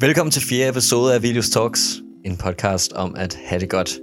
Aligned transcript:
Velkommen 0.00 0.30
til 0.30 0.42
fjerde 0.42 0.68
episode 0.68 1.14
af 1.14 1.22
Vilius 1.22 1.48
Talks, 1.48 2.00
en 2.24 2.36
podcast 2.36 2.92
om 2.92 3.14
at 3.18 3.38
have 3.46 3.60
det 3.60 3.70
godt. 3.70 3.98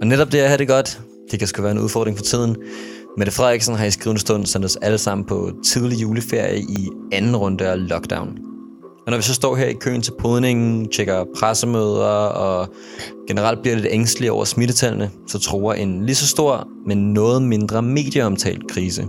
Og 0.00 0.06
netop 0.06 0.32
det 0.32 0.38
at 0.38 0.48
have 0.48 0.58
det 0.58 0.68
godt, 0.68 1.00
det 1.30 1.38
kan 1.38 1.48
sgu 1.48 1.62
være 1.62 1.72
en 1.72 1.78
udfordring 1.78 2.16
for 2.16 2.24
tiden. 2.24 2.56
Mette 3.18 3.32
Frederiksen 3.32 3.74
har 3.74 3.84
i 3.84 3.90
skrivende 3.90 4.20
stund 4.20 4.46
sendt 4.46 4.64
os 4.64 4.76
alle 4.76 4.98
sammen 4.98 5.26
på 5.26 5.52
tidlig 5.64 6.02
juleferie 6.02 6.60
i 6.60 6.88
anden 7.12 7.36
runde 7.36 7.66
af 7.66 7.88
lockdown. 7.88 8.38
Og 9.06 9.10
når 9.10 9.16
vi 9.16 9.22
så 9.22 9.34
står 9.34 9.56
her 9.56 9.66
i 9.66 9.72
køen 9.72 10.02
til 10.02 10.12
podningen, 10.18 10.88
tjekker 10.88 11.24
pressemøder 11.38 12.26
og 12.26 12.68
generelt 13.28 13.62
bliver 13.62 13.76
lidt 13.76 13.88
ængstelige 13.90 14.32
over 14.32 14.44
smittetallene, 14.44 15.10
så 15.28 15.38
tror 15.38 15.72
en 15.72 16.06
lige 16.06 16.16
så 16.16 16.26
stor, 16.26 16.68
men 16.86 17.12
noget 17.12 17.42
mindre 17.42 17.82
medieomtalt 17.82 18.70
krise. 18.70 19.06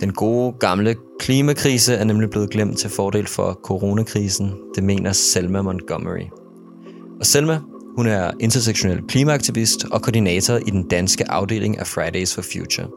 Den 0.00 0.12
gode, 0.12 0.54
gamle 0.60 0.96
klimakrise 1.18 1.94
er 1.94 2.04
nemlig 2.04 2.30
blevet 2.30 2.50
glemt 2.50 2.78
til 2.78 2.90
fordel 2.90 3.26
for 3.26 3.60
coronakrisen, 3.64 4.52
det 4.74 4.84
mener 4.84 5.12
Selma 5.12 5.62
Montgomery. 5.62 6.24
Og 7.20 7.26
Selma, 7.26 7.60
hun 7.96 8.06
er 8.06 8.30
intersektionel 8.40 9.02
klimaaktivist 9.08 9.84
og 9.90 10.02
koordinator 10.02 10.56
i 10.56 10.70
den 10.70 10.88
danske 10.88 11.30
afdeling 11.30 11.78
af 11.78 11.86
Fridays 11.86 12.34
for 12.34 12.42
Future. 12.42 12.88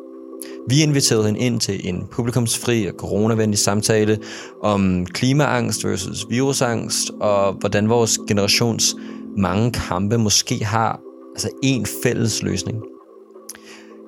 Vi 0.70 0.84
inviterede 0.84 1.26
hende 1.26 1.40
ind 1.40 1.60
til 1.60 1.90
en 1.90 2.04
publikumsfri 2.12 2.86
og 2.86 2.94
coronavenlig 2.98 3.60
samtale 3.60 4.18
om 4.64 5.06
klimaangst 5.06 5.86
versus 5.86 6.26
virusangst, 6.30 7.12
og 7.22 7.54
hvordan 7.54 7.90
vores 7.90 8.20
generations 8.28 8.96
mange 9.38 9.72
kampe 9.72 10.18
måske 10.18 10.66
har 10.66 11.00
altså 11.36 11.50
en 11.64 11.86
fælles 12.04 12.44
løsning. 12.44 12.78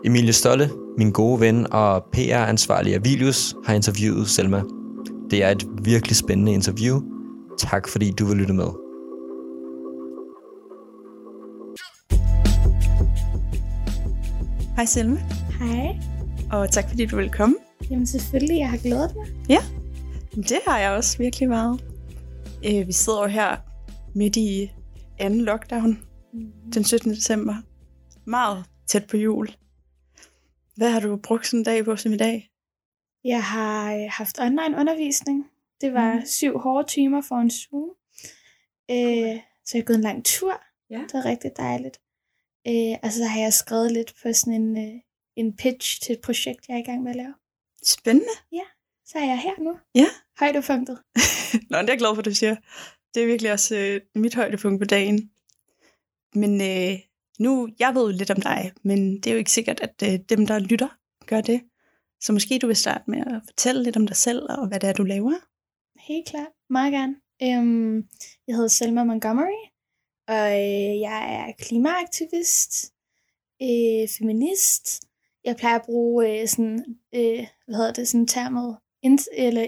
Emilie 0.05 0.34
Stolle, 0.34 0.70
min 0.98 1.12
gode 1.12 1.39
ven 1.39 1.73
og 1.73 2.03
PR-ansvarlig 2.12 2.94
af 2.94 3.03
Vilius, 3.03 3.55
har 3.66 3.73
interviewet 3.73 4.27
Selma. 4.30 4.63
Det 5.31 5.44
er 5.44 5.49
et 5.49 5.66
virkelig 5.84 6.16
spændende 6.16 6.53
interview. 6.53 7.02
Tak 7.58 7.88
fordi 7.88 8.12
du 8.12 8.25
vil 8.25 8.38
lytte 8.38 8.53
med. 8.53 8.67
Hej 14.75 14.86
Selma, 14.86 15.19
Hej. 15.59 16.00
og 16.52 16.72
tak 16.72 16.89
fordi 16.89 17.06
du 17.06 17.16
vil 17.16 17.30
komme. 17.30 17.56
Jamen 17.89 18.08
selvfølgelig, 18.08 18.58
jeg 18.58 18.69
har 18.69 18.78
glædet 18.78 19.11
mig. 19.16 19.58
Det 20.36 20.59
har 20.67 20.80
jeg 20.80 20.91
også 20.91 21.17
virkelig 21.17 21.50
meget. 21.50 21.84
Øh, 22.66 22.88
vi 22.88 22.91
sidder 22.91 23.22
jo 23.22 23.28
her 23.28 23.58
midt 24.16 24.36
i 24.36 24.72
anden 25.19 25.41
lockdown 25.41 26.00
den 26.73 26.84
17. 26.84 27.11
december. 27.11 27.56
Meget 28.25 28.63
tæt 28.88 29.06
på 29.09 29.17
jul. 29.17 29.50
Hvad 30.80 30.91
har 30.91 30.99
du 30.99 31.17
brugt 31.17 31.47
sådan 31.47 31.59
en 31.59 31.63
dag 31.63 31.85
på 31.85 31.95
som 31.95 32.13
i 32.13 32.17
dag? 32.17 32.52
Jeg 33.23 33.44
har 33.44 33.94
øh, 33.95 34.09
haft 34.09 34.39
online 34.39 34.77
undervisning. 34.77 35.45
Det 35.81 35.94
var 35.94 36.13
mm. 36.13 36.25
syv 36.25 36.59
hårde 36.59 36.88
timer 36.88 37.22
for 37.22 37.35
en 37.35 37.52
Zoom. 37.52 37.89
Øh, 38.91 39.39
så 39.66 39.72
jeg 39.73 39.81
har 39.81 39.85
gået 39.85 39.97
en 39.97 40.03
lang 40.03 40.25
tur. 40.25 40.61
Ja. 40.89 40.97
Det 40.97 41.13
var 41.13 41.25
rigtig 41.25 41.52
dejligt. 41.57 42.02
Øh, 42.67 42.97
og 43.03 43.11
så 43.11 43.25
har 43.25 43.39
jeg 43.39 43.53
skrevet 43.53 43.91
lidt 43.91 44.13
på 44.22 44.33
sådan 44.33 44.53
en, 44.53 44.77
øh, 44.77 45.02
en 45.35 45.55
pitch 45.55 46.02
til 46.02 46.13
et 46.13 46.22
projekt, 46.22 46.67
jeg 46.67 46.75
er 46.75 46.80
i 46.80 46.89
gang 46.89 47.03
med 47.03 47.11
at 47.11 47.17
lave. 47.17 47.33
Spændende. 47.83 48.35
Så 49.05 49.17
er 49.17 49.25
jeg 49.25 49.39
her 49.39 49.63
nu. 49.63 49.80
Ja. 49.95 50.07
Højdepunktet. 50.39 50.97
Nå, 51.69 51.77
det 51.77 51.89
er 51.89 51.94
jeg 51.94 51.97
glad 51.97 52.16
for, 52.16 52.19
at 52.19 52.25
du 52.25 52.33
siger. 52.33 52.55
Det 53.13 53.23
er 53.23 53.27
virkelig 53.27 53.52
også 53.52 53.75
øh, 53.75 54.02
mit 54.16 54.35
højdepunkt 54.35 54.81
på 54.81 54.85
dagen. 54.85 55.31
Men 56.33 56.61
øh, 56.61 57.00
nu, 57.40 57.70
jeg 57.80 57.95
ved 57.95 58.14
lidt 58.14 58.32
om 58.32 58.42
dig, 58.42 58.72
men 58.84 59.16
det 59.16 59.28
er 59.28 59.32
jo 59.32 59.38
ikke 59.38 59.52
sikkert, 59.52 59.80
at 59.80 60.04
øh, 60.04 60.20
dem, 60.30 60.48
der 60.48 60.59
lytter, 60.59 60.88
gør 61.26 61.42
det. 61.42 61.62
Så 62.22 62.34
måske 62.34 62.59
du 62.59 62.68
vil 62.68 62.76
starte 62.76 63.04
med 63.08 63.20
at 63.20 63.42
fortælle 63.48 63.84
lidt 63.84 63.98
om 63.98 64.08
dig 64.08 64.16
selv, 64.16 64.42
og 64.50 64.68
hvad 64.68 64.80
det 64.80 64.90
er, 64.90 64.94
du 64.94 65.04
laver. 65.04 65.34
Helt 66.08 66.28
klart. 66.28 66.48
Meget 66.70 66.92
gerne. 66.94 67.16
Øhm, 67.44 67.96
jeg 68.48 68.56
hedder 68.56 68.68
Selma 68.68 69.04
Montgomery, 69.04 69.62
og 70.28 70.52
øh, 70.52 71.00
jeg 71.00 71.36
er 71.36 71.64
klimaaktivist, 71.64 72.94
øh, 73.62 74.08
feminist. 74.18 75.03
Jeg 75.46 75.56
plejer 75.56 75.75
at 75.75 75.86
bruge 75.86 76.42
øh, 76.42 76.47
sådan, 76.47 76.86
øh, 77.16 77.47
hvad 77.66 77.75
hedder 77.75 77.94
det, 77.94 78.08
sådan 78.08 78.28
termet 78.28 78.78
in- 79.03 79.34
eller 79.38 79.62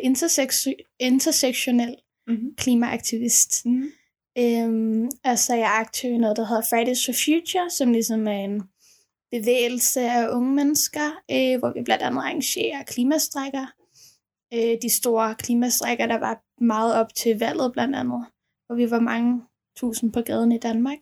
intersektionel 1.00 1.96
Mm-hmm. 2.28 2.56
klimaaktivist. 2.58 3.66
Mm-hmm. 3.66 3.92
Øhm, 4.38 5.04
altså, 5.04 5.20
og 5.24 5.40
så 5.40 5.54
er 5.54 5.58
jeg 5.58 5.78
aktiv 5.80 6.12
i 6.12 6.18
noget, 6.18 6.38
der 6.38 6.46
hedder 6.46 6.68
Fridays 6.70 7.06
for 7.06 7.14
Future, 7.26 7.70
som 7.70 7.92
ligesom 7.92 8.28
er 8.28 8.32
en 8.32 8.64
bevægelse 9.32 10.02
af 10.02 10.30
unge 10.30 10.56
mennesker, 10.56 11.08
øh, 11.32 11.60
hvor 11.60 11.74
vi 11.74 11.82
blandt 11.84 12.04
andet 12.04 12.22
arrangerer 12.22 12.84
klimastrækker. 12.84 13.66
Øh, 14.54 14.78
de 14.82 14.90
store 14.90 15.36
klimastrækker, 15.36 16.06
der 16.06 16.20
var 16.20 16.44
meget 16.64 16.96
op 16.96 17.16
til 17.16 17.40
valget 17.40 17.74
blandt 17.74 17.96
andet, 17.96 18.26
hvor 18.66 18.76
vi 18.76 18.92
var 18.92 19.00
mange 19.00 19.42
tusind 19.78 20.14
på 20.14 20.22
gaden 20.22 20.52
i 20.52 20.58
Danmark. 20.58 21.00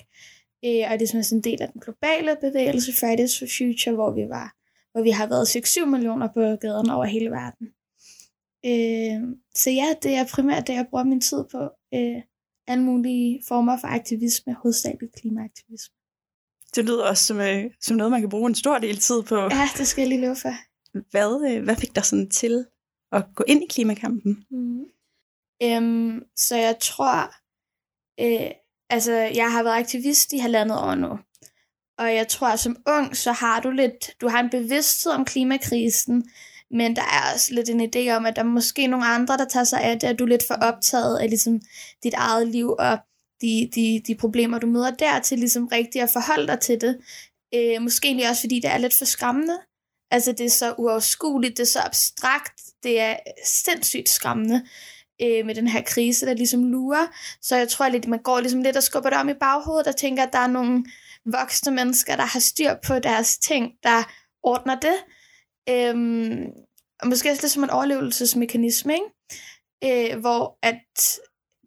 Øh, 0.65 0.83
og 0.91 0.99
det 0.99 1.01
er 1.01 1.07
sådan 1.07 1.37
en 1.37 1.43
del 1.43 1.61
af 1.61 1.69
den 1.71 1.81
globale 1.81 2.37
bevægelse 2.41 2.93
Fridays 2.99 3.39
for 3.39 3.45
Future, 3.57 3.95
hvor 3.95 4.11
vi 4.11 4.29
var 4.29 4.59
hvor 4.91 5.01
vi 5.01 5.09
har 5.09 5.27
været 5.27 5.55
6-7 5.55 5.85
millioner 5.85 6.27
på 6.27 6.39
gaden 6.39 6.89
over 6.89 7.05
hele 7.05 7.31
verden. 7.31 7.67
Øh, 8.65 9.37
så 9.55 9.69
ja, 9.71 9.87
det 10.03 10.15
er 10.15 10.25
primært 10.33 10.67
det, 10.67 10.73
jeg 10.73 10.87
bruger 10.89 11.03
min 11.03 11.21
tid 11.21 11.43
på. 11.51 11.69
Øh, 11.93 12.21
alle 12.69 12.83
mulige 12.83 13.43
former 13.47 13.77
for 13.81 13.87
aktivisme, 13.87 14.53
hovedsageligt 14.53 15.15
klimaaktivisme. 15.15 15.95
Det 16.75 16.85
lyder 16.85 17.03
også 17.03 17.23
som, 17.23 17.39
øh, 17.39 17.71
som 17.81 17.97
noget, 17.97 18.11
man 18.11 18.21
kan 18.21 18.29
bruge 18.29 18.49
en 18.49 18.55
stor 18.55 18.77
del 18.77 18.97
tid 18.97 19.23
på. 19.23 19.35
Ja, 19.35 19.69
det 19.77 19.87
skal 19.87 20.01
jeg 20.01 20.09
lige 20.09 20.21
love 20.21 20.35
for. 20.35 20.53
Hvad, 21.11 21.51
øh, 21.51 21.63
hvad 21.63 21.75
fik 21.75 21.95
dig 21.95 22.05
sådan 22.05 22.29
til 22.29 22.65
at 23.11 23.25
gå 23.35 23.43
ind 23.47 23.63
i 23.63 23.67
klimakampen? 23.69 24.45
Mm. 24.51 24.85
Øhm, 25.63 26.23
så 26.35 26.55
jeg 26.55 26.77
tror, 26.81 27.33
øh, 28.21 28.51
altså 28.89 29.13
jeg 29.13 29.51
har 29.51 29.63
været 29.63 29.79
aktivist 29.79 30.33
i 30.33 30.37
halvandet 30.37 30.77
år 30.77 30.95
nu. 30.95 31.19
Og 31.97 32.15
jeg 32.15 32.27
tror, 32.27 32.47
at 32.47 32.59
som 32.59 32.77
ung, 32.87 33.17
så 33.17 33.31
har 33.31 33.59
du 33.59 33.69
lidt, 33.69 34.21
du 34.21 34.27
har 34.27 34.39
en 34.39 34.49
bevidsthed 34.49 35.11
om 35.11 35.25
klimakrisen, 35.25 36.29
men 36.71 36.95
der 36.95 37.01
er 37.01 37.33
også 37.33 37.53
lidt 37.53 37.69
en 37.69 37.81
idé 37.81 38.09
om, 38.09 38.25
at 38.25 38.35
der 38.35 38.41
er 38.41 38.45
måske 38.45 38.87
nogle 38.87 39.05
andre, 39.05 39.37
der 39.37 39.45
tager 39.45 39.63
sig 39.63 39.81
af 39.81 39.99
det, 39.99 40.07
at 40.07 40.19
du 40.19 40.23
er 40.23 40.29
lidt 40.29 40.47
for 40.47 40.53
optaget 40.53 41.19
af 41.19 41.29
ligesom, 41.29 41.61
dit 42.03 42.13
eget 42.13 42.47
liv 42.47 42.75
og 42.79 42.97
de, 43.41 43.69
de, 43.75 44.01
de 44.07 44.15
problemer, 44.15 44.59
du 44.59 44.67
møder 44.67 44.91
der, 44.91 45.19
til 45.19 45.39
ligesom 45.39 45.67
rigtigt 45.67 46.03
at 46.03 46.09
forholde 46.09 46.47
dig 46.47 46.59
til 46.59 46.81
det. 46.81 46.97
Øh, 47.55 47.81
måske 47.81 48.07
egentlig 48.07 48.29
også, 48.29 48.41
fordi 48.41 48.55
det 48.55 48.71
er 48.71 48.77
lidt 48.77 48.97
for 48.97 49.05
skræmmende. 49.05 49.57
Altså, 50.11 50.31
det 50.31 50.45
er 50.45 50.49
så 50.49 50.73
uoverskueligt, 50.77 51.57
det 51.57 51.63
er 51.63 51.67
så 51.67 51.79
abstrakt, 51.79 52.61
det 52.83 52.99
er 52.99 53.15
sindssygt 53.45 54.09
skræmmende 54.09 54.65
øh, 55.21 55.45
med 55.45 55.55
den 55.55 55.67
her 55.67 55.81
krise, 55.81 56.25
der 56.25 56.33
ligesom 56.33 56.63
lurer. 56.63 57.07
Så 57.41 57.55
jeg 57.55 57.69
tror 57.69 57.89
lidt, 57.89 58.07
man 58.07 58.21
går 58.21 58.39
ligesom 58.39 58.61
lidt 58.61 58.77
og 58.77 58.83
skubber 58.83 59.09
det 59.09 59.19
om 59.19 59.29
i 59.29 59.33
baghovedet 59.33 59.87
og 59.87 59.95
tænker, 59.95 60.23
at 60.23 60.33
der 60.33 60.39
er 60.39 60.47
nogle 60.47 60.83
voksne 61.25 61.71
mennesker, 61.71 62.15
der 62.15 62.25
har 62.25 62.39
styr 62.39 62.75
på 62.87 62.99
deres 62.99 63.37
ting, 63.37 63.71
der 63.83 64.03
ordner 64.43 64.79
det. 64.79 64.95
Øhm, 65.69 66.45
og 67.01 67.07
måske 67.07 67.31
også 67.31 67.41
lidt 67.43 67.51
som 67.51 67.63
en 67.63 67.69
overlevelsesmekanisme, 67.69 68.93
ikke? 68.93 70.11
Øh, 70.13 70.19
hvor 70.19 70.57
at 70.63 71.19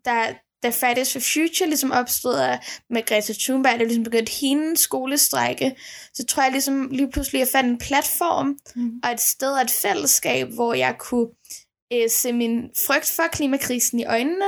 der, 0.05 0.35
da 0.63 0.69
Fridays 0.71 1.13
for 1.13 1.21
Future 1.21 1.69
ligesom 1.69 1.91
opstod 1.91 2.59
med 2.91 3.07
Greta 3.07 3.33
Thunberg, 3.41 3.79
der 3.79 3.85
ligesom 3.85 4.05
begyndte 4.05 4.33
hendes 4.41 4.81
skolestrække, 4.81 5.77
så 6.15 6.25
tror 6.27 6.43
jeg 6.43 6.53
ligesom 6.53 6.89
lige 6.91 7.11
pludselig, 7.11 7.43
at 7.43 7.47
jeg 7.47 7.53
fandt 7.61 7.71
en 7.71 7.79
platform 7.79 8.59
Mm. 8.75 9.01
og 9.05 9.11
et 9.11 9.21
sted 9.21 9.53
og 9.53 9.63
et 9.63 9.71
fællesskab, 9.71 10.49
hvor 10.49 10.75
jeg 10.75 10.97
kunne 10.99 11.29
øh, 11.93 12.11
se 12.11 12.33
min 12.33 12.71
frygt 12.87 13.13
for 13.17 13.23
klimakrisen 13.33 14.01
i 14.01 14.05
øjnene, 14.05 14.47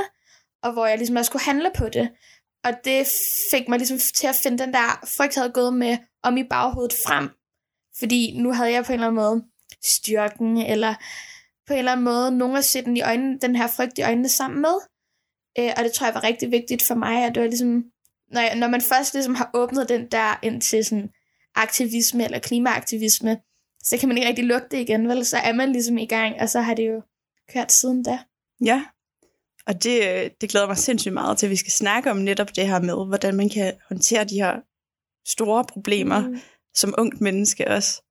og 0.63 0.73
hvor 0.73 0.85
jeg 0.85 0.97
ligesom 0.97 1.15
også 1.15 1.31
kunne 1.31 1.41
handle 1.41 1.71
på 1.77 1.89
det. 1.89 2.09
Og 2.63 2.71
det 2.85 3.07
fik 3.51 3.67
mig 3.69 3.77
ligesom 3.79 3.99
til 4.15 4.27
at 4.27 4.35
finde 4.43 4.57
den 4.63 4.73
der 4.73 4.99
frygt, 5.17 5.35
jeg 5.35 5.41
havde 5.41 5.53
gået 5.53 5.73
med 5.73 5.97
om 6.23 6.37
i 6.37 6.43
baghovedet 6.43 6.93
frem. 7.07 7.29
Fordi 7.99 8.37
nu 8.37 8.53
havde 8.53 8.71
jeg 8.71 8.85
på 8.85 8.91
en 8.91 8.93
eller 8.93 9.07
anden 9.07 9.23
måde 9.23 9.43
styrken, 9.83 10.57
eller 10.57 10.95
på 11.67 11.73
en 11.73 11.79
eller 11.79 11.91
anden 11.91 12.03
måde 12.03 12.37
nogen 12.37 12.57
at 12.57 12.65
sætte 12.65 12.87
den, 12.87 12.97
i 12.97 13.01
øjnene, 13.01 13.39
den 13.39 13.55
her 13.55 13.67
frygt 13.67 13.97
i 13.97 14.01
øjnene 14.01 14.29
sammen 14.29 14.61
med. 14.61 14.75
Øh, 15.59 15.71
og 15.77 15.83
det 15.83 15.91
tror 15.91 16.07
jeg 16.07 16.15
var 16.15 16.23
rigtig 16.23 16.51
vigtigt 16.51 16.83
for 16.83 16.95
mig, 16.95 17.25
at 17.25 17.35
det 17.35 17.43
var 17.43 17.47
ligesom, 17.47 17.83
når, 18.31 18.41
jeg, 18.41 18.55
når 18.55 18.67
man 18.67 18.81
først 18.81 19.13
ligesom 19.13 19.35
har 19.35 19.49
åbnet 19.53 19.89
den 19.89 20.07
der 20.11 20.39
ind 20.43 20.61
til 20.61 20.85
sådan 20.85 21.09
aktivisme 21.55 22.23
eller 22.23 22.39
klimaaktivisme, 22.39 23.37
så 23.83 23.97
kan 23.97 24.09
man 24.09 24.17
ikke 24.17 24.29
rigtig 24.29 24.45
lukke 24.45 24.67
det 24.71 24.77
igen, 24.77 25.07
vel? 25.07 25.25
Så 25.25 25.37
er 25.37 25.53
man 25.53 25.71
ligesom 25.71 25.97
i 25.97 26.05
gang, 26.05 26.35
og 26.41 26.49
så 26.49 26.61
har 26.61 26.73
det 26.73 26.87
jo 26.87 27.01
kørt 27.53 27.71
siden 27.71 28.03
da. 28.03 28.19
Ja, 28.65 28.85
og 29.67 29.83
det, 29.83 30.01
øh, 30.07 30.29
det 30.41 30.49
glæder 30.49 30.67
mig 30.67 30.77
sindssygt 30.77 31.13
meget 31.13 31.37
til, 31.37 31.45
at 31.45 31.49
vi 31.49 31.55
skal 31.55 31.71
snakke 31.71 32.11
om 32.11 32.17
netop 32.17 32.55
det 32.55 32.67
her 32.67 32.79
med, 32.79 33.07
hvordan 33.07 33.35
man 33.35 33.49
kan 33.49 33.73
håndtere 33.89 34.23
de 34.23 34.35
her 34.35 34.59
store 35.27 35.65
problemer 35.69 36.27
mm. 36.27 36.39
Som 36.75 36.93
ungt 36.97 37.21
menneske 37.21 37.67
også. 37.67 38.01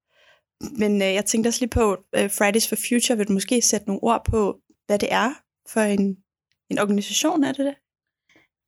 Men 0.78 1.02
øh, 1.02 1.14
jeg 1.14 1.24
tænkte 1.24 1.48
også 1.48 1.60
lige 1.60 1.70
på, 1.70 1.96
øh, 2.14 2.30
Fridays 2.30 2.68
for 2.68 2.76
Future 2.88 3.18
vil 3.18 3.28
du 3.28 3.32
måske 3.32 3.62
sætte 3.62 3.86
nogle 3.86 4.02
ord 4.02 4.24
på, 4.24 4.58
hvad 4.86 4.98
det 4.98 5.12
er 5.12 5.30
for 5.68 5.80
en, 5.80 6.16
en 6.70 6.78
organisation, 6.78 7.44
er 7.44 7.52
det 7.52 7.66
det? 7.66 7.74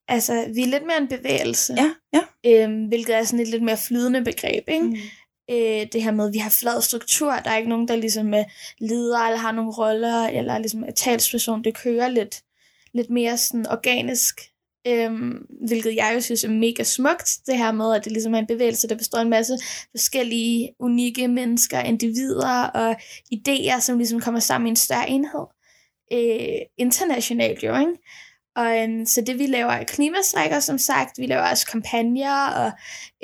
Altså, 0.08 0.50
vi 0.54 0.62
er 0.62 0.66
lidt 0.66 0.86
mere 0.86 0.96
en 0.96 1.08
bevægelse, 1.08 1.74
Ja, 1.74 1.94
ja. 2.12 2.64
øhm, 2.64 2.84
hvilket 2.84 3.16
er 3.16 3.24
sådan 3.24 3.40
et 3.40 3.48
lidt 3.48 3.62
mere 3.62 3.76
flydende 3.88 4.24
begreb, 4.24 4.68
ikke? 4.68 4.86
Mm. 4.86 4.96
øh, 5.50 5.86
det 5.92 6.02
her 6.02 6.10
med, 6.10 6.26
at 6.26 6.32
vi 6.32 6.38
har 6.38 6.50
flad 6.50 6.80
struktur, 6.82 7.32
der 7.32 7.50
er 7.50 7.56
ikke 7.56 7.68
nogen, 7.68 7.88
der 7.88 7.96
ligesom 7.96 8.34
er 8.34 8.44
leder, 8.78 9.18
eller 9.18 9.38
har 9.38 9.52
nogle 9.52 9.72
roller, 9.72 10.28
eller 10.28 10.58
ligesom 10.58 10.84
er 10.84 10.90
talsperson, 10.90 11.64
det 11.64 11.76
kører 11.76 12.08
lidt, 12.08 12.42
lidt 12.94 13.10
mere 13.10 13.36
sådan 13.36 13.66
organisk, 13.66 14.40
øhm, 14.86 15.46
hvilket 15.66 15.96
jeg 15.96 16.12
jo 16.14 16.20
synes 16.20 16.44
er 16.44 16.48
mega 16.48 16.82
smukt, 16.82 17.38
det 17.46 17.58
her 17.58 17.72
med, 17.72 17.94
at 17.94 18.04
det 18.04 18.12
ligesom 18.12 18.34
er 18.34 18.38
en 18.38 18.46
bevægelse, 18.46 18.88
der 18.88 18.96
består 18.96 19.18
af 19.18 19.22
en 19.22 19.30
masse 19.30 19.58
forskellige, 19.90 20.74
unikke 20.80 21.28
mennesker, 21.28 21.80
individer 21.80 22.62
og 22.62 22.96
idéer, 23.34 23.80
som 23.80 23.98
ligesom 23.98 24.20
kommer 24.20 24.40
sammen 24.40 24.66
i 24.66 24.70
en 24.70 24.76
større 24.76 25.10
enhed. 25.10 25.46
Øh, 26.12 26.58
internationalt 26.78 27.62
jo, 27.62 27.78
ikke? 27.78 27.92
Og 28.56 28.82
øhm, 28.82 29.06
så 29.06 29.20
det 29.20 29.38
vi 29.38 29.46
laver 29.46 29.70
er 29.70 29.84
klimastrækker, 29.84 30.60
som 30.60 30.78
sagt. 30.78 31.18
Vi 31.18 31.26
laver 31.26 31.50
også 31.50 31.66
kampagner 31.66 32.46
og 32.46 32.72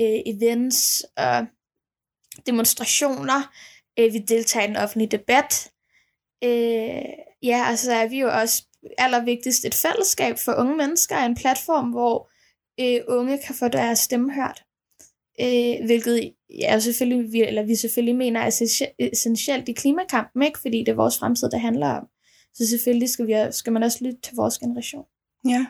øh, 0.00 0.20
events 0.26 1.05
og 1.17 1.47
demonstrationer. 2.47 3.53
Øh, 3.99 4.12
vi 4.12 4.19
deltager 4.19 4.65
i 4.65 4.69
den 4.69 4.76
offentlige 4.76 5.11
debat. 5.11 5.70
Øh, 6.44 7.05
ja, 7.43 7.70
og 7.70 7.79
så 7.79 7.93
er 7.93 8.08
vi 8.08 8.20
jo 8.20 8.29
også 8.29 8.62
allervigtigst 8.99 9.64
et 9.64 9.75
fællesskab 9.75 10.38
for 10.44 10.55
unge 10.55 10.76
mennesker, 10.76 11.17
en 11.17 11.34
platform, 11.34 11.90
hvor 11.90 12.31
øh, 12.81 13.00
unge 13.08 13.38
kan 13.46 13.55
få 13.55 13.69
deres 13.69 13.99
stemme 13.99 14.34
hørt. 14.34 14.62
Øh, 15.40 15.87
hvilket 15.87 16.34
ja, 16.58 16.79
selvfølgelig, 16.79 17.32
vi, 17.32 17.43
eller 17.43 17.62
vi 17.62 17.76
selvfølgelig 17.76 18.17
mener 18.17 18.40
er 18.40 18.46
essentielt 19.12 19.69
i 19.69 19.73
klimakampen, 19.73 20.43
ikke? 20.43 20.58
fordi 20.58 20.79
det 20.79 20.88
er 20.88 20.94
vores 20.94 21.19
fremtid, 21.19 21.50
det 21.50 21.61
handler 21.61 21.88
om. 21.88 22.06
Så 22.55 22.67
selvfølgelig 22.67 23.08
skal, 23.08 23.26
vi, 23.26 23.34
skal 23.50 23.73
man 23.73 23.82
også 23.82 23.99
lytte 24.05 24.20
til 24.20 24.34
vores 24.37 24.58
generation. 24.58 25.05
Ja, 25.49 25.67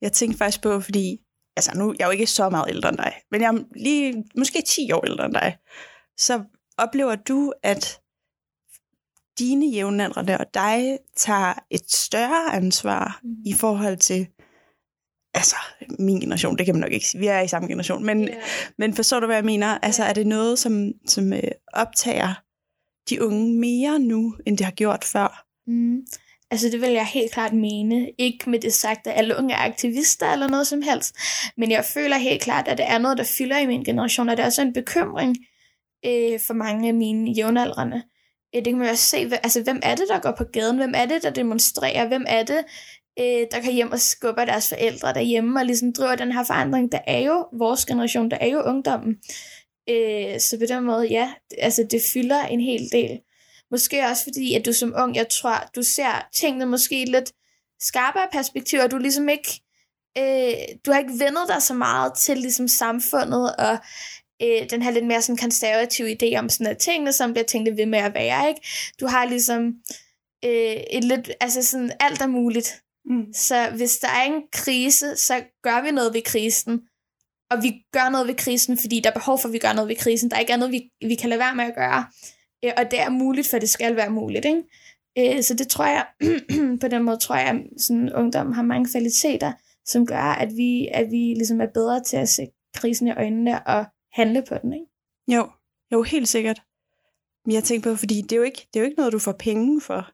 jeg 0.00 0.12
tænkte 0.12 0.38
faktisk 0.38 0.62
på, 0.62 0.80
fordi 0.80 1.20
altså 1.56 1.78
nu, 1.78 1.94
jeg 1.98 2.04
er 2.04 2.08
jo 2.08 2.12
ikke 2.12 2.26
så 2.26 2.50
meget 2.50 2.70
ældre 2.70 2.88
end 2.88 2.98
dig, 2.98 3.12
men 3.30 3.40
jeg 3.40 3.54
er 3.54 3.64
lige 3.76 4.24
måske 4.36 4.62
10 4.66 4.92
år 4.92 5.06
ældre 5.06 5.24
end 5.24 5.34
dig. 5.34 5.56
Så 6.18 6.42
oplever 6.78 7.14
du, 7.14 7.52
at 7.62 8.01
dine 9.38 9.66
jævnaldrende 9.66 10.38
og 10.38 10.46
dig 10.54 10.98
tager 11.16 11.54
et 11.70 11.90
større 11.90 12.54
ansvar 12.54 13.20
mm. 13.22 13.30
i 13.46 13.52
forhold 13.52 13.96
til 13.96 14.26
altså 15.34 15.56
min 15.98 16.20
generation, 16.20 16.58
det 16.58 16.66
kan 16.66 16.74
man 16.74 16.80
nok 16.80 16.92
ikke 16.92 17.06
sige, 17.06 17.20
vi 17.20 17.26
er 17.26 17.40
i 17.40 17.48
samme 17.48 17.68
generation, 17.68 18.04
men, 18.04 18.22
yeah. 18.22 18.36
men 18.78 18.94
forstår 18.94 19.20
du, 19.20 19.26
hvad 19.26 19.36
jeg 19.36 19.44
mener? 19.44 19.78
Altså 19.82 20.04
er 20.04 20.12
det 20.12 20.26
noget, 20.26 20.58
som, 20.58 20.92
som 21.06 21.32
øh, 21.32 21.42
optager 21.72 22.34
de 23.10 23.22
unge 23.22 23.58
mere 23.58 23.98
nu, 23.98 24.34
end 24.46 24.58
det 24.58 24.64
har 24.64 24.72
gjort 24.72 25.04
før? 25.04 25.44
Mm. 25.66 26.00
Altså 26.50 26.68
det 26.68 26.80
vil 26.80 26.90
jeg 26.90 27.06
helt 27.06 27.32
klart 27.32 27.52
mene. 27.52 28.10
Ikke 28.18 28.50
med 28.50 28.60
det 28.60 28.72
sagt, 28.72 29.06
at 29.06 29.18
alle 29.18 29.36
unge 29.38 29.54
er 29.54 29.58
aktivister 29.58 30.32
eller 30.32 30.48
noget 30.48 30.66
som 30.66 30.82
helst. 30.82 31.16
Men 31.56 31.70
jeg 31.70 31.84
føler 31.84 32.16
helt 32.16 32.42
klart, 32.42 32.68
at 32.68 32.78
det 32.78 32.86
er 32.88 32.98
noget, 32.98 33.18
der 33.18 33.24
fylder 33.38 33.58
i 33.58 33.66
min 33.66 33.84
generation, 33.84 34.28
og 34.28 34.36
det 34.36 34.42
er 34.42 34.46
også 34.46 34.62
en 34.62 34.72
bekymring 34.72 35.36
øh, 36.06 36.40
for 36.46 36.54
mange 36.54 36.88
af 36.88 36.94
mine 36.94 37.30
jævnaldrende. 37.30 38.02
Øh, 38.54 38.64
det 38.64 38.72
kan 38.72 38.78
man 38.78 38.88
også 38.88 39.04
se, 39.04 39.30
altså 39.42 39.62
hvem 39.62 39.80
er 39.82 39.94
det, 39.94 40.04
der 40.08 40.20
går 40.20 40.32
på 40.38 40.44
gaden? 40.44 40.76
Hvem 40.76 40.92
er 40.96 41.06
det, 41.06 41.22
der 41.22 41.30
demonstrerer? 41.30 42.08
Hvem 42.08 42.24
er 42.28 42.42
det, 42.42 42.64
øh, 43.18 43.46
der 43.52 43.60
kan 43.62 43.72
hjem 43.72 43.92
og 43.92 44.00
skubber 44.00 44.44
deres 44.44 44.68
forældre 44.68 45.14
derhjemme 45.14 45.60
og 45.60 45.66
ligesom 45.66 45.92
driver 45.92 46.14
den 46.14 46.32
her 46.32 46.44
forandring? 46.44 46.92
Der 46.92 47.00
er 47.06 47.18
jo 47.18 47.46
vores 47.52 47.86
generation, 47.86 48.30
der 48.30 48.38
er 48.40 48.46
jo 48.46 48.62
ungdommen. 48.62 49.18
Øh, 49.90 50.40
så 50.40 50.58
på 50.58 50.66
den 50.68 50.84
måde, 50.84 51.06
ja, 51.06 51.32
altså 51.58 51.86
det 51.90 52.02
fylder 52.12 52.42
en 52.42 52.60
hel 52.60 52.92
del. 52.92 53.20
Måske 53.70 54.02
også 54.10 54.22
fordi, 54.24 54.54
at 54.54 54.66
du 54.66 54.72
som 54.72 54.94
ung, 54.96 55.16
jeg 55.16 55.28
tror, 55.28 55.70
du 55.76 55.82
ser 55.82 56.28
tingene 56.34 56.66
måske 56.66 57.04
lidt 57.04 57.32
skarpere 57.80 58.28
perspektiv, 58.32 58.80
og 58.80 58.90
du 58.90 58.98
ligesom 58.98 59.28
ikke, 59.28 59.62
øh, 60.18 60.52
du 60.86 60.92
har 60.92 60.98
ikke 60.98 61.18
vendet 61.18 61.48
dig 61.48 61.62
så 61.62 61.74
meget 61.74 62.12
til 62.14 62.38
ligesom 62.38 62.68
samfundet, 62.68 63.56
og 63.56 63.78
øh, 64.42 64.70
den 64.70 64.82
her 64.82 64.90
lidt 64.90 65.06
mere 65.06 65.22
sådan 65.22 65.36
konservative 65.36 66.16
idé 66.22 66.38
om 66.38 66.48
sådan, 66.48 66.66
at 66.66 66.78
tingene, 66.78 67.12
som 67.12 67.32
bliver 67.32 67.44
tænkt 67.44 67.76
ved 67.76 67.86
med 67.86 67.98
at 67.98 68.14
være, 68.14 68.48
ikke? 68.48 68.60
Du 69.00 69.06
har 69.06 69.24
ligesom 69.24 69.74
øh, 70.44 70.76
et 70.90 71.04
lidt, 71.04 71.30
altså 71.40 71.62
sådan, 71.62 71.92
alt 72.00 72.22
er 72.22 72.26
muligt. 72.26 72.82
Mm. 73.04 73.32
Så 73.32 73.70
hvis 73.76 73.98
der 73.98 74.08
er 74.08 74.22
en 74.22 74.42
krise, 74.52 75.16
så 75.16 75.44
gør 75.62 75.82
vi 75.82 75.90
noget 75.90 76.14
ved 76.14 76.22
krisen. 76.22 76.80
Og 77.50 77.62
vi 77.62 77.72
gør 77.92 78.08
noget 78.08 78.26
ved 78.26 78.34
krisen, 78.34 78.78
fordi 78.78 79.00
der 79.00 79.10
er 79.10 79.14
behov 79.14 79.38
for, 79.38 79.48
at 79.48 79.52
vi 79.52 79.58
gør 79.58 79.72
noget 79.72 79.88
ved 79.88 79.96
krisen. 79.96 80.30
Der 80.30 80.36
er 80.36 80.40
ikke 80.40 80.52
andet, 80.52 80.70
vi, 80.70 80.90
vi 81.06 81.14
kan 81.14 81.28
lade 81.28 81.38
være 81.38 81.54
med 81.54 81.64
at 81.64 81.74
gøre. 81.74 82.04
Øh, 82.64 82.72
og 82.76 82.90
det 82.90 83.00
er 83.00 83.10
muligt, 83.10 83.48
for 83.48 83.58
det 83.58 83.70
skal 83.70 83.96
være 83.96 84.10
muligt. 84.10 84.44
Ikke? 84.44 85.36
Øh, 85.36 85.42
så 85.42 85.54
det 85.54 85.68
tror 85.68 85.86
jeg, 85.86 86.06
på 86.80 86.88
den 86.88 87.02
måde 87.02 87.16
tror 87.16 87.36
jeg, 87.36 87.48
at 87.48 87.82
sådan, 87.82 88.14
ungdom 88.14 88.52
har 88.52 88.62
mange 88.62 88.90
kvaliteter, 88.92 89.52
som 89.86 90.06
gør, 90.06 90.22
at 90.22 90.56
vi, 90.56 90.88
at 90.92 91.10
vi 91.10 91.34
ligesom 91.34 91.60
er 91.60 91.66
bedre 91.74 92.02
til 92.02 92.16
at 92.16 92.28
se 92.28 92.46
krisen 92.74 93.06
i 93.06 93.12
øjnene 93.12 93.66
og 93.66 93.84
handle 94.12 94.44
på 94.48 94.54
den. 94.62 94.72
Ikke? 94.72 94.86
Jo, 95.28 95.50
jo, 95.92 96.02
helt 96.02 96.28
sikkert. 96.28 96.62
Men 97.44 97.54
jeg 97.54 97.64
tænker 97.64 97.90
på, 97.90 97.96
fordi 97.96 98.20
det 98.20 98.32
er 98.32 98.36
jo 98.36 98.42
ikke, 98.42 98.68
det 98.74 98.80
er 98.80 98.80
jo 98.80 98.84
ikke 98.84 98.98
noget, 98.98 99.12
du 99.12 99.18
får 99.18 99.32
penge 99.32 99.80
for. 99.80 100.10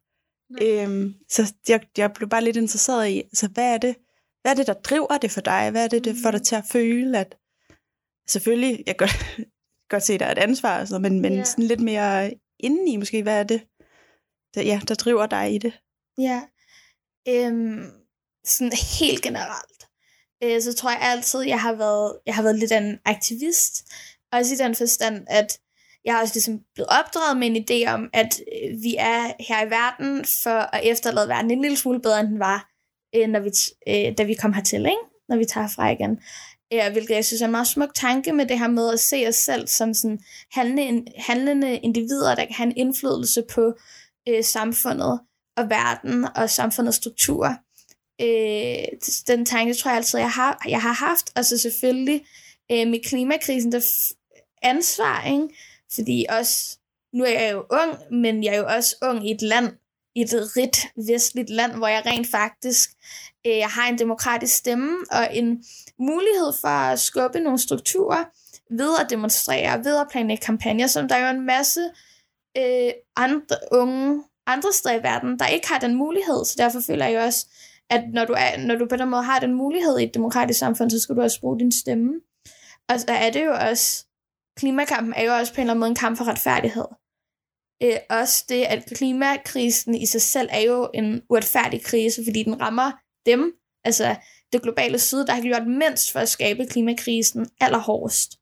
Øhm, 0.62 1.14
så 1.28 1.54
jeg, 1.68 1.80
jeg 1.96 2.12
blev 2.12 2.28
bare 2.28 2.44
lidt 2.44 2.56
interesseret 2.56 3.08
i, 3.08 3.20
altså, 3.20 3.48
hvad 3.48 3.74
er 3.74 3.78
det, 3.78 3.96
hvad 4.42 4.52
er 4.52 4.56
det, 4.56 4.66
der 4.66 4.72
driver 4.72 5.18
det 5.18 5.30
for 5.30 5.40
dig? 5.40 5.70
Hvad 5.70 5.84
er 5.84 5.88
det, 5.88 6.04
der 6.04 6.14
får 6.22 6.30
dig 6.30 6.40
mm. 6.40 6.44
til 6.44 6.56
at 6.56 6.64
føle, 6.72 7.18
at 7.18 7.36
selvfølgelig, 8.28 8.84
jeg 8.86 8.96
kan 8.96 9.08
godt 9.88 10.02
se, 10.06 10.14
at 10.14 10.20
der 10.20 10.26
er 10.26 10.32
et 10.32 10.38
ansvar, 10.38 10.78
altså, 10.78 10.98
men, 10.98 11.20
men 11.20 11.32
yeah. 11.32 11.46
sådan 11.46 11.64
lidt 11.64 11.80
mere 11.80 12.34
indeni 12.58 12.96
måske, 12.96 13.22
hvad 13.22 13.38
er 13.38 13.44
det, 13.44 13.66
der, 14.54 14.62
ja, 14.62 14.80
der 14.88 14.94
driver 14.94 15.26
dig 15.26 15.54
i 15.54 15.58
det? 15.58 15.80
Ja, 16.18 16.42
øhm, 17.28 17.90
sådan 18.44 18.72
helt 19.00 19.22
generelt, 19.22 19.87
øh, 20.44 20.62
så 20.62 20.74
tror 20.74 20.90
jeg 20.90 21.00
altid, 21.00 21.40
jeg 21.40 21.60
har 21.60 21.74
været, 21.74 22.16
jeg 22.26 22.34
har 22.34 22.42
været 22.42 22.58
lidt 22.58 22.72
en 22.72 22.98
aktivist, 23.04 23.84
også 24.32 24.54
i 24.54 24.56
den 24.56 24.74
forstand, 24.74 25.24
at 25.26 25.58
jeg 26.04 26.14
har 26.14 26.20
også 26.20 26.34
ligesom 26.34 26.60
blevet 26.74 26.88
opdraget 26.88 27.36
med 27.36 27.46
en 27.46 27.64
idé 27.64 27.92
om, 27.92 28.10
at 28.12 28.40
øh, 28.52 28.82
vi 28.82 28.96
er 28.98 29.32
her 29.48 29.66
i 29.66 29.70
verden 29.70 30.24
for 30.42 30.74
at 30.76 30.80
efterlade 30.84 31.28
verden 31.28 31.50
en 31.50 31.62
lille 31.62 31.76
smule 31.76 32.00
bedre, 32.00 32.20
end 32.20 32.28
den 32.28 32.38
var, 32.38 32.70
øh, 33.16 33.28
når 33.28 33.40
vi, 33.40 33.50
øh, 33.88 34.18
da 34.18 34.22
vi 34.22 34.34
kom 34.34 34.52
hertil, 34.52 34.86
ikke? 34.86 35.08
når 35.28 35.36
vi 35.36 35.44
tager 35.44 35.68
fra 35.68 35.90
igen. 35.90 36.10
Øh, 36.10 36.76
ja, 36.76 36.92
hvilket 36.92 37.14
jeg 37.14 37.24
synes 37.24 37.42
er 37.42 37.46
en 37.46 37.50
meget 37.50 37.66
smuk 37.66 37.94
tanke 37.94 38.32
med 38.32 38.46
det 38.46 38.58
her 38.58 38.68
med 38.68 38.92
at 38.92 39.00
se 39.00 39.24
os 39.28 39.34
selv 39.34 39.66
som 39.66 39.94
sådan 39.94 40.20
handlende, 40.52 41.12
handlende 41.16 41.76
individer, 41.76 42.34
der 42.34 42.44
kan 42.44 42.54
have 42.54 42.66
en 42.66 42.76
indflydelse 42.76 43.44
på 43.54 43.74
øh, 44.28 44.44
samfundet 44.44 45.20
og 45.56 45.70
verden 45.70 46.26
og 46.36 46.50
samfundets 46.50 46.96
strukturer. 46.96 47.54
Øh, 48.20 48.84
den 49.26 49.44
tanke 49.46 49.74
tror 49.74 49.90
jeg 49.90 49.96
altid, 49.96 50.18
jeg 50.18 50.30
har, 50.30 50.62
jeg 50.68 50.82
har 50.82 50.92
haft. 50.92 51.32
Og 51.36 51.44
så 51.44 51.58
selvfølgelig 51.58 52.26
øh, 52.72 52.88
med 52.88 53.04
klimakrisen, 53.04 53.72
der 53.72 53.80
ansvar, 54.62 55.24
ikke? 55.26 55.48
Fordi 55.94 56.26
også, 56.28 56.78
nu 57.12 57.24
er 57.24 57.40
jeg 57.40 57.52
jo 57.52 57.64
ung, 57.70 58.14
men 58.14 58.44
jeg 58.44 58.54
er 58.54 58.58
jo 58.58 58.66
også 58.66 58.96
ung 59.02 59.28
i 59.28 59.30
et 59.30 59.42
land, 59.42 59.72
i 60.14 60.20
et 60.20 60.56
rigt 60.56 60.78
vestligt 61.06 61.50
land, 61.50 61.72
hvor 61.72 61.88
jeg 61.88 62.02
rent 62.06 62.30
faktisk 62.30 62.90
øh, 63.46 63.62
har 63.62 63.88
en 63.88 63.98
demokratisk 63.98 64.56
stemme 64.56 64.96
og 65.10 65.36
en 65.36 65.64
mulighed 65.98 66.52
for 66.60 66.68
at 66.68 67.00
skubbe 67.00 67.40
nogle 67.40 67.58
strukturer 67.58 68.24
ved 68.70 68.94
at 69.00 69.10
demonstrere, 69.10 69.84
ved 69.84 70.00
at 70.00 70.06
planlægge 70.10 70.44
kampagner, 70.44 70.86
som 70.86 71.08
der 71.08 71.14
er 71.14 71.30
jo 71.30 71.38
en 71.38 71.46
masse 71.46 71.80
øh, 72.56 72.92
andre 73.16 73.56
unge 73.72 74.22
andre 74.46 74.72
steder 74.72 74.94
i 74.94 75.02
verden, 75.02 75.38
der 75.38 75.46
ikke 75.46 75.68
har 75.68 75.78
den 75.78 75.94
mulighed. 75.94 76.44
Så 76.44 76.54
derfor 76.58 76.80
føler 76.80 77.06
jeg 77.06 77.24
også, 77.24 77.46
at 77.90 78.04
når 78.12 78.24
du, 78.24 78.32
er, 78.32 78.66
når 78.66 78.74
du 78.74 78.86
på 78.86 78.96
den 78.96 79.10
måde 79.10 79.22
har 79.22 79.40
den 79.40 79.54
mulighed 79.54 79.98
i 79.98 80.04
et 80.04 80.14
demokratisk 80.14 80.58
samfund, 80.58 80.90
så 80.90 81.00
skal 81.00 81.16
du 81.16 81.20
også 81.20 81.40
bruge 81.40 81.58
din 81.58 81.72
stemme. 81.72 82.20
Og 82.88 83.00
så 83.00 83.06
er 83.08 83.30
det 83.30 83.44
jo 83.44 83.52
også, 83.70 84.06
klimakampen 84.56 85.14
er 85.16 85.22
jo 85.22 85.34
også 85.34 85.54
på 85.54 85.60
en 85.60 85.62
eller 85.62 85.72
anden 85.72 85.80
måde 85.80 85.90
en 85.90 85.96
kamp 85.96 86.18
for 86.18 86.24
retfærdighed. 86.24 86.84
Øh, 87.82 87.98
også 88.10 88.44
det, 88.48 88.64
at 88.64 88.92
klimakrisen 88.96 89.94
i 89.94 90.06
sig 90.06 90.22
selv 90.22 90.48
er 90.52 90.60
jo 90.60 90.90
en 90.94 91.22
uretfærdig 91.30 91.84
krise, 91.84 92.22
fordi 92.26 92.42
den 92.42 92.60
rammer 92.60 92.92
dem, 93.26 93.52
altså 93.84 94.16
det 94.52 94.62
globale 94.62 94.98
syd, 94.98 95.24
der 95.24 95.34
har 95.34 95.42
gjort 95.42 95.66
mindst 95.66 96.12
for 96.12 96.20
at 96.20 96.28
skabe 96.28 96.66
klimakrisen 96.66 97.50
allerhårdest. 97.60 98.38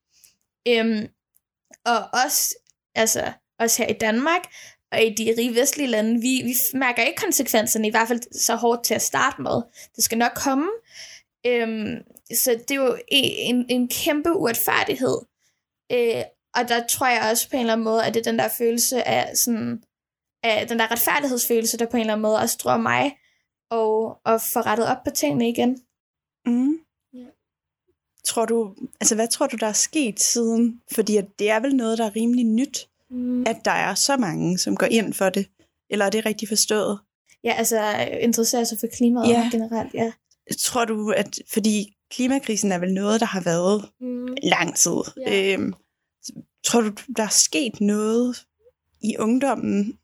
Øhm, 0.69 1.09
og 1.85 1.99
også, 2.25 2.55
altså, 2.95 3.33
også 3.59 3.83
her 3.83 3.91
i 3.91 3.99
Danmark, 3.99 4.43
og 4.97 5.03
i 5.03 5.15
de 5.15 5.35
rige 5.39 5.55
vestlige 5.55 5.87
lande, 5.87 6.21
vi, 6.21 6.43
vi 6.45 6.79
mærker 6.79 7.03
ikke 7.03 7.23
konsekvenserne, 7.23 7.89
i 7.89 7.91
hvert 7.91 8.09
fald 8.09 8.21
så 8.33 8.55
hårdt 8.55 8.85
til 8.85 8.95
at 8.95 9.03
starte 9.03 9.43
med. 9.43 9.63
Det 9.97 10.05
skal 10.05 10.19
nok 10.19 10.33
komme. 10.35 10.69
Øhm, 11.47 11.97
så 12.35 12.51
det 12.69 12.71
er 12.71 12.85
jo 12.85 12.99
en, 13.09 13.67
en 13.69 13.89
kæmpe 13.89 14.33
uretfærdighed. 14.33 15.19
Øh, 15.93 16.23
og 16.55 16.69
der 16.69 16.87
tror 16.87 17.07
jeg 17.07 17.31
også 17.31 17.51
på 17.51 17.57
en 17.57 17.61
eller 17.61 17.73
anden 17.73 17.85
måde, 17.85 18.05
at 18.05 18.15
det 18.15 18.21
er 18.21 18.31
den 18.31 18.39
der 18.39 18.49
følelse 18.49 19.09
af 19.09 19.37
sådan, 19.37 19.83
af 20.43 20.69
den 20.69 20.79
der 20.79 20.91
retfærdighedsfølelse, 20.91 21.79
der 21.79 21.87
på 21.87 21.97
en 21.97 22.01
eller 22.01 22.13
anden 22.13 22.23
måde 22.23 22.39
også 22.39 22.59
tror 22.59 22.77
mig, 22.77 23.17
og, 23.71 24.21
og 24.25 24.41
få 24.41 24.61
rettet 24.61 24.87
op 24.87 25.05
på 25.05 25.11
tingene 25.11 25.49
igen. 25.49 25.83
Mm. 26.47 26.79
Ja. 27.15 27.27
Tror 28.25 28.45
du, 28.47 28.75
altså 29.01 29.15
hvad 29.15 29.29
tror 29.29 29.47
du, 29.47 29.57
der 29.57 29.67
er 29.67 29.73
sket 29.73 30.21
siden? 30.21 30.83
Fordi 30.95 31.17
at 31.17 31.27
det 31.39 31.51
er 31.51 31.61
vel 31.61 31.77
noget, 31.77 31.99
der 31.99 32.07
er 32.07 32.17
rimelig 32.17 32.45
nyt, 32.45 32.89
mm. 33.11 33.45
at 33.47 33.57
der 33.65 33.71
er 33.71 33.95
så 33.95 34.17
mange, 34.17 34.59
som 34.59 34.77
går 34.77 34.87
ind 34.87 35.13
for 35.13 35.29
det. 35.29 35.47
Eller 35.91 36.05
er 36.05 36.11
det 36.11 36.27
rigtigt 36.27 36.49
forstået? 36.49 36.99
Ja, 37.45 37.53
altså 37.53 38.09
interesserer 38.21 38.65
sig 38.65 38.79
for 38.81 38.87
klimaet 38.97 39.29
ja. 39.29 39.49
generelt, 39.53 39.95
ja. 39.95 40.13
Tror 40.59 40.85
du, 40.85 41.11
at 41.11 41.39
fordi 41.53 41.97
klimakrisen 42.11 42.73
er 42.73 42.79
vel 42.79 42.95
noget, 42.95 43.21
der 43.21 43.27
har 43.27 43.41
været 43.41 43.91
mm. 44.01 44.37
lang 44.43 44.77
tid. 44.77 44.97
Ja. 45.27 45.53
Øhm, 45.55 45.75
tror 46.65 46.81
du, 46.81 46.93
der 47.17 47.23
er 47.23 47.29
sket 47.29 47.81
noget 47.81 48.47
i 49.03 49.17
ungdommen, 49.19 49.99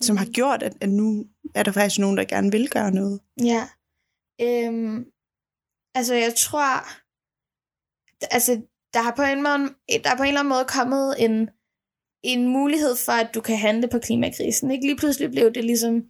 som 0.00 0.16
har 0.16 0.26
gjort, 0.26 0.62
at, 0.62 0.76
at 0.80 0.88
nu 0.88 1.26
er 1.54 1.62
der 1.62 1.72
faktisk 1.72 1.98
nogen, 1.98 2.16
der 2.16 2.24
gerne 2.24 2.52
vil 2.52 2.68
gøre 2.70 2.90
noget? 2.90 3.20
Ja. 3.42 3.68
Øhm, 4.40 5.06
altså, 5.94 6.14
jeg 6.14 6.34
tror, 6.34 6.86
altså, 8.34 8.62
der 8.94 9.02
har 9.02 9.12
på 9.16 9.22
en, 9.22 9.42
måde, 9.42 9.74
der 10.04 10.10
er 10.10 10.16
på 10.16 10.22
en 10.22 10.28
eller 10.28 10.40
anden 10.40 10.48
måde 10.48 10.64
kommet 10.64 11.14
en, 11.18 11.50
en 12.26 12.48
mulighed 12.48 12.96
for, 12.96 13.12
at 13.12 13.34
du 13.34 13.40
kan 13.40 13.56
handle 13.56 13.88
på 13.88 13.98
klimakrisen. 13.98 14.70
Ikke? 14.70 14.86
Lige 14.86 14.96
pludselig 14.96 15.30
blev 15.30 15.52
det 15.52 15.64
ligesom, 15.64 16.02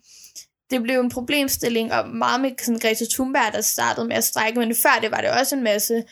det 0.71 0.83
blev 0.83 1.01
en 1.01 1.11
problemstilling, 1.11 1.93
og 1.93 2.09
meget 2.09 2.41
med 2.41 2.51
sådan 2.59 2.79
Greta 2.79 3.05
Thunberg, 3.11 3.53
der 3.53 3.61
startede 3.61 4.07
med 4.07 4.17
at 4.17 4.25
strække, 4.25 4.59
men 4.59 4.75
før 4.75 4.99
det 5.03 5.11
var 5.11 5.21
det 5.21 5.31
også 5.31 5.57
en 5.57 5.63
masse 5.63 6.05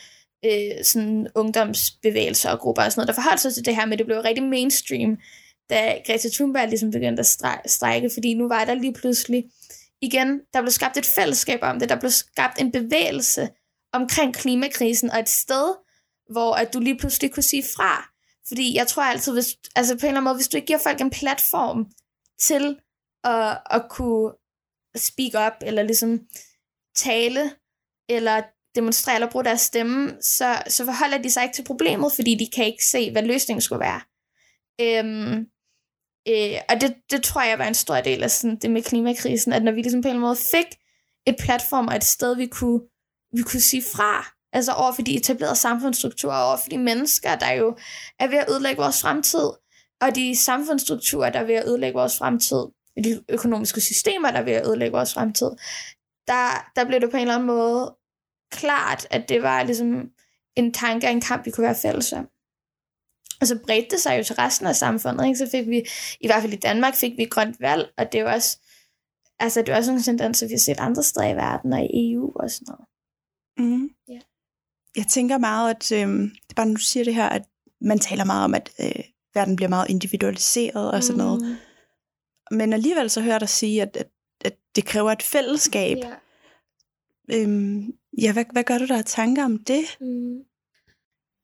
øh, 0.45 0.83
sådan 0.83 1.27
ungdomsbevægelser 1.35 2.49
og 2.49 2.59
grupper 2.59 2.83
og 2.83 2.91
sådan 2.91 2.99
noget, 2.99 3.07
der 3.07 3.21
forholdt 3.21 3.41
sig 3.41 3.53
til 3.53 3.65
det 3.65 3.75
her, 3.75 3.85
men 3.85 3.97
det 3.97 4.05
blev 4.05 4.19
rigtig 4.19 4.43
mainstream, 4.43 5.17
da 5.69 6.01
Greta 6.07 6.29
Thunberg 6.33 6.69
ligesom 6.69 6.91
begyndte 6.91 7.19
at 7.19 7.71
strække, 7.71 8.09
fordi 8.13 8.33
nu 8.33 8.47
var 8.47 8.65
der 8.65 8.73
lige 8.73 8.93
pludselig, 8.93 9.43
igen, 10.01 10.41
der 10.53 10.61
blev 10.61 10.71
skabt 10.71 10.97
et 10.97 11.05
fællesskab 11.05 11.59
om 11.61 11.79
det, 11.79 11.89
der 11.89 11.99
blev 11.99 12.11
skabt 12.11 12.61
en 12.61 12.71
bevægelse 12.71 13.49
omkring 13.93 14.33
klimakrisen, 14.33 15.11
og 15.11 15.19
et 15.19 15.29
sted, 15.29 15.75
hvor 16.31 16.53
at 16.53 16.73
du 16.73 16.79
lige 16.79 16.97
pludselig 16.97 17.31
kunne 17.31 17.43
sige 17.43 17.63
fra. 17.75 18.14
Fordi 18.47 18.75
jeg 18.75 18.87
tror 18.87 19.03
altid, 19.03 19.33
hvis, 19.33 19.47
altså 19.75 19.93
på 19.95 19.99
en 19.99 20.07
eller 20.07 20.17
anden 20.17 20.23
måde, 20.23 20.35
hvis 20.35 20.47
du 20.47 20.57
ikke 20.57 20.67
giver 20.67 20.79
folk 20.79 21.01
en 21.01 21.09
platform 21.09 21.91
til 22.39 22.79
at, 23.23 23.61
at 23.71 23.89
kunne 23.89 24.33
speak 24.95 25.33
up, 25.47 25.53
eller 25.61 25.83
ligesom 25.83 26.19
tale, 26.95 27.51
eller 28.09 28.43
demonstrere 28.75 29.15
eller 29.15 29.31
bruge 29.31 29.45
deres 29.45 29.61
stemme, 29.61 30.17
så, 30.21 30.63
så 30.67 30.85
forholder 30.85 31.17
de 31.17 31.31
sig 31.31 31.43
ikke 31.43 31.55
til 31.55 31.63
problemet, 31.63 32.13
fordi 32.15 32.35
de 32.35 32.49
kan 32.55 32.65
ikke 32.65 32.85
se, 32.85 33.11
hvad 33.11 33.23
løsningen 33.23 33.61
skulle 33.61 33.79
være. 33.79 34.01
Øhm, 34.81 35.45
øh, 36.27 36.61
og 36.69 36.81
det, 36.81 36.95
det 37.11 37.23
tror 37.23 37.43
jeg 37.43 37.59
var 37.59 37.67
en 37.67 37.73
stor 37.73 38.01
del 38.01 38.23
af 38.23 38.31
sådan, 38.31 38.59
det 38.59 38.71
med 38.71 38.83
klimakrisen, 38.83 39.53
at 39.53 39.63
når 39.63 39.71
vi 39.71 39.81
ligesom 39.81 40.01
på 40.01 40.07
en 40.07 40.15
eller 40.15 40.27
anden 40.27 40.29
måde 40.29 40.63
fik 40.63 40.79
et 41.27 41.35
platform 41.39 41.87
og 41.87 41.95
et 41.95 42.03
sted, 42.03 42.35
vi 42.35 42.47
kunne, 42.47 42.81
vi 43.33 43.41
kunne 43.41 43.61
sige 43.61 43.83
fra, 43.95 44.34
altså 44.55 44.71
over 44.71 44.91
for 44.91 45.01
de 45.01 45.15
etablerede 45.15 45.55
samfundsstrukturer, 45.55 46.43
over 46.43 46.57
for 46.57 46.69
de 46.69 46.77
mennesker, 46.77 47.35
der 47.35 47.51
jo 47.51 47.77
er 48.19 48.27
ved 48.27 48.37
at 48.37 48.49
ødelægge 48.49 48.81
vores 48.81 49.01
fremtid, 49.01 49.49
og 50.01 50.15
de 50.15 50.35
samfundsstrukturer, 50.35 51.29
der 51.29 51.39
er 51.39 51.43
ved 51.43 51.55
at 51.55 51.67
ødelægge 51.67 51.99
vores 51.99 52.17
fremtid, 52.17 52.65
de 53.03 53.23
økonomiske 53.29 53.81
systemer, 53.81 54.31
der 54.31 54.39
er 54.39 54.43
ved 54.43 54.53
at 54.53 54.67
ødelægge 54.67 54.97
vores 54.97 55.13
fremtid, 55.13 55.49
der, 56.27 56.71
der 56.75 56.85
blev 56.85 57.01
det 57.01 57.11
på 57.11 57.17
en 57.17 57.21
eller 57.21 57.35
anden 57.35 57.47
måde 57.47 57.95
klart, 58.51 59.07
at 59.09 59.29
det 59.29 59.43
var 59.43 59.63
ligesom 59.63 60.09
en 60.55 60.73
tanke 60.73 61.07
og 61.07 61.11
en 61.11 61.21
kamp, 61.21 61.45
vi 61.45 61.51
kunne 61.51 61.65
være 61.65 61.75
fælles 61.81 62.13
om. 62.13 62.27
Og 63.41 63.47
så 63.47 63.59
bredte 63.65 63.89
det 63.89 63.99
sig 63.99 64.17
jo 64.17 64.23
til 64.23 64.35
resten 64.35 64.67
af 64.67 64.75
samfundet. 64.75 65.25
Ikke? 65.25 65.37
Så 65.37 65.49
fik 65.51 65.67
vi, 65.67 65.83
i 66.19 66.27
hvert 66.27 66.41
fald 66.41 66.53
i 66.53 66.55
Danmark, 66.55 66.95
fik 66.95 67.17
vi 67.17 67.25
grønt 67.25 67.59
valg, 67.59 67.93
og 67.97 68.11
det 68.11 68.19
er 68.19 68.23
jo 68.23 68.29
også, 68.29 68.59
altså, 69.39 69.61
det 69.61 69.69
er 69.69 69.77
også 69.77 69.91
nogle 69.91 70.03
tendenser, 70.03 70.47
vi 70.47 70.53
har 70.53 70.59
set 70.59 70.79
andre 70.79 71.03
steder 71.03 71.27
i 71.27 71.35
verden 71.35 71.73
og 71.73 71.83
i 71.83 72.13
EU 72.13 72.31
og 72.35 72.51
sådan 72.51 72.65
noget. 72.67 72.87
Mm. 73.57 73.89
Yeah. 74.09 74.21
Jeg 74.95 75.05
tænker 75.07 75.37
meget, 75.37 75.69
at 75.75 75.91
øh, 75.91 76.09
det 76.19 76.49
er 76.49 76.55
bare, 76.55 76.65
nu 76.65 76.73
du 76.73 76.79
siger 76.79 77.03
det 77.03 77.15
her, 77.15 77.29
at 77.29 77.43
man 77.81 77.99
taler 77.99 78.23
meget 78.23 78.43
om, 78.43 78.53
at 78.53 78.71
øh, 78.79 79.03
verden 79.33 79.55
bliver 79.55 79.69
meget 79.69 79.89
individualiseret 79.89 80.91
og 80.91 81.03
sådan 81.03 81.21
mm. 81.21 81.25
noget. 81.25 81.57
Men 82.51 82.73
alligevel 82.73 83.09
så 83.09 83.21
hører 83.21 83.33
jeg 83.33 83.41
dig 83.41 83.49
sige, 83.49 83.81
at, 83.81 83.97
at, 83.97 84.07
at 84.45 84.55
det 84.75 84.85
kræver 84.85 85.11
et 85.11 85.23
fællesskab. 85.23 85.97
Yeah. 85.97 86.17
Øhm, 87.33 87.93
ja, 88.21 88.33
hvad, 88.33 88.45
hvad 88.51 88.63
gør 88.63 88.77
du 88.77 88.85
der 88.85 88.97
af 88.97 89.05
tanker 89.05 89.45
om 89.45 89.63
det? 89.63 89.97
Mm. 90.01 90.39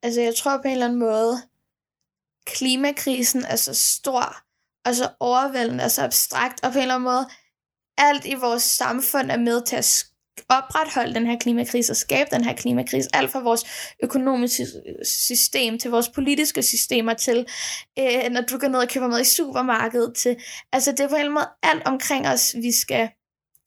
Altså, 0.02 0.20
jeg 0.20 0.34
tror 0.34 0.56
på 0.56 0.62
en 0.62 0.72
eller 0.72 0.86
anden 0.86 0.98
måde, 0.98 1.42
klimakrisen 2.46 3.44
er 3.44 3.56
så 3.56 3.74
stor, 3.74 4.36
og 4.84 4.94
så 4.94 5.10
overvældende, 5.20 5.84
og 5.84 5.90
så 5.90 6.02
abstrakt, 6.02 6.64
og 6.64 6.72
på 6.72 6.78
en 6.78 6.82
eller 6.82 6.94
anden 6.94 7.04
måde, 7.04 7.28
alt 7.98 8.26
i 8.26 8.34
vores 8.34 8.62
samfund 8.62 9.30
er 9.30 9.36
med 9.36 9.66
til 9.66 9.76
at 9.76 9.84
opretholde 10.48 11.14
den 11.14 11.26
her 11.26 11.38
klimakrise 11.38 11.92
og 11.92 11.96
skabe 11.96 12.30
den 12.32 12.44
her 12.44 12.54
klimakrise. 12.54 13.08
Alt 13.12 13.30
fra 13.30 13.42
vores 13.42 13.64
økonomiske 14.02 14.66
system 15.04 15.78
til 15.78 15.90
vores 15.90 16.08
politiske 16.08 16.62
systemer 16.62 17.14
til, 17.14 17.46
øh, 17.98 18.30
når 18.30 18.40
du 18.40 18.58
går 18.58 18.68
ned 18.68 18.78
og 18.78 18.88
køber 18.88 19.08
mad 19.08 19.20
i 19.20 19.24
supermarkedet 19.24 20.14
til, 20.16 20.36
altså 20.72 20.92
det 20.92 21.00
er 21.00 21.08
på 21.08 21.16
en 21.16 21.34
måde 21.34 21.48
alt 21.62 21.86
omkring 21.86 22.28
os, 22.28 22.54
vi 22.54 22.72
skal, 22.72 23.08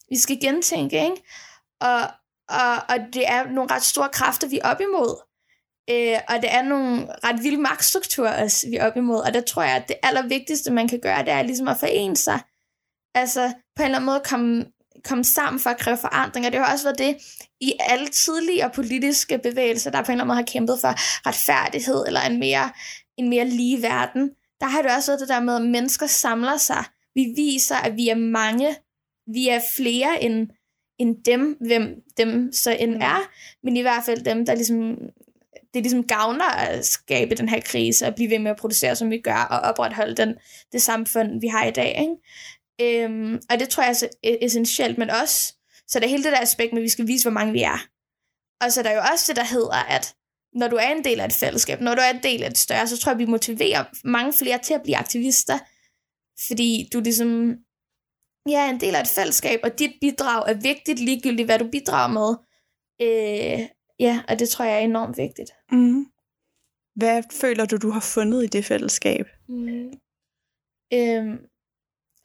vi 0.09 0.17
skal 0.17 0.39
gentænke, 0.39 0.95
ikke? 0.95 1.23
Og, 1.81 2.01
og, 2.49 2.75
og 2.89 2.97
det 3.13 3.27
er 3.27 3.51
nogle 3.51 3.71
ret 3.71 3.83
store 3.83 4.09
kræfter, 4.09 4.47
vi 4.47 4.59
er 4.63 4.69
op 4.69 4.81
imod. 4.81 5.21
Øh, 5.89 6.19
og 6.29 6.41
det 6.41 6.53
er 6.53 6.61
nogle 6.61 7.07
ret 7.23 7.43
vilde 7.43 7.57
magtstrukturer, 7.57 8.43
også, 8.43 8.69
vi 8.69 8.75
er 8.75 8.87
op 8.87 8.97
imod. 8.97 9.19
Og 9.19 9.33
der 9.33 9.41
tror 9.41 9.63
jeg, 9.63 9.75
at 9.75 9.87
det 9.87 9.97
allervigtigste, 10.03 10.71
man 10.71 10.87
kan 10.87 10.99
gøre, 10.99 11.25
det 11.25 11.33
er 11.33 11.41
ligesom 11.41 11.67
at 11.67 11.77
forene 11.77 12.17
sig. 12.17 12.39
Altså 13.15 13.53
på 13.75 13.81
en 13.81 13.85
eller 13.85 13.97
anden 13.97 14.05
måde 14.05 14.21
komme, 14.25 14.65
komme 15.05 15.23
sammen 15.23 15.59
for 15.59 15.69
at 15.69 15.77
kræve 15.77 15.97
forandring. 15.97 16.45
Og 16.45 16.51
det 16.51 16.59
har 16.59 16.73
også 16.73 16.85
været 16.85 16.97
det 16.99 17.17
i 17.61 17.73
alle 17.79 18.07
tidligere 18.07 18.69
politiske 18.69 19.37
bevægelser, 19.37 19.91
der 19.91 20.03
på 20.03 20.11
en 20.11 20.11
eller 20.11 20.23
anden 20.23 20.27
måde 20.27 20.37
har 20.37 20.51
kæmpet 20.53 20.77
for 20.81 20.93
retfærdighed 21.27 22.03
eller 22.07 22.21
en 22.21 22.39
mere, 22.39 22.71
en 23.17 23.29
mere 23.29 23.47
lige 23.47 23.81
verden. 23.81 24.29
Der 24.59 24.65
har 24.65 24.81
det 24.81 24.91
også 24.91 25.11
været 25.11 25.19
det 25.19 25.29
der 25.29 25.39
med, 25.39 25.55
at 25.55 25.61
mennesker 25.61 26.07
samler 26.07 26.57
sig. 26.57 26.83
Vi 27.15 27.33
viser, 27.35 27.75
at 27.75 27.95
vi 27.95 28.09
er 28.09 28.15
mange. 28.15 28.75
Vi 29.33 29.47
er 29.49 29.61
flere 29.75 30.23
end, 30.23 30.47
end 30.99 31.23
dem, 31.25 31.57
hvem 31.67 31.95
dem 32.17 32.51
så 32.53 32.71
end 32.79 32.95
mm. 32.95 33.01
er, 33.01 33.29
men 33.63 33.77
i 33.77 33.81
hvert 33.81 34.03
fald 34.05 34.25
dem, 34.25 34.45
der 34.45 34.55
ligesom 34.55 34.97
det 35.75 35.83
ligesom 35.83 36.03
gavner 36.03 36.45
at 36.45 36.85
skabe 36.85 37.35
den 37.35 37.49
her 37.49 37.61
krise, 37.61 38.07
og 38.07 38.15
blive 38.15 38.29
ved 38.29 38.39
med 38.39 38.51
at 38.51 38.57
producere, 38.57 38.95
som 38.95 39.11
vi 39.11 39.17
gør, 39.17 39.47
og 39.51 39.59
opretholde 39.59 40.15
den, 40.15 40.35
det 40.71 40.81
samfund, 40.81 41.41
vi 41.41 41.47
har 41.47 41.65
i 41.65 41.71
dag. 41.71 41.97
Ikke? 41.99 42.15
Øhm, 42.81 43.39
og 43.49 43.59
det 43.59 43.69
tror 43.69 43.83
jeg 43.83 43.89
er 43.89 43.93
så 43.93 44.09
essentielt, 44.23 44.97
men 44.97 45.09
også, 45.09 45.53
så 45.87 45.99
det 45.99 46.05
er 46.05 46.09
hele 46.09 46.23
det 46.23 46.31
der 46.31 46.41
aspekt 46.41 46.73
med, 46.73 46.81
at 46.81 46.83
vi 46.83 46.89
skal 46.89 47.07
vise, 47.07 47.23
hvor 47.23 47.39
mange 47.39 47.53
vi 47.53 47.61
er. 47.61 47.87
Og 48.61 48.71
så 48.71 48.79
er 48.79 48.83
der 48.83 48.91
jo 48.91 49.01
også 49.11 49.25
det, 49.27 49.35
der 49.35 49.53
hedder, 49.53 49.83
at 49.89 50.15
når 50.53 50.67
du 50.67 50.75
er 50.75 50.89
en 50.91 51.03
del 51.03 51.19
af 51.19 51.25
et 51.25 51.33
fællesskab, 51.33 51.81
når 51.81 51.95
du 51.95 52.01
er 52.01 52.09
en 52.09 52.23
del 52.23 52.43
af 52.43 52.49
et 52.49 52.57
større, 52.57 52.87
så 52.87 52.97
tror 52.97 53.11
jeg, 53.11 53.19
vi 53.19 53.25
motiverer 53.25 53.83
mange 54.03 54.33
flere 54.33 54.59
til 54.59 54.73
at 54.73 54.81
blive 54.83 54.97
aktivister, 54.97 55.59
fordi 56.47 56.89
du 56.93 56.99
ligesom 56.99 57.55
ja, 58.49 58.69
en 58.69 58.79
del 58.79 58.95
af 58.95 59.01
et 59.01 59.07
fællesskab, 59.07 59.59
og 59.63 59.79
dit 59.79 59.91
bidrag 60.01 60.43
er 60.47 60.53
vigtigt, 60.53 60.99
ligegyldigt 60.99 61.47
hvad 61.47 61.59
du 61.59 61.67
bidrager 61.71 62.13
med. 62.19 62.29
Øh, 63.01 63.69
ja, 63.99 64.23
og 64.27 64.39
det 64.39 64.49
tror 64.49 64.65
jeg 64.65 64.75
er 64.75 64.79
enormt 64.79 65.17
vigtigt. 65.17 65.51
Mm. 65.71 66.05
Hvad 66.95 67.23
føler 67.31 67.65
du, 67.65 67.77
du 67.77 67.89
har 67.89 68.05
fundet 68.15 68.43
i 68.43 68.47
det 68.47 68.65
fællesskab? 68.65 69.25
Mm. 69.49 69.93
Øhm, 70.93 71.37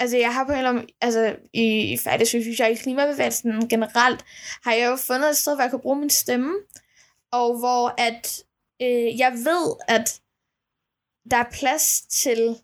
altså 0.00 0.16
jeg 0.16 0.34
har 0.34 0.44
på 0.44 0.52
en 0.52 0.58
eller 0.58 0.70
anden, 0.70 0.88
altså 1.00 1.36
i, 1.52 1.92
i 1.92 1.96
faktisk 1.96 2.30
synes 2.30 2.60
jeg 2.60 2.72
i 2.72 2.74
klimabevægelsen 2.74 3.68
generelt, 3.68 4.24
har 4.64 4.72
jeg 4.72 4.86
jo 4.86 4.96
fundet 4.96 5.30
et 5.30 5.36
sted, 5.36 5.54
hvor 5.54 5.62
jeg 5.62 5.70
kan 5.70 5.80
bruge 5.80 5.96
min 5.96 6.10
stemme, 6.10 6.54
og 7.32 7.58
hvor 7.58 7.94
at 7.98 8.44
øh, 8.82 9.18
jeg 9.18 9.32
ved, 9.32 9.76
at 9.88 10.20
der 11.30 11.36
er 11.36 11.50
plads 11.52 12.00
til 12.00 12.56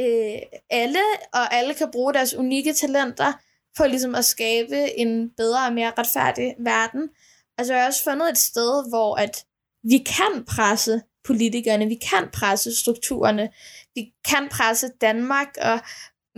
øh, 0.00 0.38
alle, 0.70 1.02
og 1.32 1.54
alle 1.54 1.74
kan 1.74 1.90
bruge 1.90 2.14
deres 2.14 2.34
unikke 2.34 2.72
talenter 2.72 3.32
for 3.76 3.86
ligesom 3.86 4.14
at 4.14 4.24
skabe 4.24 4.98
en 4.98 5.30
bedre 5.36 5.66
og 5.66 5.72
mere 5.72 5.92
retfærdig 5.98 6.54
verden. 6.58 7.10
Altså 7.58 7.74
jeg 7.74 7.82
har 7.82 7.88
også 7.88 8.04
fundet 8.04 8.30
et 8.30 8.38
sted, 8.38 8.88
hvor 8.88 9.16
at 9.16 9.44
vi 9.82 9.98
kan 9.98 10.44
presse 10.44 11.02
politikerne, 11.24 11.86
vi 11.86 11.98
kan 12.10 12.30
presse 12.32 12.76
strukturerne, 12.80 13.50
vi 13.94 14.12
kan 14.24 14.48
presse 14.48 14.88
Danmark 15.00 15.48
og 15.62 15.80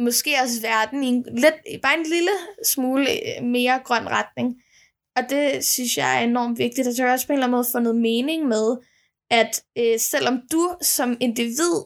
måske 0.01 0.37
også 0.43 0.61
verden 0.61 1.05
i 1.05 1.07
en 1.07 1.27
lidt, 1.33 1.83
bare 1.83 1.99
en 1.99 2.07
lille 2.07 2.31
smule 2.65 3.07
øh, 3.11 3.45
mere 3.45 3.81
grøn 3.85 4.09
retning. 4.09 4.63
Og 5.17 5.23
det 5.31 5.65
synes 5.65 5.97
jeg 5.97 6.19
er 6.19 6.21
enormt 6.21 6.59
vigtigt. 6.59 6.89
at 6.89 6.99
jeg 6.99 7.13
også 7.13 7.27
på 7.27 7.33
en 7.33 7.35
eller 7.39 7.47
anden 7.47 7.57
måde 7.57 7.69
fundet 7.73 7.97
mening 7.97 8.49
med, 8.49 8.77
at 9.31 9.63
øh, 9.79 9.99
selvom 9.99 10.41
du 10.53 10.77
som 10.83 11.17
individ 11.21 11.77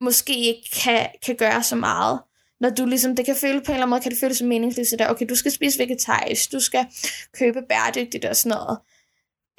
måske 0.00 0.36
ikke 0.36 0.68
kan, 0.82 1.08
kan 1.22 1.36
gøre 1.36 1.62
så 1.62 1.76
meget. 1.76 2.20
Når 2.60 2.70
du 2.70 2.86
ligesom, 2.86 3.16
det 3.16 3.26
kan 3.26 3.36
føle 3.36 3.60
på 3.60 3.72
en 3.72 3.74
eller 3.74 3.86
anden 3.86 3.90
måde, 3.90 4.00
kan 4.00 4.10
det 4.10 4.20
føles 4.20 4.38
som 4.38 4.48
meningsløst, 4.48 4.92
at 4.92 5.10
okay, 5.10 5.26
du 5.28 5.34
skal 5.34 5.52
spise 5.52 5.78
vegetarisk, 5.78 6.52
du 6.52 6.60
skal 6.60 6.86
købe 7.32 7.62
bæredygtigt 7.68 8.24
og 8.24 8.36
sådan 8.36 8.56
noget. 8.58 8.78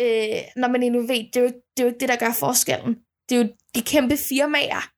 Øh, 0.02 0.42
når 0.56 0.68
man 0.68 0.84
endnu 0.84 1.02
ved, 1.02 1.32
det 1.34 1.36
er, 1.36 1.42
jo, 1.42 1.48
det 1.48 1.80
er 1.80 1.84
jo 1.84 1.88
ikke 1.88 2.00
det, 2.00 2.10
der 2.10 2.16
gør 2.16 2.34
forskellen. 2.34 2.96
Det 3.30 3.38
er 3.38 3.44
jo 3.44 3.50
de 3.76 3.82
kæmpe 3.82 4.18
firmaer, 4.18 4.92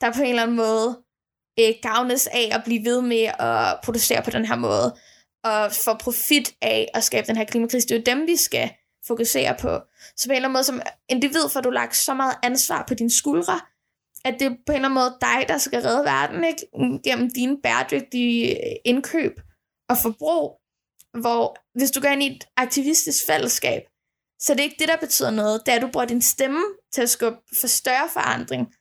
der 0.00 0.12
på 0.12 0.22
en 0.22 0.28
eller 0.28 0.42
anden 0.42 0.56
måde 0.56 1.05
øh, 1.60 1.74
gavnes 1.82 2.26
af 2.26 2.48
at 2.52 2.62
blive 2.64 2.84
ved 2.84 3.02
med 3.02 3.30
at 3.38 3.78
producere 3.84 4.22
på 4.22 4.30
den 4.30 4.44
her 4.44 4.56
måde, 4.56 4.96
og 5.44 5.72
få 5.72 5.94
profit 5.94 6.54
af 6.62 6.88
at 6.94 7.04
skabe 7.04 7.26
den 7.26 7.36
her 7.36 7.44
klimakrise. 7.44 7.88
Det 7.88 7.94
er 7.94 8.12
jo 8.12 8.16
dem, 8.16 8.26
vi 8.26 8.36
skal 8.36 8.70
fokusere 9.06 9.56
på. 9.60 9.80
Så 10.16 10.28
på 10.28 10.32
en 10.32 10.36
eller 10.36 10.48
anden 10.48 10.52
måde, 10.52 10.64
som 10.64 10.82
individ 11.08 11.48
får 11.52 11.60
du 11.60 11.70
lagt 11.70 11.96
så 11.96 12.14
meget 12.14 12.36
ansvar 12.42 12.84
på 12.88 12.94
dine 12.94 13.10
skuldre, 13.10 13.60
at 14.24 14.34
det 14.38 14.46
er 14.46 14.50
på 14.50 14.72
en 14.72 14.74
eller 14.74 14.88
anden 14.88 14.94
måde 14.94 15.16
dig, 15.20 15.48
der 15.48 15.58
skal 15.58 15.82
redde 15.82 16.04
verden, 16.04 16.44
ikke? 16.44 16.66
Gennem 17.04 17.30
dine 17.30 17.56
bæredygtige 17.62 18.50
øh, 18.50 18.76
indkøb 18.84 19.40
og 19.88 19.96
forbrug. 20.02 20.60
Hvor 21.20 21.56
hvis 21.78 21.90
du 21.90 22.00
går 22.00 22.08
ind 22.08 22.22
i 22.22 22.36
et 22.36 22.44
aktivistisk 22.56 23.26
fællesskab, 23.26 23.82
Så 24.38 24.52
det 24.52 24.60
er 24.60 24.64
ikke 24.64 24.76
det, 24.78 24.88
der 24.88 24.96
betyder 24.96 25.30
noget. 25.30 25.62
Det 25.66 25.72
er, 25.72 25.76
at 25.76 25.82
du 25.82 25.88
bruger 25.92 26.06
din 26.06 26.22
stemme 26.22 26.60
til 26.92 27.02
at 27.02 27.10
skubbe 27.10 27.38
for 27.60 27.66
større 27.66 28.08
forandring. 28.12 28.74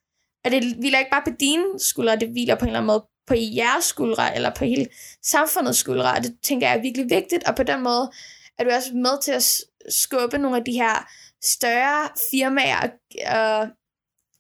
Og 0.46 0.52
det 0.52 0.76
hviler 0.76 1.00
ikke 1.00 1.12
bare 1.12 1.24
på 1.26 1.36
dine 1.40 1.80
skuldre, 1.80 2.16
det 2.16 2.30
hviler 2.30 2.56
på 2.56 2.66
en 2.66 2.70
eller 2.70 2.80
anden 2.80 2.88
måde 2.88 3.06
på 3.28 3.34
jeres 3.38 3.86
skuldre, 3.86 4.36
eller 4.36 4.52
på 4.58 4.66
hele 4.66 4.88
samfundets 5.24 5.78
skuldre. 5.78 6.14
Og 6.14 6.24
det 6.24 6.38
tænker 6.44 6.68
jeg 6.68 6.78
er 6.78 6.82
virkelig 6.82 7.10
vigtigt. 7.10 7.44
Og 7.44 7.56
på 7.56 7.64
den 7.64 7.84
måde 7.84 8.12
er 8.60 8.64
du 8.64 8.70
også 8.70 8.94
med 8.94 9.22
til 9.22 9.32
at 9.32 9.62
skubbe 9.90 10.38
nogle 10.38 10.58
af 10.58 10.64
de 10.64 10.72
her 10.72 11.08
større 11.44 12.10
firmaer 12.32 12.90
og, 13.28 13.68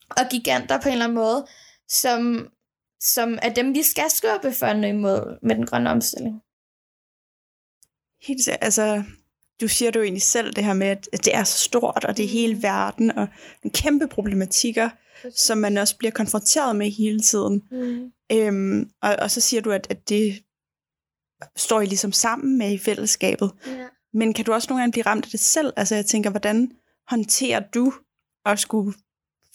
og 0.09 0.29
giganter 0.31 0.81
på 0.81 0.88
en 0.88 0.91
eller 0.91 1.05
anden 1.05 1.15
måde, 1.15 1.47
som, 1.89 2.47
som 3.00 3.39
er 3.41 3.53
dem, 3.53 3.74
vi 3.74 3.83
skal 3.83 4.09
skubbe 4.09 4.51
for 4.51 4.65
at 4.65 4.79
nå 4.79 4.88
imod 4.88 5.39
med 5.41 5.55
den 5.55 5.65
grønne 5.65 5.89
omstilling. 5.89 6.41
Helt 8.27 8.50
altså, 8.62 9.03
du 9.62 9.67
siger 9.67 9.91
du 9.91 10.01
egentlig 10.01 10.21
selv 10.21 10.53
det 10.53 10.63
her 10.63 10.74
med, 10.74 10.88
at 10.88 11.25
det 11.25 11.35
er 11.35 11.43
så 11.43 11.59
stort, 11.59 12.05
og 12.05 12.17
det 12.17 12.25
er 12.25 12.29
hele 12.29 12.63
verden, 12.63 13.12
og 13.12 13.27
en 13.63 13.71
kæmpe 13.71 14.07
problematikker, 14.07 14.89
som 15.36 15.57
man 15.57 15.77
også 15.77 15.98
bliver 15.98 16.12
konfronteret 16.12 16.75
med 16.75 16.91
hele 16.91 17.19
tiden. 17.19 17.62
Mm. 17.72 18.12
Øhm, 18.31 18.89
og, 19.01 19.15
og 19.22 19.31
så 19.31 19.41
siger 19.41 19.62
du, 19.62 19.72
at, 19.72 19.88
at 19.89 20.10
det 20.10 20.43
står 21.55 21.81
I 21.81 21.86
ligesom 21.86 22.12
sammen 22.12 22.57
med 22.57 22.72
i 22.72 22.77
fællesskabet. 22.77 23.51
Ja. 23.67 23.88
Men 24.13 24.34
kan 24.34 24.45
du 24.45 24.53
også 24.53 24.67
nogle 24.69 24.81
gange 24.81 24.91
blive 24.91 25.05
ramt 25.05 25.25
af 25.25 25.31
det 25.31 25.39
selv? 25.39 25.74
Altså 25.75 25.95
jeg 25.95 26.05
tænker, 26.05 26.29
hvordan 26.29 26.72
håndterer 27.07 27.60
du 27.60 27.93
at 28.45 28.60
skulle 28.60 28.93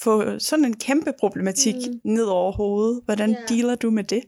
få 0.01 0.39
sådan 0.39 0.65
en 0.65 0.77
kæmpe 0.77 1.13
problematik 1.21 1.75
mm. 1.75 2.01
ned 2.05 2.25
over 2.25 2.53
hovedet? 2.53 3.03
Hvordan 3.05 3.31
yeah. 3.31 3.49
dealer 3.49 3.75
du 3.75 3.91
med 3.91 4.05
det? 4.05 4.23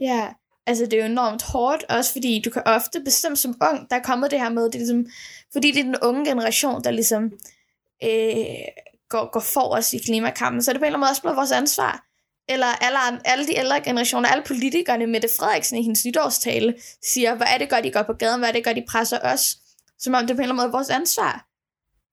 Ja, 0.00 0.28
altså 0.66 0.84
det 0.84 0.92
er 0.92 0.98
jo 0.98 1.10
enormt 1.10 1.42
hårdt, 1.42 1.84
også 1.88 2.12
fordi 2.12 2.42
du 2.44 2.50
kan 2.50 2.62
ofte 2.66 3.00
bestemme 3.00 3.36
som 3.36 3.54
ung, 3.70 3.90
der 3.90 3.96
er 3.96 4.02
kommet 4.02 4.30
det 4.30 4.40
her 4.40 4.50
med, 4.50 4.64
det 4.64 4.74
er 4.74 4.78
ligesom, 4.78 5.06
fordi 5.52 5.70
det 5.70 5.80
er 5.80 5.84
den 5.84 5.96
unge 6.02 6.24
generation, 6.24 6.84
der 6.84 6.90
ligesom 6.90 7.24
øh, 8.04 8.44
går, 9.10 9.30
går 9.32 9.40
for 9.40 9.74
os 9.76 9.92
i 9.92 9.98
klimakampen, 9.98 10.62
så 10.62 10.70
er 10.70 10.72
det 10.72 10.80
på 10.80 10.84
en 10.84 10.86
eller 10.86 10.96
anden 10.96 11.00
måde 11.00 11.10
også 11.10 11.22
blevet 11.22 11.36
vores 11.36 11.52
ansvar. 11.52 12.04
Eller 12.48 12.66
alle, 12.66 13.28
alle 13.28 13.46
de 13.46 13.58
ældre 13.58 13.80
generationer, 13.80 14.28
alle 14.28 14.44
politikerne, 14.46 15.06
Mette 15.06 15.28
Frederiksen 15.38 15.78
i 15.78 15.82
hendes 15.82 16.04
nytårstale, 16.04 16.74
siger, 17.02 17.34
hvad 17.34 17.46
er 17.50 17.58
det 17.58 17.70
godt, 17.70 17.84
de 17.84 17.92
går 17.92 18.02
på 18.02 18.12
gaden, 18.12 18.40
hvad 18.40 18.48
er 18.48 18.52
det 18.52 18.64
godt, 18.64 18.76
de 18.76 18.84
presser 18.88 19.18
os, 19.22 19.56
som 19.98 20.14
om 20.14 20.26
det 20.26 20.36
på 20.36 20.40
en 20.40 20.42
eller 20.42 20.54
anden 20.54 20.56
måde 20.56 20.66
er 20.66 20.78
vores 20.78 20.90
ansvar. 20.90 21.46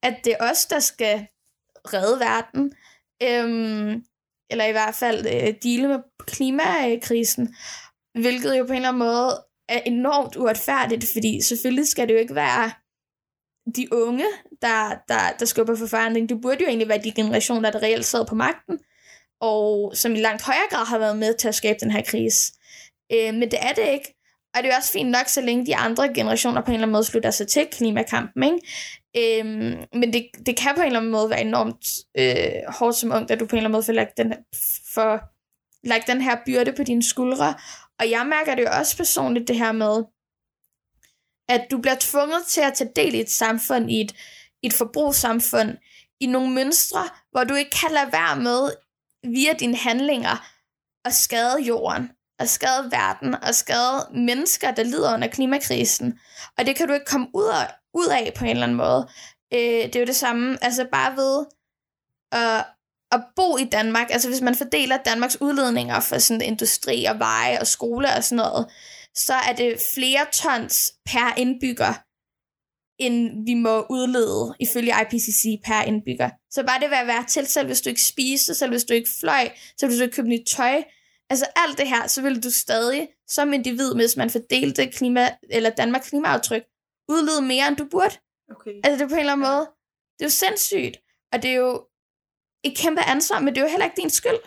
At 0.03 0.15
det 0.23 0.33
er 0.39 0.49
os, 0.51 0.65
der 0.65 0.79
skal 0.79 1.27
redde 1.93 2.19
verden, 2.19 2.73
øhm, 3.23 4.03
eller 4.49 4.65
i 4.65 4.71
hvert 4.71 4.95
fald 4.95 5.25
øh, 5.27 5.53
dele 5.63 5.87
med 5.87 5.99
klimakrisen, 6.27 7.55
hvilket 8.13 8.57
jo 8.57 8.63
på 8.63 8.71
en 8.71 8.75
eller 8.75 8.89
anden 8.89 8.99
måde 8.99 9.43
er 9.69 9.79
enormt 9.79 10.35
uretfærdigt, 10.35 11.05
fordi 11.13 11.41
selvfølgelig 11.41 11.87
skal 11.87 12.07
det 12.07 12.13
jo 12.13 12.19
ikke 12.19 12.35
være 12.35 12.71
de 13.75 13.93
unge, 13.93 14.25
der, 14.61 14.95
der, 15.07 15.19
der 15.39 15.45
skubber 15.45 15.75
for 15.75 15.87
forandring. 15.87 16.29
Det 16.29 16.41
burde 16.41 16.57
jo 16.61 16.67
egentlig 16.67 16.89
være 16.89 17.03
de 17.03 17.11
generationer, 17.11 17.71
der 17.71 17.83
reelt 17.83 18.05
sad 18.05 18.25
på 18.25 18.35
magten, 18.35 18.79
og 19.41 19.91
som 19.95 20.15
i 20.15 20.19
langt 20.19 20.41
højere 20.41 20.67
grad 20.69 20.85
har 20.85 20.97
været 20.97 21.17
med 21.17 21.33
til 21.33 21.47
at 21.47 21.55
skabe 21.55 21.79
den 21.81 21.91
her 21.91 22.01
krise. 22.01 22.53
Øh, 23.11 23.33
men 23.33 23.51
det 23.51 23.59
er 23.61 23.73
det 23.73 23.87
ikke. 23.93 24.13
Og 24.55 24.63
det 24.63 24.69
er 24.69 24.73
jo 24.73 24.77
også 24.77 24.91
fint 24.91 25.09
nok, 25.09 25.27
så 25.27 25.41
længe 25.41 25.65
de 25.65 25.75
andre 25.75 26.13
generationer 26.13 26.61
på 26.61 26.71
en 26.71 26.73
eller 26.73 26.83
anden 26.83 26.93
måde 26.93 27.03
slutter 27.03 27.31
sig 27.31 27.47
til 27.47 27.67
klimakampen. 27.71 28.43
Ikke? 28.43 28.59
Øhm, 29.17 29.77
men 29.93 30.13
det, 30.13 30.25
det 30.45 30.57
kan 30.57 30.75
på 30.75 30.81
en 30.81 30.87
eller 30.87 30.99
anden 30.99 31.11
måde 31.11 31.29
være 31.29 31.41
enormt 31.41 31.85
øh, 32.17 32.73
hårdt 32.73 32.95
som 32.95 33.11
ung, 33.11 33.31
at 33.31 33.39
du 33.39 33.45
på 33.45 33.55
en 33.55 33.57
eller 33.57 33.67
anden 33.67 33.71
måde 33.71 33.83
får 33.83 33.93
lagt 33.93 34.17
den, 34.17 34.33
for, 34.93 35.21
lagt 35.87 36.07
den 36.07 36.21
her 36.21 36.37
byrde 36.45 36.73
på 36.73 36.83
dine 36.83 37.03
skuldre. 37.03 37.53
Og 37.99 38.09
jeg 38.09 38.25
mærker 38.25 38.55
det 38.55 38.61
jo 38.61 38.69
også 38.79 38.97
personligt, 38.97 39.47
det 39.47 39.57
her 39.57 39.71
med, 39.71 40.03
at 41.49 41.67
du 41.71 41.77
bliver 41.77 41.95
tvunget 41.99 42.45
til 42.47 42.61
at 42.61 42.73
tage 42.73 42.89
del 42.95 43.13
i 43.13 43.19
et 43.19 43.29
samfund, 43.29 43.91
i 43.91 44.01
et, 44.01 44.15
et 44.63 44.73
forbrugssamfund, 44.73 45.77
i 46.19 46.25
nogle 46.25 46.53
mønstre, 46.53 47.09
hvor 47.31 47.43
du 47.43 47.53
ikke 47.53 47.71
kan 47.71 47.91
lade 47.91 48.11
være 48.11 48.35
med 48.35 48.71
via 49.23 49.53
dine 49.53 49.77
handlinger 49.77 50.47
at 51.05 51.13
skade 51.13 51.61
jorden, 51.61 52.11
at 52.39 52.49
skade 52.49 52.91
verden, 52.91 53.35
og 53.35 53.55
skade 53.55 54.09
mennesker, 54.13 54.71
der 54.71 54.83
lider 54.83 55.13
under 55.13 55.27
klimakrisen. 55.27 56.19
Og 56.57 56.65
det 56.65 56.75
kan 56.75 56.87
du 56.87 56.93
ikke 56.93 57.05
komme 57.05 57.27
ud 57.33 57.45
af, 57.45 57.73
ud 57.93 58.07
af 58.07 58.33
på 58.35 58.43
en 58.45 58.49
eller 58.49 58.63
anden 58.63 58.77
måde. 58.77 59.09
Øh, 59.53 59.59
det 59.59 59.95
er 59.95 59.99
jo 59.99 60.05
det 60.05 60.15
samme, 60.15 60.57
altså 60.61 60.87
bare 60.91 61.15
ved 61.15 61.45
at, 62.31 62.65
at 63.11 63.23
bo 63.35 63.57
i 63.57 63.65
Danmark, 63.65 64.07
altså 64.09 64.29
hvis 64.29 64.41
man 64.41 64.55
fordeler 64.55 64.97
Danmarks 64.97 65.41
udledninger 65.41 65.99
for 65.99 66.17
sådan 66.17 66.41
industri 66.41 67.05
og 67.05 67.19
veje 67.19 67.59
og 67.59 67.67
skole 67.67 68.07
og 68.17 68.23
sådan 68.23 68.37
noget, 68.37 68.71
så 69.15 69.33
er 69.33 69.53
det 69.53 69.79
flere 69.93 70.25
tons 70.33 70.91
per 71.05 71.33
indbygger, 71.37 71.93
end 72.99 73.45
vi 73.45 73.53
må 73.53 73.85
udlede 73.89 74.55
ifølge 74.59 74.93
IPCC 75.01 75.61
per 75.65 75.81
indbygger. 75.81 76.29
Så 76.51 76.63
bare 76.65 76.79
det 76.79 76.89
vil 76.89 77.07
være 77.07 77.25
til, 77.25 77.47
selv 77.47 77.67
hvis 77.67 77.81
du 77.81 77.89
ikke 77.89 78.03
spiser, 78.03 78.53
selv 78.53 78.71
hvis 78.71 78.83
du 78.83 78.93
ikke 78.93 79.09
fløj, 79.19 79.49
selv 79.79 79.89
hvis 79.89 79.97
du 79.97 80.03
ikke 80.03 80.15
købte 80.15 80.29
nyt 80.29 80.47
tøj, 80.47 80.83
altså 81.29 81.45
alt 81.55 81.77
det 81.77 81.87
her, 81.87 82.07
så 82.07 82.21
vil 82.21 82.43
du 82.43 82.51
stadig 82.51 83.07
som 83.27 83.53
individ, 83.53 83.95
hvis 83.95 84.17
man 84.17 84.29
fordelte 84.29 84.87
klima, 84.87 85.29
eller 85.49 85.69
Danmarks 85.69 86.09
klimaaftryk, 86.09 86.63
udlede 87.09 87.41
mere, 87.41 87.67
end 87.67 87.77
du 87.77 87.85
burde. 87.91 88.15
Okay. 88.51 88.75
Altså 88.83 88.97
det 88.97 89.01
er 89.01 89.07
på 89.07 89.13
en 89.13 89.19
eller 89.19 89.33
anden 89.33 89.47
måde, 89.47 89.65
det 90.15 90.21
er 90.21 90.25
jo 90.25 90.29
sindssygt, 90.29 90.97
og 91.33 91.43
det 91.43 91.51
er 91.51 91.55
jo 91.55 91.87
et 92.63 92.77
kæmpe 92.77 93.01
ansvar, 93.01 93.39
men 93.39 93.47
det 93.47 93.57
er 93.57 93.65
jo 93.65 93.69
heller 93.69 93.85
ikke 93.85 94.01
din 94.01 94.09
skyld. 94.09 94.41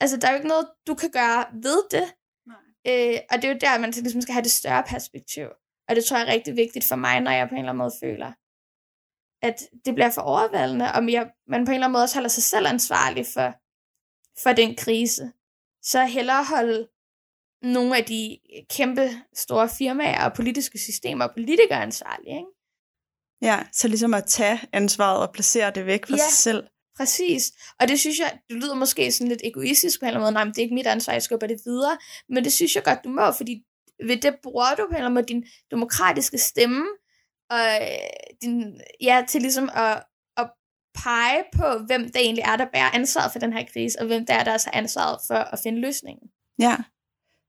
Altså 0.00 0.16
der 0.16 0.26
er 0.28 0.32
jo 0.32 0.36
ikke 0.36 0.48
noget, 0.48 0.66
du 0.86 0.94
kan 0.94 1.10
gøre 1.10 1.46
ved 1.62 1.80
det. 1.90 2.06
Nej. 2.46 2.56
Øh, 2.88 3.20
og 3.30 3.36
det 3.36 3.44
er 3.44 3.52
jo 3.52 3.58
der, 3.60 3.78
man 3.78 3.90
ligesom 3.90 4.20
skal 4.20 4.32
have 4.32 4.42
det 4.42 4.50
større 4.50 4.82
perspektiv. 4.82 5.48
Og 5.88 5.96
det 5.96 6.04
tror 6.04 6.16
jeg 6.16 6.28
er 6.28 6.32
rigtig 6.32 6.56
vigtigt 6.56 6.84
for 6.88 6.96
mig, 6.96 7.20
når 7.20 7.30
jeg 7.30 7.48
på 7.48 7.54
en 7.54 7.58
eller 7.58 7.72
anden 7.72 7.84
måde 7.84 7.94
føler, 8.02 8.32
at 9.42 9.58
det 9.84 9.94
bliver 9.94 10.10
for 10.10 10.22
overvældende, 10.22 10.92
og 10.92 11.12
jeg, 11.12 11.30
man 11.46 11.64
på 11.64 11.70
en 11.70 11.74
eller 11.74 11.86
anden 11.86 11.92
måde 11.92 12.02
også 12.02 12.16
holder 12.16 12.28
sig 12.28 12.42
selv 12.42 12.66
ansvarlig 12.66 13.26
for, 13.34 13.48
for 14.42 14.52
den 14.52 14.76
krise. 14.76 15.32
Så 15.82 16.04
hellere 16.04 16.44
holde 16.44 16.88
nogle 17.62 17.96
af 17.96 18.04
de 18.04 18.38
kæmpe 18.70 19.10
store 19.34 19.68
firmaer 19.68 20.24
og 20.24 20.36
politiske 20.36 20.78
systemer 20.78 21.24
og 21.24 21.34
politikere 21.34 21.82
ansvarlige. 21.82 22.36
Ikke? 22.36 22.50
Ja, 23.42 23.62
så 23.72 23.88
ligesom 23.88 24.14
at 24.14 24.24
tage 24.26 24.60
ansvaret 24.72 25.28
og 25.28 25.32
placere 25.32 25.70
det 25.70 25.86
væk 25.86 26.06
fra 26.06 26.16
ja, 26.16 26.22
sig 26.22 26.32
selv. 26.32 26.66
præcis. 26.96 27.52
Og 27.80 27.88
det 27.88 28.00
synes 28.00 28.18
jeg, 28.18 28.38
det 28.48 28.56
lyder 28.56 28.74
måske 28.74 29.12
sådan 29.12 29.28
lidt 29.28 29.40
egoistisk 29.44 30.00
på 30.00 30.04
en 30.04 30.08
eller 30.08 30.20
anden 30.20 30.24
måde. 30.24 30.32
Nej, 30.34 30.44
men 30.44 30.52
det 30.52 30.58
er 30.58 30.62
ikke 30.62 30.74
mit 30.74 30.86
ansvar, 30.86 31.12
jeg 31.12 31.22
skubber 31.22 31.46
det 31.46 31.60
videre. 31.64 31.98
Men 32.28 32.44
det 32.44 32.52
synes 32.52 32.74
jeg 32.74 32.84
godt, 32.84 33.04
du 33.04 33.08
må, 33.08 33.32
fordi 33.32 33.64
ved 34.06 34.16
det 34.16 34.34
bruger 34.42 34.74
du 34.74 34.88
eller 34.96 35.08
måde 35.08 35.26
din 35.26 35.44
demokratiske 35.70 36.38
stemme, 36.38 36.84
og 37.50 37.66
øh, 37.80 38.38
din, 38.42 38.80
ja, 39.00 39.24
til 39.28 39.40
ligesom 39.40 39.70
at, 39.74 40.02
at 40.36 40.50
pege 40.94 41.44
på, 41.56 41.78
hvem 41.86 42.02
det 42.02 42.16
egentlig 42.16 42.42
er, 42.42 42.56
der 42.56 42.66
bærer 42.72 42.90
ansvaret 42.90 43.32
for 43.32 43.38
den 43.38 43.52
her 43.52 43.64
krise, 43.72 44.00
og 44.00 44.06
hvem 44.06 44.26
der 44.26 44.34
er, 44.34 44.44
der 44.44 44.50
har 44.50 44.70
ansvaret 44.72 45.18
for 45.26 45.34
at 45.34 45.58
finde 45.62 45.80
løsningen. 45.80 46.28
Ja, 46.58 46.76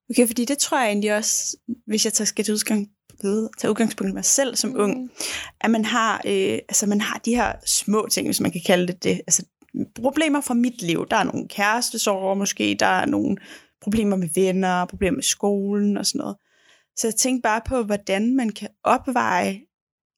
okay, 0.10 0.28
fordi 0.28 0.46
det 0.46 0.58
tror 0.58 0.80
jeg 0.80 0.88
egentlig 0.88 1.16
også, 1.16 1.58
hvis 1.88 2.06
jeg 2.06 2.14
tager 2.14 2.26
skal 2.26 2.52
udgang, 2.52 2.90
tage 3.58 3.72
udgangspunkt 3.72 4.12
i 4.12 4.14
mig 4.14 4.26
selv 4.26 4.56
som 4.56 4.70
mm. 4.70 4.80
ung, 4.80 5.12
at 5.62 5.72
man 5.72 5.86
har, 5.86 6.22
øh, 6.26 6.60
altså 6.70 6.88
man 6.88 7.02
har 7.02 7.22
de 7.26 7.36
her 7.36 7.54
små 7.66 8.08
ting, 8.12 8.28
hvis 8.28 8.42
man 8.42 8.52
kan 8.52 8.62
kalde 8.66 8.88
det 8.88 9.04
det, 9.04 9.22
altså 9.28 9.46
problemer 9.96 10.42
fra 10.42 10.54
mit 10.54 10.82
liv. 10.82 11.08
Der 11.12 11.18
er 11.18 11.24
nogle 11.24 11.48
kærestesorger 11.48 12.36
måske, 12.36 12.76
der 12.80 12.86
er 12.86 13.06
nogle 13.06 13.38
problemer 13.86 14.16
med 14.16 14.30
venner, 14.36 14.86
problemer 14.86 15.16
med 15.16 15.24
skolen 15.24 15.98
og 15.98 16.06
sådan 16.06 16.20
noget. 16.20 16.36
Så 16.98 17.08
jeg 17.08 17.16
tænkte 17.16 17.42
bare 17.42 17.62
på, 17.66 17.84
hvordan 17.84 18.36
man 18.36 18.50
kan 18.50 18.70
opveje 18.84 19.62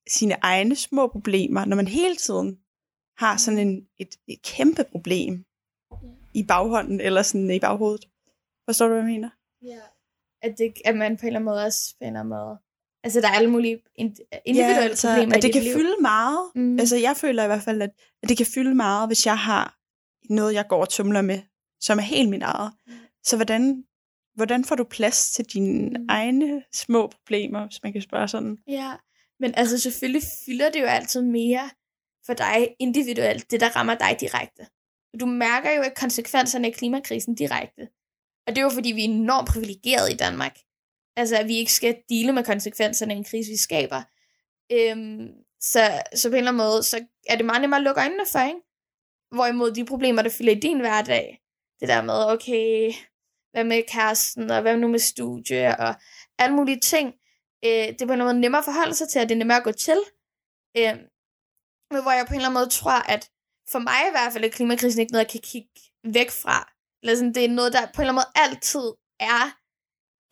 sine 0.09 0.35
egne 0.41 0.75
små 0.75 1.07
problemer, 1.07 1.65
når 1.65 1.75
man 1.75 1.87
hele 1.87 2.15
tiden 2.15 2.57
har 3.17 3.37
sådan 3.37 3.59
en, 3.59 3.87
et, 3.99 4.15
et 4.27 4.41
kæmpe 4.41 4.83
problem 4.91 5.45
i 6.33 6.43
baghånden, 6.43 7.01
eller 7.01 7.21
sådan 7.21 7.51
i 7.51 7.59
baghovedet. 7.59 8.05
Forstår 8.65 8.85
du, 8.85 8.93
hvad 8.93 9.03
jeg 9.03 9.11
mener? 9.13 9.29
Ja. 9.61 9.79
At, 10.41 10.57
det, 10.57 10.73
at 10.85 10.97
man 10.97 11.17
på 11.17 11.21
en 11.21 11.27
eller 11.27 11.39
anden 11.39 11.45
måde 11.45 11.63
også 11.65 11.95
finder 12.03 12.23
med... 12.23 12.57
Altså, 13.03 13.21
der 13.21 13.27
er 13.27 13.31
alle 13.31 13.49
mulige 13.49 13.79
individuelle 13.95 14.75
ja, 14.75 14.81
altså, 14.81 15.07
problemer 15.07 15.35
at 15.35 15.43
det 15.43 15.53
kan 15.53 15.63
liv. 15.63 15.73
fylde 15.73 15.95
meget. 16.01 16.39
Mm. 16.55 16.79
Altså, 16.79 16.97
jeg 16.97 17.17
føler 17.17 17.43
i 17.43 17.47
hvert 17.47 17.61
fald, 17.61 17.81
at, 17.81 17.91
at 18.23 18.29
det 18.29 18.37
kan 18.37 18.45
fylde 18.45 18.75
meget, 18.75 19.09
hvis 19.09 19.25
jeg 19.25 19.37
har 19.37 19.77
noget, 20.33 20.53
jeg 20.53 20.65
går 20.69 20.81
og 20.81 20.89
tumler 20.89 21.21
med, 21.21 21.39
som 21.79 21.97
er 21.97 22.01
helt 22.01 22.29
mit 22.29 22.43
eget. 22.43 22.71
Mm. 22.87 22.93
Så 23.29 23.35
hvordan, 23.35 23.83
hvordan 24.35 24.65
får 24.65 24.75
du 24.75 24.83
plads 24.83 25.31
til 25.31 25.45
dine 25.45 25.89
mm. 25.89 26.05
egne 26.09 26.63
små 26.73 27.07
problemer, 27.07 27.65
hvis 27.67 27.83
man 27.83 27.93
kan 27.93 28.01
spørge 28.01 28.27
sådan? 28.27 28.57
Ja, 28.67 28.93
men 29.39 29.53
altså 29.57 29.79
selvfølgelig 29.79 30.21
fylder 30.45 30.69
det 30.69 30.81
jo 30.81 30.85
altid 30.85 31.21
mere 31.21 31.69
for 32.25 32.33
dig 32.33 32.75
individuelt, 32.79 33.51
det 33.51 33.59
der 33.59 33.75
rammer 33.75 33.95
dig 33.95 34.17
direkte. 34.19 34.67
Du 35.19 35.25
mærker 35.25 35.71
jo 35.71 35.81
ikke 35.81 35.95
konsekvenserne 35.95 36.67
af 36.67 36.73
klimakrisen 36.73 37.35
direkte. 37.35 37.87
Og 38.47 38.55
det 38.55 38.57
er 38.57 38.63
jo 38.63 38.69
fordi, 38.69 38.91
vi 38.91 39.01
er 39.01 39.09
enormt 39.09 39.47
privilegerede 39.47 40.13
i 40.13 40.17
Danmark. 40.17 40.57
Altså, 41.15 41.35
at 41.37 41.47
vi 41.47 41.55
ikke 41.55 41.73
skal 41.73 41.97
dele 42.09 42.33
med 42.33 42.43
konsekvenserne 42.43 43.13
af 43.13 43.17
en 43.17 43.23
krise, 43.23 43.51
vi 43.51 43.57
skaber. 43.57 44.01
Øhm, 44.71 45.27
så, 45.61 46.01
så 46.15 46.29
på 46.29 46.33
en 46.33 46.37
eller 46.37 46.51
anden 46.51 46.65
måde, 46.65 46.83
så 46.83 47.05
er 47.29 47.35
det 47.35 47.45
meget 47.45 47.61
nemmere 47.61 47.79
at 47.79 47.83
lukke 47.83 48.01
øjnene 48.01 48.25
for, 48.31 48.39
ikke? 48.39 48.59
Hvorimod 49.31 49.71
de 49.71 49.85
problemer, 49.85 50.21
der 50.21 50.29
fylder 50.29 50.51
i 50.51 50.59
din 50.59 50.79
hverdag, 50.79 51.41
det 51.79 51.87
der 51.89 52.01
med, 52.01 52.31
okay, 52.33 52.93
hvad 53.57 53.65
med 53.65 53.83
kæresten, 53.87 54.51
og 54.51 54.61
hvad 54.61 54.77
nu 54.77 54.87
med 54.87 54.99
studie, 54.99 55.77
og 55.79 55.95
alle 56.39 56.55
mulige 56.55 56.79
ting, 56.79 57.07
øh, 57.65 57.87
det 57.87 58.01
er 58.01 58.05
på 58.07 58.13
en 58.13 58.19
måde 58.19 58.39
nemmere 58.39 58.59
at 58.59 58.65
forholde 58.65 58.93
sig 58.93 59.09
til, 59.09 59.19
at 59.19 59.29
det 59.29 59.35
er 59.35 59.43
nemmere 59.43 59.57
at 59.57 59.63
gå 59.63 59.71
til. 59.71 59.99
Øh, 60.77 60.95
Men 61.91 62.01
hvor 62.01 62.11
jeg 62.11 62.25
på 62.27 62.33
en 62.33 62.39
eller 62.39 62.49
anden 62.49 62.59
måde 62.59 62.69
tror, 62.69 62.99
at 63.15 63.29
for 63.71 63.79
mig 63.79 64.01
i 64.07 64.13
hvert 64.15 64.33
fald 64.33 64.43
er 64.43 64.49
klimakrisen 64.49 65.01
ikke 65.01 65.11
noget, 65.11 65.25
jeg 65.25 65.31
kan 65.31 65.41
kigge 65.51 65.69
væk 66.03 66.31
fra. 66.31 66.57
Eller 67.01 67.15
sådan, 67.15 67.33
det 67.33 67.45
er 67.45 67.49
noget, 67.49 67.73
der 67.73 67.81
på 67.85 68.01
en 68.01 68.07
eller 68.07 68.13
anden 68.13 68.23
måde 68.23 68.31
altid 68.45 68.87
er 69.19 69.43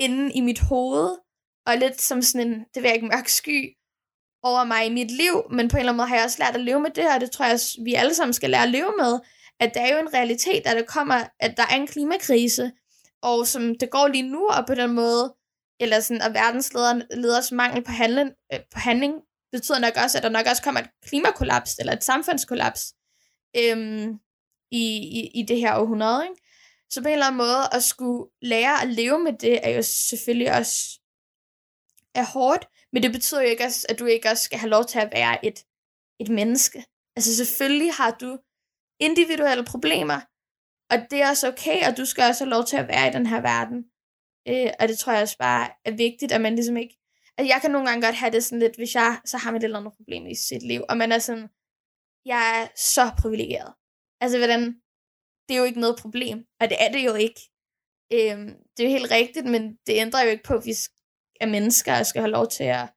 inde 0.06 0.34
i 0.34 0.42
mit 0.42 0.60
hoved, 0.60 1.10
og 1.68 1.78
lidt 1.78 2.02
som 2.02 2.22
sådan 2.22 2.48
en, 2.48 2.54
det 2.74 2.78
ved 2.82 2.90
jeg 2.90 2.96
ikke, 2.96 3.08
mørk 3.08 3.28
sky 3.28 3.60
over 4.44 4.64
mig 4.64 4.86
i 4.86 4.94
mit 5.00 5.12
liv, 5.12 5.36
men 5.50 5.68
på 5.68 5.76
en 5.78 5.80
eller 5.80 5.92
anden 5.92 5.98
måde 5.98 6.08
har 6.08 6.16
jeg 6.16 6.26
også 6.26 6.44
lært 6.44 6.56
at 6.56 6.62
leve 6.70 6.80
med 6.80 6.92
det, 6.92 7.08
og 7.14 7.22
det 7.22 7.32
tror 7.32 7.46
jeg, 7.46 7.60
vi 7.86 7.94
alle 7.94 8.14
sammen 8.14 8.34
skal 8.34 8.50
lære 8.50 8.64
at 8.64 8.70
leve 8.70 8.94
med, 8.98 9.20
at 9.60 9.74
der 9.74 9.82
er 9.82 9.94
jo 9.94 10.00
en 10.00 10.14
realitet, 10.14 10.68
at 10.68 10.78
der 10.78 10.86
kommer, 10.86 11.20
at 11.40 11.58
der 11.58 11.64
er 11.64 11.76
en 11.76 11.88
klimakrise, 11.88 12.72
og 13.22 13.48
som 13.48 13.78
det 13.80 13.90
går 13.90 14.08
lige 14.08 14.30
nu, 14.30 14.48
og 14.48 14.68
på 14.68 14.76
den 14.76 14.94
måde, 14.94 15.36
eller 15.80 16.00
sådan, 16.00 16.22
at 16.22 16.34
verdensleders 16.34 17.52
mangel 17.52 17.84
på, 17.84 17.92
handling, 17.92 18.32
øh, 18.54 18.60
på 18.74 18.80
handling, 18.80 19.14
betyder 19.52 19.80
nok 19.80 19.94
også, 20.04 20.18
at 20.18 20.24
der 20.24 20.30
nok 20.30 20.46
også 20.50 20.64
kommer 20.64 20.82
et 20.82 20.90
klimakollaps, 21.08 21.76
eller 21.80 21.94
et 21.94 22.04
samfundskollaps, 22.04 22.94
øhm, 23.58 24.20
i, 24.72 24.86
i, 24.98 25.32
i 25.40 25.44
det 25.44 25.58
her 25.58 25.76
århundrede. 25.76 26.24
Ikke? 26.24 26.42
Så 26.90 27.02
på 27.02 27.08
en 27.08 27.14
eller 27.14 27.26
anden 27.26 27.38
måde, 27.38 27.64
at 27.72 27.84
skulle 27.84 28.30
lære 28.42 28.82
at 28.82 28.88
leve 28.88 29.20
med 29.20 29.34
det, 29.34 29.68
er 29.68 29.70
jo 29.70 29.82
selvfølgelig 29.82 30.58
også 30.58 31.00
er 32.16 32.26
hårdt, 32.26 32.68
men 32.94 33.04
det 33.04 33.12
betyder 33.12 33.42
jo 33.42 33.48
ikke 33.48 33.64
også, 33.64 33.86
at 33.90 34.00
du 34.00 34.06
ikke 34.06 34.30
også 34.30 34.44
skal 34.44 34.60
have 34.60 34.70
lov 34.70 34.86
til 34.86 35.00
at 35.00 35.10
være 35.14 35.46
et, 35.46 35.66
et 36.20 36.30
menneske. 36.30 36.86
Altså 37.16 37.36
selvfølgelig 37.36 37.94
har 37.94 38.12
du 38.12 38.38
individuelle 39.00 39.66
problemer, 39.66 40.20
og 40.92 40.98
det 41.12 41.22
er 41.22 41.30
også 41.30 41.48
okay, 41.48 41.88
og 41.88 41.98
du 41.98 42.06
skal 42.06 42.24
også 42.24 42.44
have 42.44 42.50
lov 42.50 42.66
til 42.66 42.78
at 42.78 42.88
være 42.88 43.08
i 43.08 43.12
den 43.12 43.26
her 43.26 43.42
verden. 43.42 43.80
Øh, 44.48 44.72
og 44.80 44.88
det 44.88 44.98
tror 44.98 45.14
jeg 45.14 45.22
også 45.22 45.38
bare 45.38 45.70
er 45.86 45.92
vigtigt, 45.92 46.32
at 46.32 46.42
man 46.42 46.56
ligesom 46.56 46.78
ikke... 46.78 46.96
Altså 47.38 47.54
jeg 47.54 47.62
kan 47.62 47.72
nogle 47.72 47.88
gange 47.88 48.06
godt 48.08 48.16
have 48.16 48.32
det 48.32 48.44
sådan 48.44 48.60
lidt, 48.60 48.76
hvis 48.76 48.96
jeg 48.96 49.22
så 49.26 49.38
har 49.38 49.52
man 49.52 49.62
et 49.62 49.64
eller 49.64 49.80
andet 49.80 49.94
problem 49.98 50.28
i 50.28 50.36
sit 50.36 50.64
liv, 50.64 50.82
og 50.90 50.98
man 50.98 51.12
er 51.12 51.20
sådan, 51.20 51.48
jeg 52.26 52.62
er 52.62 52.68
så 52.76 53.12
privilegeret. 53.22 53.74
Altså 54.22 54.38
hvordan, 54.38 54.62
det 55.46 55.56
er 55.56 55.60
jo 55.60 55.64
ikke 55.64 55.80
noget 55.80 56.00
problem, 56.02 56.38
og 56.60 56.70
det 56.70 56.78
er 56.80 56.92
det 56.92 57.06
jo 57.06 57.14
ikke. 57.14 57.42
Øh, 58.14 58.38
det 58.74 58.80
er 58.80 58.90
jo 58.90 58.98
helt 58.98 59.12
rigtigt, 59.12 59.46
men 59.46 59.64
det 59.88 59.94
ændrer 59.94 60.24
jo 60.24 60.30
ikke 60.30 60.44
på, 60.44 60.54
at 60.54 60.66
vi 60.66 60.74
er 61.42 61.46
mennesker, 61.46 62.00
og 62.00 62.06
skal 62.06 62.22
have 62.22 62.32
lov 62.32 62.48
til 62.48 62.64
at, 62.64 62.90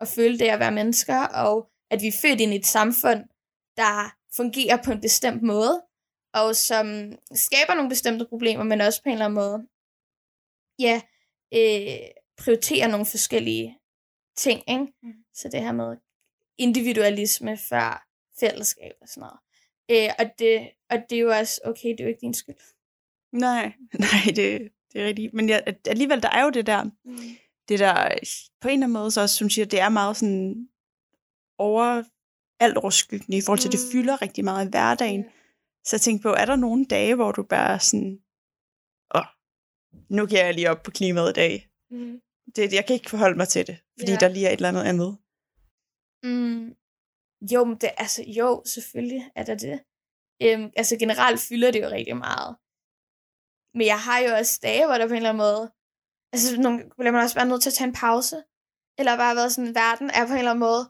at 0.00 0.08
føle 0.08 0.38
det 0.38 0.48
at 0.48 0.60
være 0.60 0.72
mennesker, 0.72 1.26
og 1.26 1.70
at 1.90 2.02
vi 2.02 2.06
er 2.06 2.20
født 2.22 2.40
ind 2.40 2.52
i 2.52 2.56
et 2.56 2.66
samfund, 2.66 3.20
der 3.76 4.14
fungerer 4.36 4.82
på 4.84 4.92
en 4.92 5.00
bestemt 5.00 5.42
måde, 5.42 5.82
og 6.34 6.56
som 6.56 6.86
skaber 7.34 7.74
nogle 7.74 7.88
bestemte 7.88 8.26
problemer, 8.28 8.64
men 8.64 8.80
også 8.80 9.02
på 9.02 9.08
en 9.08 9.12
eller 9.12 9.24
anden 9.24 9.34
måde, 9.34 9.66
ja, 10.78 11.00
øh, 11.54 12.08
prioriterer 12.38 12.88
nogle 12.88 13.06
forskellige 13.06 13.78
ting, 14.36 14.62
ikke? 14.68 14.86
Mm. 15.02 15.12
Så 15.34 15.48
det 15.48 15.60
her 15.60 15.72
med 15.72 15.96
individualisme 16.58 17.58
før 17.68 18.06
fællesskab 18.40 18.92
og 19.00 19.08
sådan 19.08 19.20
noget. 19.20 19.38
Øh, 19.90 20.14
og, 20.18 20.38
det, 20.38 20.70
og 20.90 20.98
det 21.10 21.16
er 21.16 21.20
jo 21.20 21.30
også, 21.30 21.60
okay, 21.64 21.88
det 21.88 22.00
er 22.00 22.04
jo 22.04 22.08
ikke 22.08 22.20
din 22.20 22.34
skyld. 22.34 22.56
Nej, 23.32 23.72
nej, 24.06 24.24
det, 24.26 24.68
det 24.92 25.02
er 25.02 25.06
rigtigt. 25.06 25.34
Men 25.34 25.48
ja, 25.48 25.60
alligevel, 25.86 26.22
der 26.22 26.30
er 26.30 26.44
jo 26.44 26.50
det 26.50 26.66
der, 26.66 26.84
mm. 26.84 27.18
det 27.68 27.78
der, 27.78 28.08
på 28.60 28.68
en 28.68 28.72
eller 28.72 28.86
anden 28.86 28.92
måde, 28.92 29.10
så 29.10 29.20
også, 29.20 29.36
synes 29.36 29.58
jeg, 29.58 29.70
det 29.70 29.80
er 29.80 29.88
meget 29.88 30.16
sådan 30.16 30.68
over 31.58 32.02
alt 32.60 32.76
overskyggende 32.76 33.38
i 33.38 33.40
forhold 33.40 33.58
til, 33.58 33.68
mm. 33.68 33.72
at 33.74 33.78
det 33.78 33.92
fylder 33.92 34.22
rigtig 34.22 34.44
meget 34.44 34.66
i 34.66 34.70
hverdagen. 34.70 35.20
Yeah. 35.20 35.32
Så 35.86 35.96
jeg 35.96 36.00
tænkte 36.00 36.22
på, 36.22 36.32
er 36.32 36.44
der 36.44 36.56
nogle 36.56 36.86
dage, 36.86 37.14
hvor 37.14 37.32
du 37.32 37.42
bare 37.42 37.80
sådan, 37.80 38.18
åh, 39.14 39.26
nu 40.10 40.26
kan 40.26 40.38
jeg 40.38 40.54
lige 40.54 40.70
op 40.70 40.82
på 40.82 40.90
klimaet 40.90 41.30
i 41.30 41.32
dag. 41.32 41.68
Mm. 41.90 42.20
Det, 42.56 42.72
jeg 42.72 42.86
kan 42.86 42.94
ikke 42.94 43.10
forholde 43.10 43.36
mig 43.36 43.48
til 43.48 43.66
det, 43.66 43.76
fordi 44.00 44.10
yeah. 44.10 44.20
der 44.20 44.28
lige 44.28 44.46
er 44.46 44.50
et 44.50 44.56
eller 44.56 44.68
andet 44.68 44.84
andet. 44.84 45.18
Mm. 46.22 46.76
Jo, 47.52 47.64
men 47.64 47.76
det, 47.80 47.90
altså, 47.96 48.22
jo, 48.22 48.62
selvfølgelig 48.66 49.30
er 49.36 49.44
der 49.44 49.54
det. 49.54 49.80
Øhm, 50.42 50.70
altså 50.76 50.98
generelt 50.98 51.40
fylder 51.40 51.70
det 51.70 51.82
jo 51.82 51.88
rigtig 51.88 52.16
meget. 52.16 52.56
Men 53.74 53.86
jeg 53.86 54.00
har 54.00 54.18
jo 54.18 54.30
også 54.34 54.60
dage, 54.62 54.86
hvor 54.86 54.98
der 54.98 55.06
på 55.06 55.12
en 55.12 55.16
eller 55.16 55.28
anden 55.28 55.44
måde, 55.46 55.72
altså 56.32 56.60
nogle 56.60 56.78
bliver 56.98 57.12
man 57.12 57.22
også 57.22 57.34
være 57.34 57.48
nødt 57.48 57.62
til 57.62 57.70
at 57.70 57.74
tage 57.74 57.88
en 57.88 57.94
pause. 57.94 58.36
Eller 58.98 59.16
bare 59.16 59.36
været 59.36 59.52
sådan, 59.52 59.74
verden 59.74 60.10
er 60.10 60.26
på 60.26 60.32
en 60.32 60.38
eller 60.38 60.50
anden 60.50 60.66
måde 60.68 60.84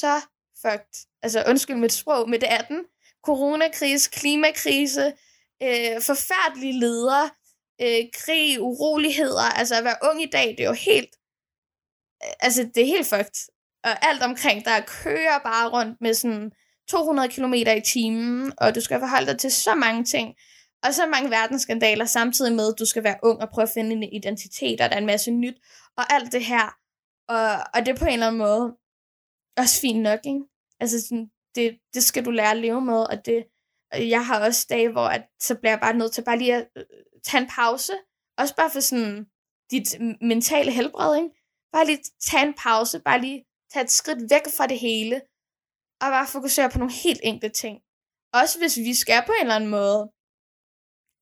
så 0.00 0.14
fucked. 0.62 0.94
Altså 1.22 1.44
undskyld 1.50 1.76
mit 1.76 1.92
sprog, 1.92 2.28
med 2.30 2.38
det 2.38 2.52
er 2.52 2.62
den. 2.70 2.80
Coronakrise, 3.26 4.10
klimakrise, 4.10 5.12
øh, 5.62 6.02
forfærdelige 6.02 6.80
ledere, 6.80 7.30
øh, 7.80 8.04
krig, 8.14 8.60
uroligheder. 8.60 9.58
Altså 9.58 9.74
at 9.74 9.84
være 9.84 9.96
ung 10.10 10.22
i 10.22 10.30
dag, 10.30 10.48
det 10.48 10.60
er 10.60 10.68
jo 10.68 10.72
helt, 10.72 11.16
øh, 12.24 12.32
altså 12.40 12.70
det 12.74 12.82
er 12.82 12.86
helt 12.86 13.06
fucked. 13.06 13.48
Og 13.84 14.08
alt 14.08 14.22
omkring, 14.22 14.64
der 14.64 14.80
kører 14.80 15.38
bare 15.38 15.70
rundt 15.70 16.00
med 16.00 16.14
sådan 16.14 16.50
200 16.88 17.28
km 17.28 17.54
i 17.54 17.80
timen, 17.80 18.52
og 18.58 18.74
du 18.74 18.80
skal 18.80 19.00
forholde 19.00 19.26
dig 19.26 19.38
til 19.38 19.52
så 19.52 19.74
mange 19.74 20.04
ting, 20.04 20.34
og 20.82 20.94
så 20.94 21.06
mange 21.06 21.30
verdensskandaler, 21.30 22.04
samtidig 22.04 22.52
med, 22.52 22.72
at 22.72 22.78
du 22.78 22.86
skal 22.86 23.04
være 23.04 23.18
ung 23.22 23.40
og 23.40 23.48
prøve 23.50 23.62
at 23.62 23.74
finde 23.74 23.92
en 23.92 24.02
identitet, 24.02 24.80
og 24.80 24.90
der 24.90 24.94
er 24.96 25.00
en 25.00 25.06
masse 25.06 25.30
nyt, 25.30 25.56
og 25.96 26.12
alt 26.12 26.32
det 26.32 26.44
her. 26.44 26.76
Og, 27.28 27.50
og 27.74 27.86
det 27.86 27.88
er 27.88 27.98
på 27.98 28.04
en 28.04 28.12
eller 28.12 28.26
anden 28.26 28.38
måde 28.38 28.76
også 29.56 29.80
fint 29.80 30.02
nok, 30.02 30.20
ikke? 30.26 30.40
Altså, 30.80 31.00
sådan, 31.00 31.30
det, 31.54 31.78
det 31.94 32.04
skal 32.04 32.24
du 32.24 32.30
lære 32.30 32.50
at 32.50 32.56
leve 32.56 32.80
med, 32.80 33.00
og 33.12 33.26
det, 33.26 33.44
øh, 33.94 34.08
jeg 34.08 34.26
har 34.26 34.46
også 34.46 34.66
dage, 34.70 34.92
hvor 34.92 35.06
at, 35.06 35.22
så 35.40 35.54
bliver 35.54 35.72
jeg 35.72 35.80
bare 35.80 35.96
nødt 35.96 36.12
til 36.12 36.24
bare 36.24 36.38
lige 36.38 36.54
at 36.54 36.68
øh, 36.76 36.84
tage 37.24 37.42
en 37.42 37.50
pause, 37.50 37.92
også 38.38 38.56
bare 38.56 38.70
for 38.70 38.80
sådan 38.80 39.26
dit 39.70 39.88
mentale 40.20 40.72
helbred, 40.72 41.16
ikke? 41.16 41.30
Bare 41.72 41.86
lige 41.86 42.02
tage 42.22 42.46
en 42.46 42.54
pause, 42.54 43.00
bare 43.00 43.20
lige 43.20 43.44
tage 43.72 43.84
et 43.84 43.90
skridt 43.90 44.30
væk 44.30 44.46
fra 44.56 44.66
det 44.66 44.78
hele, 44.78 45.16
og 46.02 46.08
bare 46.16 46.26
fokusere 46.26 46.70
på 46.70 46.78
nogle 46.78 46.94
helt 47.04 47.20
enkle 47.22 47.48
ting. 47.48 47.82
Også 48.32 48.58
hvis 48.58 48.76
vi 48.76 48.94
skal 48.94 49.22
på 49.26 49.32
en 49.32 49.40
eller 49.40 49.54
anden 49.54 49.70
måde 49.70 50.10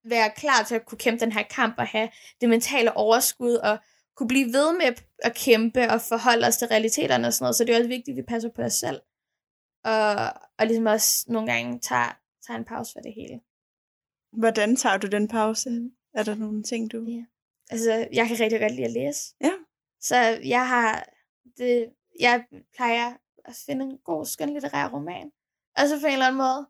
være 0.04 0.30
klar 0.36 0.62
til 0.62 0.74
at 0.74 0.86
kunne 0.86 0.98
kæmpe 0.98 1.20
den 1.20 1.32
her 1.32 1.42
kamp 1.42 1.74
og 1.78 1.86
have 1.86 2.08
det 2.40 2.48
mentale 2.48 2.96
overskud 2.96 3.54
og 3.54 3.78
kunne 4.16 4.28
blive 4.28 4.52
ved 4.52 4.72
med 4.72 5.02
at 5.18 5.34
kæmpe 5.34 5.90
og 5.90 6.00
forholde 6.00 6.46
os 6.46 6.56
til 6.56 6.68
realiteterne 6.68 7.26
og 7.26 7.32
sådan 7.32 7.44
noget. 7.44 7.56
Så 7.56 7.64
det 7.64 7.74
er 7.74 7.78
også 7.78 7.88
vigtigt, 7.88 8.14
at 8.14 8.16
vi 8.16 8.22
passer 8.28 8.50
på 8.56 8.62
os 8.62 8.72
selv. 8.72 9.00
Og, 9.84 10.32
og 10.58 10.66
ligesom 10.66 10.86
også 10.86 11.24
nogle 11.28 11.52
gange 11.52 11.78
tager, 11.78 12.18
tager 12.46 12.58
en 12.58 12.64
pause 12.64 12.92
for 12.92 13.00
det 13.00 13.14
hele. 13.14 13.40
Hvordan 14.32 14.76
tager 14.76 14.96
du 14.96 15.06
den 15.06 15.28
pause? 15.28 15.90
Er 16.14 16.22
der 16.22 16.34
nogle 16.34 16.62
ting, 16.62 16.92
du... 16.92 17.04
Ja. 17.08 17.24
Altså, 17.70 18.08
jeg 18.12 18.28
kan 18.28 18.40
rigtig 18.40 18.60
godt 18.60 18.74
lide 18.74 18.86
at 18.86 18.92
læse. 18.92 19.34
Ja. 19.40 19.52
Så 20.00 20.16
jeg 20.44 20.68
har... 20.68 21.06
Det, 21.58 21.92
jeg 22.20 22.44
plejer 22.76 23.12
at 23.44 23.54
finde 23.66 23.84
en 23.84 23.98
god 24.04 24.26
skønlitterær 24.26 24.88
roman. 24.88 25.30
Og 25.76 25.88
så 25.88 26.00
på 26.00 26.06
en 26.06 26.12
eller 26.12 26.26
anden 26.26 26.38
måde, 26.38 26.66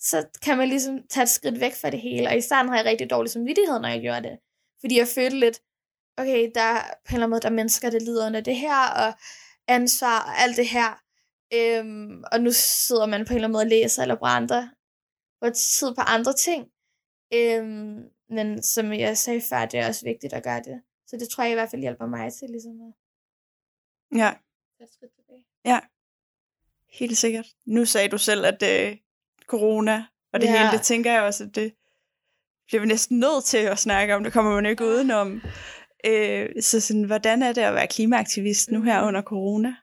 så 0.00 0.28
kan 0.42 0.58
man 0.58 0.68
ligesom 0.68 1.06
tage 1.10 1.22
et 1.22 1.28
skridt 1.28 1.60
væk 1.60 1.74
fra 1.80 1.90
det 1.90 2.00
hele. 2.00 2.28
Og 2.28 2.36
i 2.36 2.40
starten 2.40 2.68
har 2.68 2.76
jeg 2.76 2.86
rigtig 2.86 3.10
dårlig 3.10 3.30
samvittighed, 3.30 3.80
når 3.80 3.88
jeg 3.88 4.00
gjorde 4.00 4.22
det. 4.22 4.38
Fordi 4.80 4.98
jeg 4.98 5.08
følte 5.08 5.38
lidt, 5.38 5.60
okay, 6.16 6.50
der 6.54 6.74
på 6.74 7.10
en 7.10 7.14
eller 7.14 7.26
anden 7.26 7.30
måde, 7.30 7.40
der 7.40 7.48
er 7.48 7.52
mennesker, 7.52 7.90
der 7.90 7.98
lider 7.98 8.26
under 8.26 8.40
det 8.40 8.56
her, 8.56 8.78
og 9.06 9.14
ansvar 9.68 10.20
og 10.20 10.38
alt 10.38 10.56
det 10.56 10.68
her. 10.68 11.02
Øhm, 11.54 12.24
og 12.32 12.40
nu 12.40 12.50
sidder 12.52 13.06
man 13.06 13.24
på 13.24 13.32
en 13.32 13.36
eller 13.36 13.48
anden 13.48 13.52
måde 13.52 13.62
og 13.62 13.68
læser 13.68 14.02
eller 14.02 14.16
bruger 14.16 14.32
andre, 14.32 14.70
bruger 15.40 15.52
tid 15.52 15.94
på 15.94 16.00
andre 16.00 16.32
ting. 16.32 16.68
Øhm, 17.34 18.08
men 18.28 18.62
som 18.62 18.92
jeg 18.92 19.18
sagde 19.18 19.40
før, 19.40 19.66
det 19.66 19.80
er 19.80 19.88
også 19.88 20.04
vigtigt 20.04 20.32
at 20.32 20.42
gøre 20.42 20.62
det. 20.64 20.82
Så 21.06 21.16
det 21.16 21.28
tror 21.28 21.44
jeg 21.44 21.50
i 21.50 21.54
hvert 21.54 21.70
fald 21.70 21.80
hjælper 21.80 22.06
mig 22.06 22.32
til 22.32 22.50
ligesom 22.50 22.80
at 22.80 22.92
ja. 24.18 24.32
Ja, 25.64 25.80
helt 26.90 27.16
sikkert. 27.16 27.46
Nu 27.66 27.84
sagde 27.84 28.08
du 28.08 28.18
selv, 28.18 28.44
at 28.46 28.62
øh, 28.62 28.96
corona 29.46 30.06
og 30.32 30.40
det 30.40 30.46
ja. 30.46 30.58
hele, 30.58 30.72
det 30.72 30.82
tænker 30.82 31.12
jeg 31.12 31.22
også, 31.22 31.44
at 31.44 31.54
det 31.54 31.74
bliver 32.66 32.80
vi 32.80 32.86
næsten 32.86 33.18
nødt 33.18 33.44
til 33.44 33.58
at 33.58 33.78
snakke 33.78 34.14
om. 34.14 34.24
Det 34.24 34.32
kommer 34.32 34.54
man 34.54 34.66
ikke 34.66 34.84
udenom. 34.84 35.42
Øh, 36.06 36.62
så 36.62 36.80
sådan, 36.80 37.02
hvordan 37.04 37.42
er 37.42 37.52
det 37.52 37.60
at 37.60 37.74
være 37.74 37.86
klimaaktivist 37.86 38.70
nu 38.70 38.82
her 38.82 39.00
mm. 39.00 39.06
under 39.08 39.22
corona? 39.22 39.74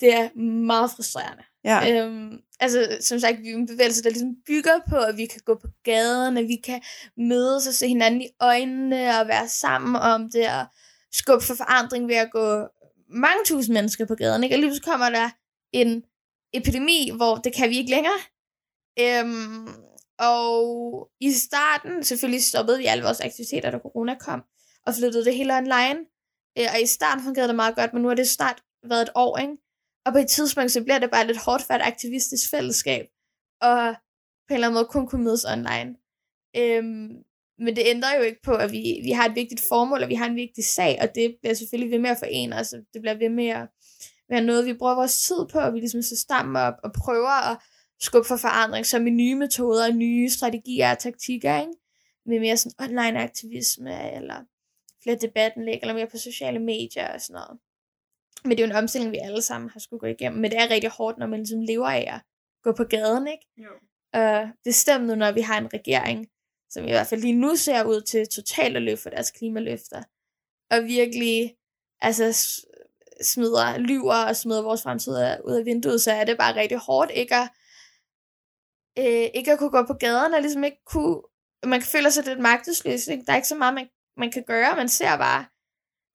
Det 0.00 0.14
er 0.14 0.38
meget 0.38 0.90
frustrerende. 0.90 1.42
Ja. 1.64 2.04
Øhm, 2.04 2.40
altså, 2.60 2.98
som 3.00 3.18
sagt, 3.18 3.42
vi 3.42 3.50
er 3.50 3.54
en 3.54 3.66
bevægelse, 3.66 4.02
der 4.02 4.10
ligesom 4.10 4.36
bygger 4.46 4.80
på, 4.88 4.96
at 4.96 5.16
vi 5.16 5.26
kan 5.26 5.40
gå 5.44 5.54
på 5.54 5.68
gaden, 5.84 6.36
at 6.36 6.48
vi 6.48 6.56
kan 6.64 6.82
mødes 7.16 7.66
og 7.66 7.74
se 7.74 7.88
hinanden 7.88 8.22
i 8.22 8.28
øjnene 8.40 9.20
og 9.20 9.28
være 9.28 9.48
sammen 9.48 9.96
om 9.96 10.30
det, 10.30 10.46
og 10.48 10.66
skubbe 11.12 11.44
for 11.44 11.54
forandring 11.54 12.08
ved 12.08 12.14
at 12.14 12.30
gå 12.30 12.66
mange 13.08 13.44
tusind 13.46 13.74
mennesker 13.74 14.06
på 14.06 14.14
gaden, 14.14 14.44
ikke? 14.44 14.56
og 14.56 14.60
lige 14.60 14.74
så 14.74 14.82
kommer 14.82 15.10
der 15.10 15.30
en 15.72 16.04
epidemi, 16.52 17.10
hvor 17.16 17.36
det 17.36 17.54
kan 17.54 17.70
vi 17.70 17.78
ikke 17.78 17.90
længere. 17.90 18.18
Øhm, 19.00 19.68
og 20.18 21.08
i 21.20 21.32
starten, 21.32 22.04
selvfølgelig 22.04 22.44
stoppede 22.44 22.78
vi 22.78 22.86
alle 22.86 23.04
vores 23.04 23.20
aktiviteter, 23.20 23.70
da 23.70 23.78
corona 23.78 24.14
kom, 24.14 24.42
og 24.86 24.94
flyttede 24.94 25.24
det 25.24 25.34
hele 25.34 25.56
online. 25.56 25.98
Øh, 26.58 26.66
og 26.74 26.80
i 26.82 26.86
starten 26.86 27.24
fungerede 27.24 27.48
det 27.48 27.56
meget 27.56 27.76
godt, 27.76 27.92
men 27.92 28.02
nu 28.02 28.08
har 28.08 28.14
det 28.14 28.28
snart 28.28 28.62
været 28.84 29.02
et 29.02 29.10
år, 29.14 29.38
ikke? 29.38 29.52
Og 30.06 30.12
på 30.12 30.18
et 30.18 30.28
tidspunkt, 30.28 30.72
så 30.72 30.82
bliver 30.84 30.98
det 30.98 31.10
bare 31.10 31.26
lidt 31.26 31.44
hårdt 31.44 31.62
for 31.62 31.74
et 31.74 31.82
aktivistisk 31.82 32.50
fællesskab, 32.50 33.06
og 33.60 33.94
på 34.48 34.50
en 34.50 34.54
eller 34.54 34.66
anden 34.66 34.78
måde 34.78 34.88
kun 34.90 35.06
kunne 35.06 35.24
mødes 35.24 35.44
online. 35.44 35.96
Øhm, 36.56 37.08
men 37.58 37.76
det 37.76 37.82
ændrer 37.86 38.16
jo 38.16 38.22
ikke 38.22 38.42
på, 38.44 38.54
at 38.54 38.72
vi, 38.72 39.00
vi 39.02 39.10
har 39.10 39.28
et 39.28 39.34
vigtigt 39.34 39.64
formål, 39.68 40.02
og 40.02 40.08
vi 40.08 40.14
har 40.14 40.26
en 40.26 40.36
vigtig 40.36 40.64
sag, 40.64 40.98
og 41.02 41.08
det 41.14 41.36
bliver 41.40 41.54
selvfølgelig 41.54 41.92
ved 41.92 41.98
med 41.98 42.10
at 42.10 42.18
forene 42.18 42.56
os, 42.56 42.72
og 42.72 42.80
det 42.94 43.00
bliver 43.02 43.14
ved 43.14 43.28
med 43.28 43.46
at, 43.46 43.68
være 44.28 44.42
noget, 44.42 44.66
vi 44.66 44.74
bruger 44.74 44.94
vores 44.94 45.20
tid 45.20 45.46
på, 45.52 45.58
og 45.58 45.74
vi 45.74 45.78
ligesom 45.78 46.02
så 46.02 46.16
stammer 46.16 46.60
op 46.60 46.74
og 46.84 46.92
prøver 46.92 47.50
at 47.50 47.58
skubbe 48.00 48.28
for 48.28 48.36
forandring, 48.36 48.86
som 48.86 49.06
i 49.06 49.10
nye 49.10 49.34
metoder, 49.34 49.92
nye 49.92 50.30
strategier 50.30 50.90
og 50.90 50.98
taktikker, 50.98 51.60
ikke? 51.60 51.72
med 52.26 52.40
mere 52.40 52.56
sådan 52.56 52.90
online 52.90 53.22
aktivisme, 53.22 54.14
eller 54.16 54.44
flere 55.02 55.16
debattenlæg, 55.16 55.78
eller 55.82 55.94
mere 55.94 56.06
på 56.06 56.18
sociale 56.18 56.58
medier 56.58 57.14
og 57.14 57.20
sådan 57.20 57.34
noget. 57.34 57.60
Men 58.44 58.50
det 58.50 58.60
er 58.60 58.66
jo 58.66 58.70
en 58.70 58.76
omstilling, 58.76 59.12
vi 59.12 59.18
alle 59.18 59.42
sammen 59.42 59.70
har 59.70 59.80
skulle 59.80 60.00
gå 60.00 60.06
igennem. 60.06 60.40
Men 60.40 60.50
det 60.50 60.60
er 60.60 60.70
rigtig 60.70 60.90
hårdt, 60.90 61.18
når 61.18 61.26
man 61.26 61.38
ligesom 61.38 61.60
lever 61.60 61.88
af 61.88 62.06
at 62.14 62.20
gå 62.62 62.72
på 62.76 62.84
gaden, 62.84 63.26
ikke? 63.28 63.46
Jo. 63.56 63.70
Og 64.12 64.48
det 64.64 64.74
stemmer 64.74 65.06
nu, 65.08 65.14
når 65.14 65.32
vi 65.32 65.40
har 65.40 65.58
en 65.58 65.74
regering, 65.74 66.28
som 66.70 66.84
i 66.84 66.90
hvert 66.90 67.06
fald 67.06 67.20
lige 67.20 67.40
nu 67.40 67.56
ser 67.56 67.84
ud 67.84 68.00
til 68.00 68.28
totalt 68.28 68.90
at 68.90 68.98
for 68.98 69.10
deres 69.10 69.30
klimaløfter. 69.30 70.02
Og 70.70 70.84
virkelig 70.84 71.56
altså, 72.00 72.32
smider, 73.22 73.78
lyver 73.78 74.24
og 74.28 74.36
smider 74.36 74.62
vores 74.62 74.82
fremtid 74.82 75.12
ud 75.44 75.54
af 75.54 75.64
vinduet, 75.64 76.00
så 76.00 76.12
er 76.12 76.24
det 76.24 76.38
bare 76.38 76.56
rigtig 76.56 76.78
hårdt 76.78 77.10
ikke 77.14 77.34
at, 77.34 77.48
øh, 78.98 79.30
ikke 79.34 79.52
at 79.52 79.58
kunne 79.58 79.70
gå 79.70 79.86
på 79.86 79.94
gaden 79.94 80.34
og 80.34 80.40
ligesom 80.40 80.64
ikke 80.64 80.84
kunne, 80.86 81.22
man 81.64 81.82
føler 81.82 82.10
sig 82.10 82.24
lidt 82.24 82.40
magtesløs. 82.40 83.08
Ikke? 83.08 83.24
Der 83.26 83.32
er 83.32 83.36
ikke 83.36 83.48
så 83.48 83.54
meget, 83.54 83.74
man, 83.74 83.88
man 84.16 84.30
kan 84.30 84.44
gøre. 84.46 84.76
Man 84.76 84.88
ser 84.88 85.16
bare 85.16 85.44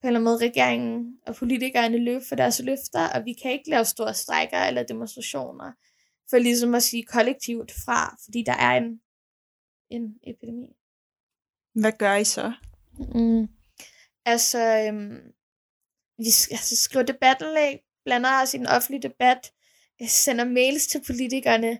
på 0.02 0.08
en 0.08 0.08
eller 0.08 0.20
anden 0.20 0.24
måde 0.24 0.50
regeringen 0.50 1.18
og 1.28 1.36
politikerne 1.36 1.98
løbe 1.98 2.26
for 2.30 2.36
deres 2.36 2.62
løfter, 2.64 3.10
og 3.16 3.26
vi 3.26 3.34
kan 3.34 3.52
ikke 3.52 3.70
lave 3.70 3.86
store 3.86 4.14
strækker 4.14 4.58
eller 4.58 4.84
demonstrationer 4.84 5.72
for 6.30 6.38
ligesom 6.38 6.76
at 6.76 6.84
sige 6.84 7.04
kollektivt 7.04 7.72
fra, 7.86 8.16
fordi 8.26 8.44
der 8.46 8.54
er 8.54 8.78
en, 8.78 9.02
en 9.90 10.16
epidemi. 10.24 10.68
Hvad 11.74 11.92
gør 11.92 12.16
I 12.16 12.24
så? 12.24 12.54
Mm. 13.16 13.48
Altså, 14.26 14.60
øhm, 14.88 15.34
vi 16.18 16.30
altså, 16.52 16.76
skriver 16.84 17.06
debattenlæg, 17.06 17.80
blander 18.06 18.42
os 18.44 18.54
i 18.54 18.58
den 18.58 18.68
offentlige 18.68 19.02
debat, 19.02 19.52
øh, 20.02 20.08
sender 20.08 20.46
mails 20.46 20.88
til 20.88 21.02
politikerne. 21.08 21.72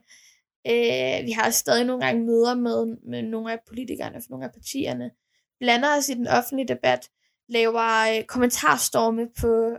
Øh, 0.68 1.26
vi 1.26 1.32
har 1.32 1.50
stadig 1.50 1.86
nogle 1.86 2.06
gange 2.06 2.26
møder 2.26 2.56
med, 2.56 2.98
med 3.10 3.22
nogle 3.22 3.52
af 3.52 3.60
politikerne 3.68 4.22
fra 4.22 4.28
nogle 4.30 4.46
af 4.46 4.52
partierne. 4.54 5.12
Blander 5.60 5.98
os 5.98 6.10
i 6.10 6.14
den 6.14 6.28
offentlige 6.28 6.68
debat, 6.68 7.10
laver 7.52 8.18
øh, 8.18 8.24
kommentarstorme 8.26 9.28
på, 9.42 9.78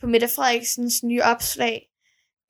på 0.00 0.06
Mette 0.06 0.28
Frederiksens 0.28 1.02
nye 1.02 1.22
opslag. 1.22 1.76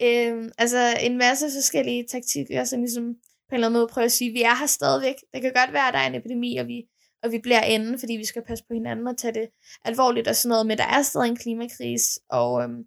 Øh, 0.03 0.51
altså 0.59 0.97
en 1.01 1.19
masse 1.19 1.47
forskellige 1.57 2.07
taktikker, 2.07 2.65
som 2.65 2.81
ligesom 2.81 3.05
på 3.49 3.51
en 3.51 3.55
eller 3.55 3.67
anden 3.67 3.79
måde 3.81 3.89
prøver 3.93 4.05
at 4.05 4.13
sige, 4.13 4.33
vi 4.33 4.43
er 4.43 4.55
her 4.55 4.67
stadigvæk. 4.67 5.15
Det 5.35 5.43
kan 5.43 5.53
godt 5.55 5.73
være, 5.73 5.89
at 5.89 5.95
der 5.95 6.01
er 6.01 6.07
en 6.07 6.15
epidemi, 6.15 6.57
og 6.57 6.67
vi 6.67 6.83
og 7.23 7.33
vi 7.33 7.39
bliver 7.39 7.63
inde, 7.63 7.99
fordi 7.99 8.13
vi 8.13 8.25
skal 8.25 8.43
passe 8.45 8.65
på 8.69 8.75
hinanden 8.75 9.07
og 9.07 9.19
tage 9.19 9.35
det 9.35 9.49
alvorligt 9.85 10.29
og 10.29 10.37
sådan 10.37 10.49
noget, 10.49 10.67
men 10.67 10.79
der 10.79 10.85
er 10.85 11.03
stadig 11.03 11.29
en 11.29 11.37
klimakrise, 11.37 12.21
og 12.31 12.63
øhm, 12.63 12.85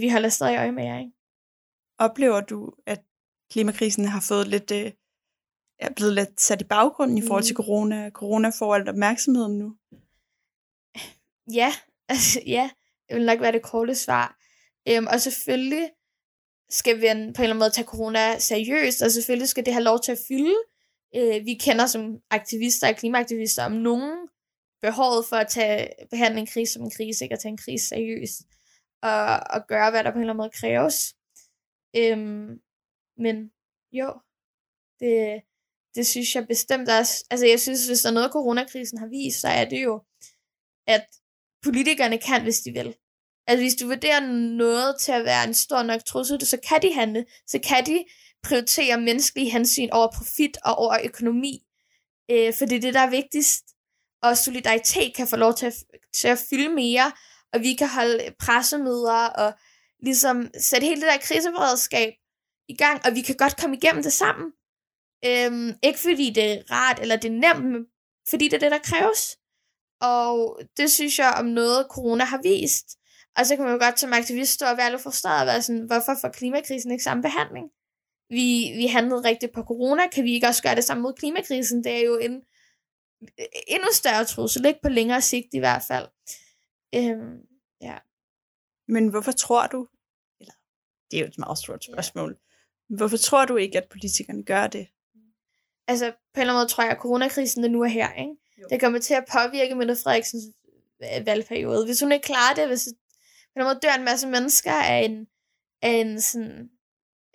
vi 0.00 0.08
holder 0.08 0.28
stadig 0.28 0.56
øje 0.58 0.72
med 0.72 0.84
jer, 0.84 0.98
ikke? 0.98 1.12
Oplever 1.98 2.40
du, 2.40 2.72
at 2.86 3.00
klimakrisen 3.52 4.04
har 4.04 4.24
fået 4.28 4.48
lidt, 4.48 4.70
øh, 4.70 4.92
er 5.78 5.92
blevet 5.96 6.14
lidt 6.14 6.40
sat 6.40 6.60
i 6.60 6.64
baggrunden 6.64 7.18
i 7.18 7.22
forhold 7.26 7.44
til 7.44 7.54
Mm. 7.54 7.56
corona? 7.56 8.10
Corona 8.10 8.48
får 8.58 8.74
alt 8.74 8.88
opmærksomheden 8.88 9.58
nu. 9.58 9.76
Ja, 11.54 11.72
altså, 12.08 12.40
ja, 12.46 12.70
det 13.08 13.16
vil 13.16 13.26
nok 13.26 13.40
være 13.40 13.52
det 13.52 13.62
korte 13.62 13.94
svar. 13.94 14.38
Øhm, 14.88 15.06
og 15.06 15.20
selvfølgelig 15.20 15.90
skal 16.70 16.96
vi 16.96 17.00
på 17.00 17.06
en 17.06 17.12
eller 17.18 17.42
anden 17.42 17.58
måde 17.58 17.70
tage 17.70 17.86
corona 17.86 18.38
seriøst, 18.38 19.02
og 19.02 19.10
selvfølgelig 19.10 19.48
skal 19.48 19.66
det 19.66 19.72
have 19.72 19.84
lov 19.84 20.00
til 20.00 20.12
at 20.12 20.18
fylde. 20.28 20.54
Øh, 21.16 21.46
vi 21.46 21.54
kender 21.54 21.86
som 21.86 22.20
aktivister 22.30 22.88
og 22.88 22.96
klimaaktivister 22.96 23.64
om 23.64 23.72
nogen 23.72 24.28
behovet 24.82 25.26
for 25.26 25.36
at 25.36 25.48
tage 25.48 25.88
behandle 26.10 26.40
en 26.40 26.46
krise 26.46 26.72
som 26.72 26.82
en 26.82 26.90
krise, 26.90 27.24
ikke 27.24 27.32
at 27.32 27.40
tage 27.40 27.52
en 27.52 27.58
krise 27.58 27.86
seriøst, 27.86 28.40
og, 29.02 29.40
og 29.50 29.66
gøre, 29.68 29.90
hvad 29.90 30.04
der 30.04 30.10
på 30.10 30.16
en 30.16 30.20
eller 30.20 30.32
anden 30.32 30.42
måde 30.42 30.50
kræves. 30.60 31.14
Øhm, 31.96 32.60
men 33.16 33.50
jo, 33.92 34.20
det, 35.00 35.42
det 35.94 36.06
synes 36.06 36.34
jeg 36.34 36.46
bestemt 36.48 36.88
også. 36.88 37.24
Altså 37.30 37.46
jeg 37.46 37.60
synes, 37.60 37.86
hvis 37.86 38.00
der 38.02 38.08
er 38.08 38.14
noget, 38.14 38.32
coronakrisen 38.32 38.98
har 38.98 39.06
vist, 39.06 39.40
så 39.40 39.48
er 39.48 39.64
det 39.64 39.82
jo, 39.82 40.02
at 40.86 41.06
politikerne 41.62 42.18
kan, 42.18 42.42
hvis 42.42 42.60
de 42.60 42.72
vil. 42.72 42.94
Altså 43.46 43.62
hvis 43.62 43.74
du 43.74 43.86
vurderer 43.86 44.20
noget 44.56 45.00
til 45.00 45.12
at 45.12 45.24
være 45.24 45.44
en 45.44 45.54
stor 45.54 45.82
nok 45.82 46.04
trussel, 46.04 46.46
så 46.46 46.58
kan 46.68 46.82
de 46.82 46.94
handle. 46.94 47.24
Så 47.46 47.58
kan 47.58 47.86
de 47.86 48.04
prioritere 48.42 49.00
menneskelige 49.00 49.50
hensyn 49.50 49.88
over 49.92 50.08
profit 50.16 50.58
og 50.64 50.74
over 50.74 50.96
økonomi. 51.04 51.62
Øh, 52.30 52.54
for 52.54 52.64
det 52.66 52.76
er 52.76 52.80
det, 52.80 52.94
der 52.94 53.00
er 53.00 53.10
vigtigst. 53.10 53.64
Og 54.22 54.36
solidaritet 54.36 55.14
kan 55.16 55.26
få 55.28 55.36
lov 55.36 55.54
til 55.54 55.66
at, 55.66 55.74
til 56.14 56.28
at 56.28 56.38
fylde 56.50 56.68
mere, 56.68 57.12
og 57.52 57.60
vi 57.60 57.74
kan 57.74 57.88
holde 57.88 58.34
pressemøder 58.38 59.26
og 59.26 59.52
ligesom 60.02 60.50
sætte 60.58 60.86
hele 60.86 61.00
det 61.00 61.08
der 61.12 61.18
kriseberedskab 61.18 62.12
i 62.68 62.76
gang, 62.76 63.00
og 63.06 63.14
vi 63.14 63.20
kan 63.20 63.36
godt 63.36 63.56
komme 63.56 63.76
igennem 63.76 64.02
det 64.02 64.12
sammen. 64.12 64.52
Øhm, 65.24 65.72
ikke 65.82 65.98
fordi 65.98 66.30
det 66.30 66.52
er 66.52 66.62
rart, 66.70 66.98
eller 67.00 67.16
det 67.16 67.30
er 67.30 67.54
nemt, 67.54 67.64
men 67.72 67.86
fordi 68.30 68.44
det 68.44 68.54
er 68.54 68.58
det, 68.58 68.70
der 68.70 68.78
kræves. 68.78 69.36
Og 70.00 70.60
det 70.76 70.90
synes 70.90 71.18
jeg 71.18 71.34
om 71.38 71.44
noget, 71.44 71.86
corona 71.90 72.24
har 72.24 72.40
vist. 72.42 72.98
Og 73.36 73.46
så 73.46 73.56
kan 73.56 73.64
man 73.64 73.74
jo 73.74 73.84
godt 73.84 74.00
som 74.00 74.12
aktivist 74.12 74.52
stå 74.52 74.66
og 74.66 74.76
være 74.76 74.90
lidt 74.90 75.02
frustreret 75.02 75.40
og 75.40 75.46
være 75.46 75.62
sådan, 75.62 75.86
hvorfor 75.86 76.12
får 76.20 76.28
klimakrisen 76.28 76.90
ikke 76.90 77.04
samme 77.04 77.22
behandling? 77.22 77.70
Vi, 78.28 78.72
vi 78.76 78.86
handlede 78.86 79.24
rigtigt 79.24 79.52
på 79.52 79.62
corona, 79.62 80.08
kan 80.08 80.24
vi 80.24 80.32
ikke 80.32 80.46
også 80.46 80.62
gøre 80.62 80.74
det 80.74 80.84
samme 80.84 81.02
mod 81.02 81.14
klimakrisen? 81.14 81.84
Det 81.84 81.92
er 81.92 82.04
jo 82.04 82.18
en 82.18 82.42
endnu 83.68 83.88
større 83.92 84.24
trussel, 84.24 84.66
ikke 84.66 84.80
på 84.82 84.88
længere 84.88 85.20
sigt 85.20 85.48
i 85.52 85.58
hvert 85.58 85.82
fald. 85.88 86.08
Øhm, 86.94 87.38
ja. 87.80 87.98
Men 88.88 89.08
hvorfor 89.08 89.32
tror 89.32 89.66
du, 89.66 89.88
eller 90.40 90.54
det 91.10 91.16
er 91.16 91.20
jo 91.20 91.26
et 91.26 91.38
meget 91.38 91.58
stort 91.58 91.84
spørgsmål, 91.84 92.38
hvorfor 92.88 93.16
tror 93.16 93.44
du 93.44 93.56
ikke, 93.56 93.78
at 93.78 93.88
politikerne 93.90 94.44
gør 94.44 94.66
det? 94.66 94.88
Altså, 95.86 96.10
på 96.10 96.16
en 96.36 96.40
eller 96.40 96.52
anden 96.52 96.60
måde 96.60 96.68
tror 96.68 96.84
jeg, 96.84 96.92
at 96.92 96.98
coronakrisen 96.98 97.62
der 97.62 97.68
nu 97.68 97.82
er 97.82 97.88
her, 97.88 98.12
ikke? 98.12 98.34
Jo. 98.60 98.66
Det 98.70 98.80
kommer 98.80 98.98
til 98.98 99.14
at 99.14 99.24
påvirke 99.32 99.74
Mette 99.74 99.96
Frederiksens 100.02 100.44
øh, 101.02 101.26
valgperiode. 101.26 101.84
Hvis 101.84 102.00
hun 102.00 102.12
ikke 102.12 102.26
klarer 102.26 102.54
det, 102.54 102.68
hvis 102.68 102.84
hun 103.54 103.62
en 103.62 103.64
måde 103.64 103.78
dør 103.82 103.92
en 103.98 104.04
masse 104.04 104.28
mennesker 104.28 104.72
af 104.72 104.98
en, 104.98 105.26
af 105.82 105.90
en, 105.90 106.20
sådan, 106.20 106.70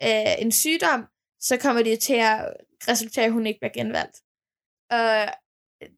af 0.02 0.38
en 0.40 0.52
sygdom, 0.52 1.06
så 1.40 1.58
kommer 1.58 1.84
det 1.84 2.00
til 2.00 2.14
at 2.14 2.54
resultere, 2.88 3.26
at 3.26 3.32
hun 3.32 3.48
ikke 3.48 3.60
bliver 3.60 3.74
genvalgt. 3.74 4.18
Og 4.90 5.28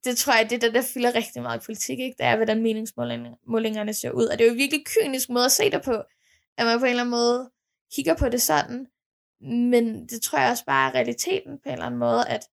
det 0.03 0.17
tror 0.17 0.33
jeg, 0.33 0.49
det 0.49 0.55
er 0.55 0.59
det, 0.59 0.73
der 0.73 0.81
fylder 0.93 1.15
rigtig 1.15 1.41
meget 1.41 1.61
i 1.61 1.65
politik, 1.65 1.99
ikke? 1.99 2.15
Det 2.17 2.25
er, 2.25 2.35
hvordan 2.35 2.63
meningsmålingerne 2.63 3.93
ser 3.93 4.11
ud. 4.11 4.25
Og 4.25 4.37
det 4.37 4.43
er 4.43 4.47
jo 4.47 4.53
en 4.53 4.57
virkelig 4.57 4.85
kynisk 4.85 5.29
måde 5.29 5.45
at 5.45 5.51
se 5.51 5.71
det 5.71 5.81
på, 5.81 5.93
at 6.57 6.65
man 6.65 6.79
på 6.79 6.85
en 6.85 6.89
eller 6.89 7.03
anden 7.03 7.11
måde 7.11 7.51
kigger 7.93 8.15
på 8.15 8.29
det 8.29 8.41
sådan. 8.41 8.87
Men 9.41 10.07
det 10.07 10.21
tror 10.21 10.39
jeg 10.39 10.51
også 10.51 10.65
bare 10.65 10.89
er 10.89 10.95
realiteten 10.95 11.59
på 11.59 11.69
en 11.69 11.71
eller 11.71 11.85
anden 11.85 11.99
måde, 11.99 12.27
at 12.27 12.47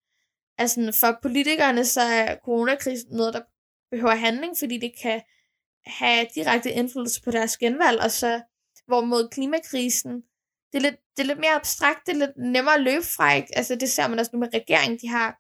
altså 0.59 0.97
for 1.01 1.19
politikerne, 1.23 1.85
så 1.85 2.01
er 2.01 2.37
coronakrisen 2.45 3.17
noget, 3.17 3.35
der 3.35 3.41
behøver 3.91 4.15
handling, 4.15 4.55
fordi 4.59 4.79
det 4.79 4.93
kan 5.03 5.23
have 5.87 6.27
direkte 6.35 6.73
indflydelse 6.73 7.23
på 7.23 7.31
deres 7.31 7.57
genvalg, 7.57 8.01
og 8.01 8.11
så 8.11 8.41
hvorimod 8.87 9.29
klimakrisen, 9.29 10.13
det 10.73 10.79
er 10.79 10.81
lidt, 10.81 10.97
det 11.17 11.23
er 11.23 11.27
lidt 11.27 11.39
mere 11.39 11.55
abstrakt, 11.55 12.07
det 12.07 12.13
er 12.13 12.19
lidt 12.19 12.37
nemmere 12.37 12.75
at 12.75 12.83
løbe 12.83 13.05
fra, 13.05 13.35
ikke? 13.35 13.57
Altså 13.59 13.75
det 13.75 13.91
ser 13.91 14.09
man 14.09 14.19
også 14.19 14.31
nu 14.35 14.39
med 14.39 14.55
regeringen, 14.55 14.99
de 15.03 15.09
har 15.09 15.39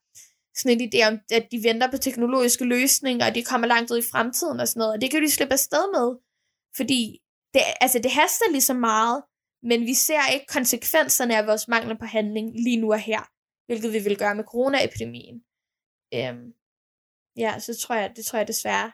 sådan 0.56 0.80
en 0.80 0.88
idé 0.88 1.06
om, 1.08 1.18
at 1.32 1.48
de 1.52 1.64
venter 1.68 1.90
på 1.90 1.98
teknologiske 1.98 2.64
løsninger, 2.64 3.26
og 3.26 3.34
de 3.34 3.44
kommer 3.44 3.66
langt 3.66 3.90
ud 3.90 3.98
i 3.98 4.10
fremtiden 4.12 4.60
og 4.60 4.68
sådan 4.68 4.80
noget, 4.80 4.94
og 4.94 5.00
det 5.00 5.10
kan 5.10 5.22
de 5.22 5.30
slippe 5.30 5.52
afsted 5.52 5.84
med, 5.96 6.08
fordi 6.76 7.18
det, 7.54 7.60
altså 7.80 7.98
det 7.98 8.10
haster 8.10 8.50
lige 8.50 8.68
så 8.70 8.74
meget, 8.74 9.22
men 9.62 9.80
vi 9.80 9.94
ser 9.94 10.32
ikke 10.34 10.46
konsekvenserne 10.46 11.36
af 11.36 11.46
vores 11.46 11.68
mangel 11.68 11.98
på 11.98 12.04
handling 12.04 12.52
lige 12.64 12.80
nu 12.80 12.92
og 12.92 12.98
her, 12.98 13.22
hvilket 13.66 13.92
vi 13.92 13.98
vil 13.98 14.18
gøre 14.18 14.34
med 14.34 14.44
coronaepidemien. 14.44 15.44
Øhm, 16.14 16.54
ja, 17.36 17.58
så 17.58 17.78
tror 17.80 17.94
jeg, 17.94 18.12
det 18.16 18.24
tror 18.24 18.38
jeg 18.38 18.48
desværre, 18.48 18.92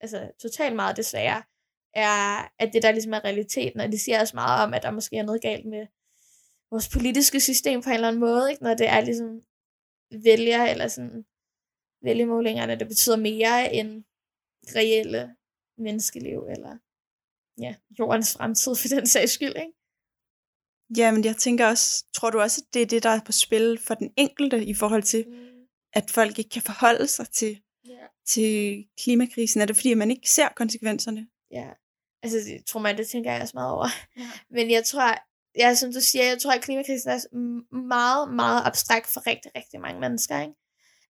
altså 0.00 0.30
totalt 0.38 0.76
meget 0.76 0.96
desværre, 0.96 1.42
er, 1.94 2.48
at 2.58 2.72
det 2.72 2.82
der 2.82 2.92
ligesom 2.92 3.12
er 3.12 3.24
realiteten, 3.24 3.80
og 3.80 3.92
det 3.92 4.00
siger 4.00 4.20
også 4.20 4.36
meget 4.36 4.64
om, 4.64 4.74
at 4.74 4.82
der 4.82 4.90
måske 4.90 5.16
er 5.16 5.22
noget 5.22 5.42
galt 5.42 5.66
med 5.66 5.86
vores 6.70 6.88
politiske 6.88 7.40
system 7.40 7.82
på 7.82 7.88
en 7.88 7.94
eller 7.94 8.08
anden 8.08 8.20
måde, 8.20 8.50
ikke? 8.50 8.62
når 8.62 8.74
det 8.74 8.88
er 8.88 9.00
ligesom 9.00 9.42
vælger, 10.24 10.64
eller 10.64 10.88
sådan 10.88 11.24
vælgemålingerne, 12.02 12.78
der 12.78 12.84
betyder 12.84 13.16
mere 13.16 13.74
end 13.74 14.04
reelle 14.76 15.36
menneskeliv, 15.78 16.40
eller 16.54 16.78
ja, 17.64 17.74
jordens 17.98 18.32
fremtid 18.36 18.74
for 18.80 18.88
den 18.88 19.06
sags 19.06 19.32
skyld, 19.32 19.56
ikke? 19.56 19.72
Ja, 20.96 21.10
men 21.10 21.24
jeg 21.24 21.36
tænker 21.36 21.66
også, 21.66 22.04
tror 22.14 22.30
du 22.30 22.40
også, 22.40 22.62
at 22.66 22.74
det 22.74 22.82
er 22.82 22.86
det, 22.86 23.02
der 23.02 23.10
er 23.10 23.20
på 23.26 23.32
spil 23.32 23.78
for 23.86 23.94
den 23.94 24.10
enkelte 24.16 24.64
i 24.64 24.74
forhold 24.74 25.02
til, 25.02 25.24
Mm, 25.28 25.56
at 25.92 26.10
folk 26.10 26.38
ikke 26.38 26.50
kan 26.50 26.62
forholde 26.62 27.06
sig 27.06 27.28
til, 27.28 27.60
ja. 27.86 28.06
til 28.28 28.84
klimakrisen? 29.02 29.60
Er 29.60 29.66
det 29.66 29.76
fordi, 29.76 29.92
at 29.92 29.98
man 29.98 30.10
ikke 30.10 30.30
ser 30.30 30.48
konsekvenserne? 30.56 31.26
Ja, 31.50 31.68
altså 32.22 32.38
det 32.38 32.66
tror 32.66 32.80
mig, 32.80 32.98
det 32.98 33.08
tænker 33.08 33.32
jeg 33.32 33.42
også 33.42 33.54
meget 33.54 33.72
over. 33.72 33.88
Ja. 34.16 34.30
Men 34.56 34.70
jeg 34.70 34.84
tror, 34.84 35.18
ja, 35.58 35.74
som 35.74 35.92
du 35.92 36.00
siger, 36.00 36.24
jeg 36.24 36.38
tror, 36.42 36.52
at 36.52 36.62
klimakrisen 36.62 37.10
er 37.10 37.20
meget, 37.76 38.34
meget 38.34 38.62
abstrakt 38.64 39.06
for 39.06 39.26
rigtig, 39.26 39.50
rigtig 39.56 39.80
mange 39.80 40.00
mennesker, 40.00 40.40
ikke? 40.40 40.54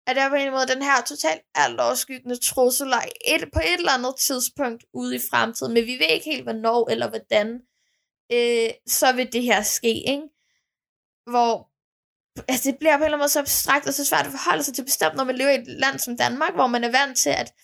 At 0.06 0.16
der 0.16 0.22
er 0.22 0.28
på 0.28 0.34
en 0.34 0.50
måde 0.50 0.66
den 0.66 0.82
her 0.82 1.02
totalt 1.06 1.40
alt 1.54 1.80
overskyggende 1.80 2.36
trussel 2.36 2.86
et, 3.34 3.44
på 3.52 3.58
et 3.58 3.78
eller 3.78 3.98
andet 3.98 4.14
tidspunkt 4.18 4.84
ude 4.94 5.16
i 5.16 5.20
fremtiden, 5.30 5.74
men 5.74 5.86
vi 5.86 5.92
ved 5.92 6.10
ikke 6.10 6.30
helt, 6.30 6.42
hvornår 6.42 6.90
eller 6.90 7.08
hvordan 7.08 7.60
øh, 8.32 8.70
så 8.86 9.12
vil 9.12 9.32
det 9.32 9.42
her 9.42 9.62
ske, 9.62 9.94
ikke? 10.08 10.28
Hvor 11.30 11.70
altså 12.48 12.70
det 12.70 12.78
bliver 12.78 12.96
på 12.96 13.02
en 13.02 13.04
eller 13.04 13.16
anden 13.16 13.22
måde 13.22 13.28
så 13.28 13.40
abstrakt 13.40 13.86
og 13.86 13.94
så 13.94 14.04
svært 14.04 14.26
at 14.26 14.32
forholde 14.32 14.62
sig 14.62 14.74
til 14.74 14.84
bestemt, 14.84 15.14
når 15.14 15.24
man 15.24 15.36
lever 15.36 15.50
i 15.50 15.60
et 15.60 15.66
land 15.66 15.98
som 15.98 16.16
Danmark, 16.16 16.54
hvor 16.54 16.66
man 16.66 16.84
er 16.84 16.90
vant 16.90 17.18
til, 17.18 17.30
at 17.30 17.54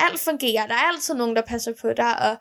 alt 0.00 0.20
fungerer. 0.20 0.66
Der 0.66 0.74
er 0.74 0.88
altid 0.92 1.14
nogen, 1.14 1.36
der 1.36 1.42
passer 1.42 1.74
på 1.80 1.92
dig, 1.92 2.18
og 2.26 2.32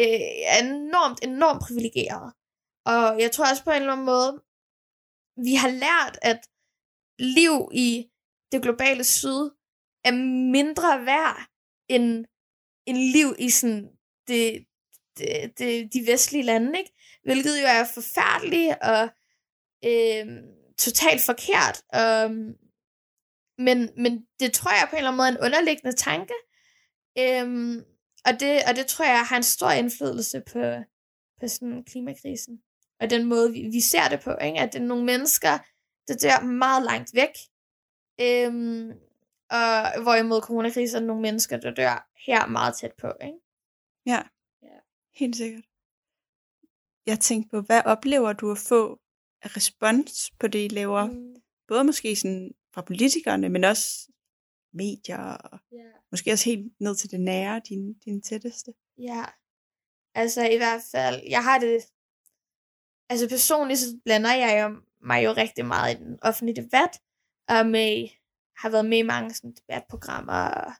øh, 0.00 0.20
er 0.54 0.58
enormt, 0.58 1.18
enormt 1.22 1.62
privilegeret. 1.62 2.32
Og 2.86 3.20
jeg 3.20 3.32
tror 3.32 3.50
også 3.50 3.64
på 3.64 3.70
en 3.70 3.76
eller 3.76 3.92
anden 3.92 4.06
måde, 4.06 4.42
vi 5.46 5.54
har 5.54 5.70
lært, 5.70 6.18
at 6.22 6.40
liv 7.18 7.68
i 7.72 8.10
det 8.52 8.62
globale 8.62 9.04
syd 9.04 9.50
er 10.04 10.12
mindre 10.52 11.06
værd 11.06 11.46
end, 11.88 12.24
end 12.86 12.96
liv 12.96 13.34
i 13.38 13.50
sådan 13.50 13.88
det, 14.28 14.66
det, 15.18 15.58
det, 15.58 15.92
de 15.92 16.06
vestlige 16.06 16.44
lande, 16.44 16.78
ikke? 16.78 16.92
Hvilket 17.24 17.62
jo 17.62 17.66
er 17.66 17.84
forfærdeligt 17.94 18.74
og 18.82 19.08
øh, 19.84 20.26
totalt 20.78 21.22
forkert. 21.22 21.82
Og, 21.88 22.30
men, 23.58 23.90
men 23.96 24.26
det 24.40 24.52
tror 24.52 24.70
jeg 24.70 24.86
på 24.90 24.96
en 24.96 24.98
eller 24.98 25.10
anden 25.10 25.16
måde 25.16 25.28
er 25.28 25.32
en 25.32 25.44
underliggende 25.44 25.96
tanke. 25.96 26.34
øh, 27.18 27.84
og, 28.26 28.40
det, 28.40 28.62
og 28.68 28.76
det 28.76 28.86
tror 28.86 29.04
jeg 29.04 29.24
har 29.24 29.36
en 29.36 29.42
stor 29.42 29.70
indflydelse 29.70 30.42
på, 30.52 30.60
på 31.40 31.48
sådan 31.48 31.84
klimakrisen. 31.84 32.62
Og 33.00 33.10
den 33.10 33.24
måde, 33.24 33.52
vi, 33.52 33.68
vi 33.72 33.80
ser 33.80 34.08
det 34.08 34.20
på, 34.20 34.36
ikke? 34.42 34.60
at 34.60 34.72
det 34.72 34.80
er 34.80 34.84
nogle 34.84 35.04
mennesker, 35.04 35.58
der 36.08 36.16
dør 36.16 36.44
meget 36.44 36.82
langt 36.84 37.14
væk. 37.14 37.34
Um, 38.22 38.92
og 39.50 40.02
hvorimod 40.02 40.40
coronakrisen 40.40 41.02
er 41.02 41.06
nogle 41.06 41.22
mennesker, 41.22 41.56
der 41.56 41.74
dør 41.74 42.08
her 42.26 42.46
meget 42.46 42.76
tæt 42.76 42.92
på. 43.00 43.12
Ikke? 43.24 43.38
Ja, 44.06 44.12
ja 44.12 44.22
helt 45.16 45.36
sikkert. 45.36 45.64
Jeg 47.06 47.20
tænkte 47.20 47.50
på, 47.50 47.60
hvad 47.60 47.82
oplever 47.84 48.32
du 48.32 48.50
at 48.50 48.58
få 48.58 49.00
respons 49.44 50.30
på 50.40 50.46
det, 50.46 50.64
I 50.64 50.68
laver? 50.68 51.06
Mm. 51.06 51.34
Både 51.68 51.84
måske 51.84 52.16
sådan 52.16 52.54
fra 52.74 52.82
politikerne, 52.82 53.48
men 53.48 53.64
også 53.64 54.12
medier, 54.72 55.18
og 55.18 55.58
yeah. 55.74 55.94
måske 56.10 56.32
også 56.32 56.44
helt 56.44 56.80
ned 56.80 56.96
til 56.96 57.10
det 57.10 57.20
nære, 57.20 57.60
din, 57.68 57.94
din 57.94 58.22
tætteste. 58.22 58.72
Ja, 58.98 59.24
altså 60.14 60.48
i 60.48 60.56
hvert 60.56 60.82
fald, 60.92 61.22
jeg 61.28 61.44
har 61.44 61.58
det, 61.58 61.84
altså 63.08 63.28
personligt 63.28 63.80
så 63.80 64.00
blander 64.04 64.34
jeg 64.34 64.62
jo 64.62 64.80
mig 65.02 65.24
jo 65.24 65.32
rigtig 65.32 65.66
meget 65.66 65.94
i 65.94 66.04
den 66.04 66.18
offentlige 66.22 66.62
debat, 66.62 67.00
og 67.48 67.66
med, 67.66 68.08
har 68.56 68.68
været 68.70 68.86
med 68.86 68.98
i 68.98 69.02
mange 69.02 69.34
sådan, 69.34 69.54
debatprogrammer 69.54 70.48
og, 70.48 70.72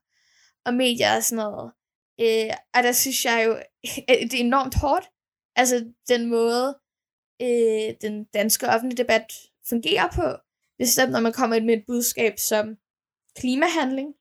og 0.64 0.74
medier 0.74 1.16
og 1.16 1.24
sådan 1.24 1.44
noget. 1.44 1.72
Øh, 2.20 2.50
og 2.74 2.82
der 2.82 2.92
synes 2.92 3.24
jeg 3.24 3.44
jo, 3.46 3.52
det 4.30 4.34
er 4.34 4.44
enormt 4.44 4.74
hårdt. 4.74 5.10
Altså 5.56 5.92
den 6.08 6.26
måde, 6.26 6.78
øh, 7.42 7.94
den 8.00 8.24
danske 8.24 8.68
offentlige 8.68 9.02
debat 9.02 9.32
fungerer 9.68 10.08
på. 10.14 10.42
Bestemt 10.78 11.12
når 11.12 11.20
man 11.20 11.32
kommer 11.32 11.60
med 11.60 11.74
et 11.74 11.84
budskab 11.86 12.38
som 12.38 12.76
klimahandling, 13.36 14.14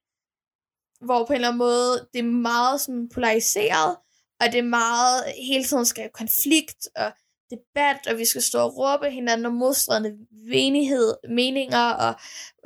hvor 1.02 1.26
på 1.26 1.34
en 1.34 1.36
eller 1.36 1.48
anden 1.48 1.58
måde 1.58 2.08
det 2.14 2.20
er 2.20 2.24
meget 2.24 2.82
sådan 2.82 3.10
polariseret, 3.10 3.98
og 4.40 4.52
det 4.52 4.60
er 4.60 4.64
meget 4.64 5.24
hele 5.50 5.64
tiden 5.64 5.86
skal 5.86 6.10
konflikt 6.10 6.88
og 6.96 7.12
debat, 7.50 8.08
og 8.08 8.18
vi 8.18 8.26
skal 8.26 8.42
stå 8.42 8.60
og 8.60 8.78
råbe 8.78 9.10
hinanden 9.10 9.46
om 9.46 9.54
modstridende 9.54 10.18
venighed, 10.48 11.14
meninger, 11.30 11.90
og 11.90 12.14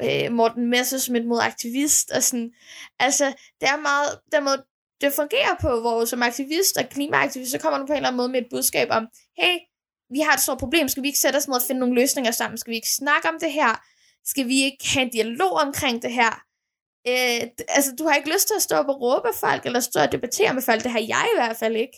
øh, 0.03 0.31
Morten 0.31 0.69
Messersmith 0.69 1.25
mod 1.25 1.39
aktivist, 1.41 2.11
og 2.11 2.23
sådan, 2.23 2.53
altså, 2.99 3.25
det 3.61 3.69
er 3.69 3.81
meget, 3.81 4.19
der 4.31 4.39
måde, 4.39 4.65
det 5.01 5.13
fungerer 5.13 5.55
på, 5.61 5.79
hvor 5.79 6.05
som 6.05 6.23
aktivist 6.23 6.77
og 6.77 6.89
klimaaktivist, 6.89 7.51
så 7.51 7.59
kommer 7.59 7.79
du 7.79 7.85
på 7.85 7.93
en 7.93 7.97
eller 7.97 8.07
anden 8.07 8.17
måde 8.17 8.29
med 8.29 8.41
et 8.41 8.47
budskab 8.49 8.87
om, 8.91 9.07
hey, 9.37 9.57
vi 10.09 10.19
har 10.19 10.33
et 10.33 10.39
stort 10.39 10.57
problem, 10.57 10.87
skal 10.87 11.03
vi 11.03 11.07
ikke 11.07 11.19
sætte 11.19 11.37
os 11.37 11.47
ned 11.47 11.55
og 11.55 11.61
finde 11.67 11.79
nogle 11.79 11.95
løsninger 11.95 12.31
sammen? 12.31 12.57
Skal 12.57 12.71
vi 12.71 12.75
ikke 12.75 12.95
snakke 12.95 13.29
om 13.29 13.39
det 13.39 13.51
her? 13.51 13.85
Skal 14.25 14.47
vi 14.47 14.63
ikke 14.63 14.89
have 14.93 15.05
en 15.05 15.11
dialog 15.11 15.51
omkring 15.51 16.01
det 16.01 16.13
her? 16.13 16.43
Øh, 17.07 17.41
altså, 17.67 17.95
du 17.99 18.07
har 18.07 18.15
ikke 18.15 18.33
lyst 18.33 18.47
til 18.47 18.55
at 18.55 18.61
stå 18.61 18.75
op 18.75 18.89
og 18.89 19.01
råbe 19.01 19.29
folk, 19.39 19.65
eller 19.65 19.79
stå 19.79 19.99
og 19.99 20.11
debattere 20.11 20.53
med 20.53 20.61
folk. 20.61 20.83
Det 20.83 20.91
har 20.91 20.99
jeg 20.99 21.29
i 21.33 21.37
hvert 21.37 21.57
fald 21.57 21.75
ikke. 21.75 21.97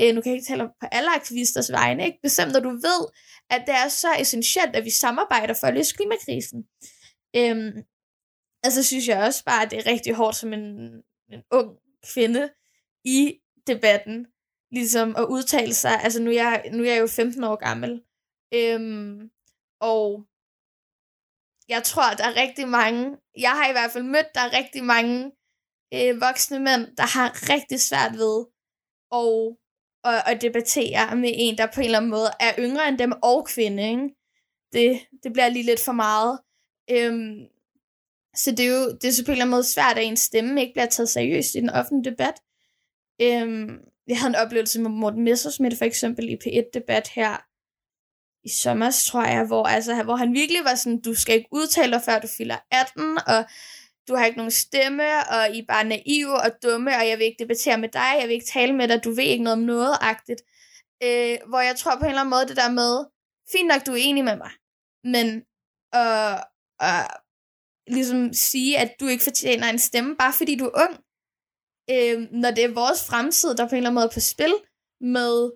Øh, 0.00 0.14
nu 0.14 0.20
kan 0.20 0.30
jeg 0.30 0.38
ikke 0.38 0.48
tale 0.48 0.68
på 0.80 0.86
alle 0.92 1.14
aktivisters 1.14 1.72
vegne, 1.72 2.06
ikke? 2.06 2.18
Bestemt 2.22 2.52
når 2.52 2.60
du 2.60 2.70
ved, 2.70 3.02
at 3.50 3.62
det 3.66 3.74
er 3.74 3.88
så 3.88 4.08
essentielt, 4.18 4.76
at 4.76 4.84
vi 4.84 4.90
samarbejder 4.90 5.54
for 5.60 5.66
at 5.66 5.74
løse 5.74 5.94
klimakrisen. 5.94 6.64
Øh, 7.36 7.84
altså 8.62 8.82
synes 8.82 9.08
jeg 9.08 9.18
også 9.18 9.44
bare, 9.44 9.62
at 9.62 9.70
det 9.70 9.78
er 9.78 9.90
rigtig 9.90 10.14
hårdt 10.14 10.36
som 10.36 10.52
en, 10.52 10.66
en 11.32 11.42
ung 11.50 11.70
kvinde 12.14 12.50
i 13.04 13.38
debatten, 13.66 14.26
ligesom 14.70 15.16
at 15.16 15.24
udtale 15.24 15.74
sig. 15.74 16.02
Altså 16.04 16.22
nu 16.22 16.30
er 16.30 16.34
jeg, 16.34 16.70
nu 16.72 16.82
er 16.82 16.92
jeg 16.92 17.00
jo 17.00 17.06
15 17.06 17.44
år 17.44 17.56
gammel. 17.56 18.02
Øhm, 18.54 19.30
og 19.80 20.26
jeg 21.68 21.82
tror, 21.82 22.14
der 22.18 22.24
er 22.24 22.36
rigtig 22.36 22.68
mange, 22.68 23.16
jeg 23.38 23.50
har 23.50 23.68
i 23.68 23.72
hvert 23.72 23.90
fald 23.90 24.04
mødt, 24.04 24.34
der 24.34 24.40
er 24.40 24.56
rigtig 24.58 24.84
mange 24.84 25.32
øh, 25.94 26.20
voksne 26.20 26.58
mænd, 26.58 26.96
der 26.96 27.18
har 27.18 27.52
rigtig 27.52 27.80
svært 27.80 28.12
ved 28.12 28.46
at, 29.12 29.56
at, 30.12 30.22
at 30.26 30.42
debattere 30.42 31.16
med 31.16 31.32
en, 31.34 31.58
der 31.58 31.66
på 31.74 31.80
en 31.80 31.84
eller 31.84 31.98
anden 31.98 32.10
måde 32.10 32.30
er 32.40 32.52
yngre 32.58 32.88
end 32.88 32.98
dem 32.98 33.12
og 33.22 33.46
kvinde. 33.46 33.90
Ikke? 33.90 34.08
Det, 34.72 35.06
det 35.22 35.32
bliver 35.32 35.48
lige 35.48 35.64
lidt 35.64 35.84
for 35.84 35.92
meget. 35.92 36.40
Øhm, 36.90 37.48
så 38.36 38.50
det 38.50 38.60
er 38.60 38.78
jo 38.78 38.90
det 39.00 39.04
er 39.04 39.12
så 39.12 39.24
på 39.24 39.30
en 39.30 39.32
eller 39.32 39.44
anden 39.44 39.56
måde 39.56 39.64
svært, 39.64 39.98
at 39.98 40.04
ens 40.04 40.20
stemme 40.20 40.60
ikke 40.60 40.72
bliver 40.74 40.86
taget 40.86 41.08
seriøst 41.08 41.54
i 41.54 41.60
den 41.60 41.70
offentlige 41.70 42.10
debat. 42.10 42.34
Øhm, 43.22 43.78
jeg 44.08 44.18
havde 44.18 44.30
en 44.30 44.42
oplevelse 44.44 44.80
med 44.80 44.90
Morten 44.90 45.24
Messersmith 45.24 45.78
for 45.78 45.84
eksempel 45.84 46.28
i 46.28 46.38
P1-debat 46.44 47.08
her 47.08 47.36
i 48.44 48.48
sommer, 48.62 48.90
tror 48.90 49.24
jeg, 49.24 49.44
hvor, 49.46 49.64
altså, 49.64 50.02
hvor 50.02 50.16
han 50.16 50.34
virkelig 50.34 50.64
var 50.64 50.74
sådan, 50.74 51.00
du 51.00 51.14
skal 51.14 51.34
ikke 51.34 51.48
udtale 51.52 51.92
dig, 51.92 52.02
før 52.02 52.18
du 52.18 52.28
fylder 52.38 52.56
18, 52.70 53.18
og 53.26 53.44
du 54.08 54.14
har 54.14 54.26
ikke 54.26 54.36
nogen 54.36 54.50
stemme, 54.50 55.02
og 55.02 55.50
I 55.54 55.58
er 55.58 55.64
bare 55.68 55.84
naive 55.84 56.34
og 56.44 56.50
dumme, 56.62 56.90
og 56.96 57.08
jeg 57.08 57.18
vil 57.18 57.26
ikke 57.26 57.42
debattere 57.42 57.78
med 57.78 57.88
dig, 57.88 58.10
jeg 58.20 58.28
vil 58.28 58.34
ikke 58.34 58.46
tale 58.46 58.72
med 58.72 58.88
dig, 58.88 59.04
du 59.04 59.10
ved 59.10 59.24
ikke 59.24 59.44
noget 59.44 59.58
om 59.58 59.64
noget-agtigt. 59.64 60.42
Øh, 61.02 61.38
hvor 61.48 61.60
jeg 61.60 61.76
tror 61.76 61.96
på 61.96 62.04
en 62.04 62.08
eller 62.08 62.20
anden 62.20 62.30
måde, 62.30 62.48
det 62.48 62.56
der 62.56 62.70
med, 62.70 63.04
fint 63.52 63.68
nok, 63.68 63.86
du 63.86 63.92
er 63.92 64.00
enig 64.00 64.24
med 64.24 64.36
mig, 64.36 64.50
men 65.04 65.26
øh, 65.94 66.38
øh, 66.86 67.10
ligesom 67.88 68.32
sige, 68.32 68.78
at 68.78 68.94
du 69.00 69.06
ikke 69.06 69.24
fortjener 69.24 69.66
en 69.66 69.78
stemme, 69.78 70.16
bare 70.16 70.32
fordi 70.32 70.56
du 70.56 70.64
er 70.64 70.82
ung, 70.84 70.94
øh, 71.90 72.30
når 72.32 72.50
det 72.50 72.64
er 72.64 72.74
vores 72.74 73.04
fremtid, 73.04 73.54
der 73.54 73.68
på 73.68 73.74
en 73.74 73.76
eller 73.76 73.90
anden 73.90 73.94
måde 73.94 74.06
er 74.06 74.14
på 74.14 74.20
spil 74.20 74.54
med 75.00 75.50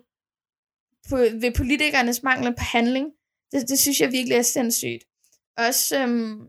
på, 1.09 1.15
ved 1.15 1.55
politikernes 1.55 2.23
mangel 2.23 2.55
på 2.55 2.63
handling. 2.63 3.11
Det, 3.51 3.69
det 3.69 3.79
synes 3.79 3.99
jeg 3.99 4.11
virkelig 4.11 4.37
er 4.37 4.41
sindssygt. 4.41 5.03
Også, 5.57 5.99
øhm, 5.99 6.47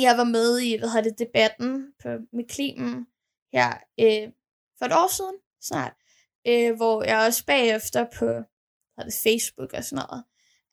jeg 0.00 0.18
var 0.18 0.24
med 0.24 0.58
i, 0.58 0.76
hvad 0.78 0.88
hedder 0.88 1.10
det, 1.10 1.18
debatten 1.18 1.92
på, 2.02 2.08
med 2.32 2.44
Klimen 2.48 3.06
her 3.52 3.70
øh, 4.00 4.32
for 4.78 4.84
et 4.86 4.92
år 4.92 5.10
siden 5.16 5.36
snart, 5.62 5.94
øh, 6.46 6.76
hvor 6.76 7.04
jeg 7.04 7.18
også 7.26 7.46
bagefter 7.46 8.06
på 8.18 8.26
hvad 8.94 9.04
det, 9.04 9.14
Facebook 9.22 9.72
og 9.72 9.84
sådan 9.84 10.04
noget, 10.04 10.24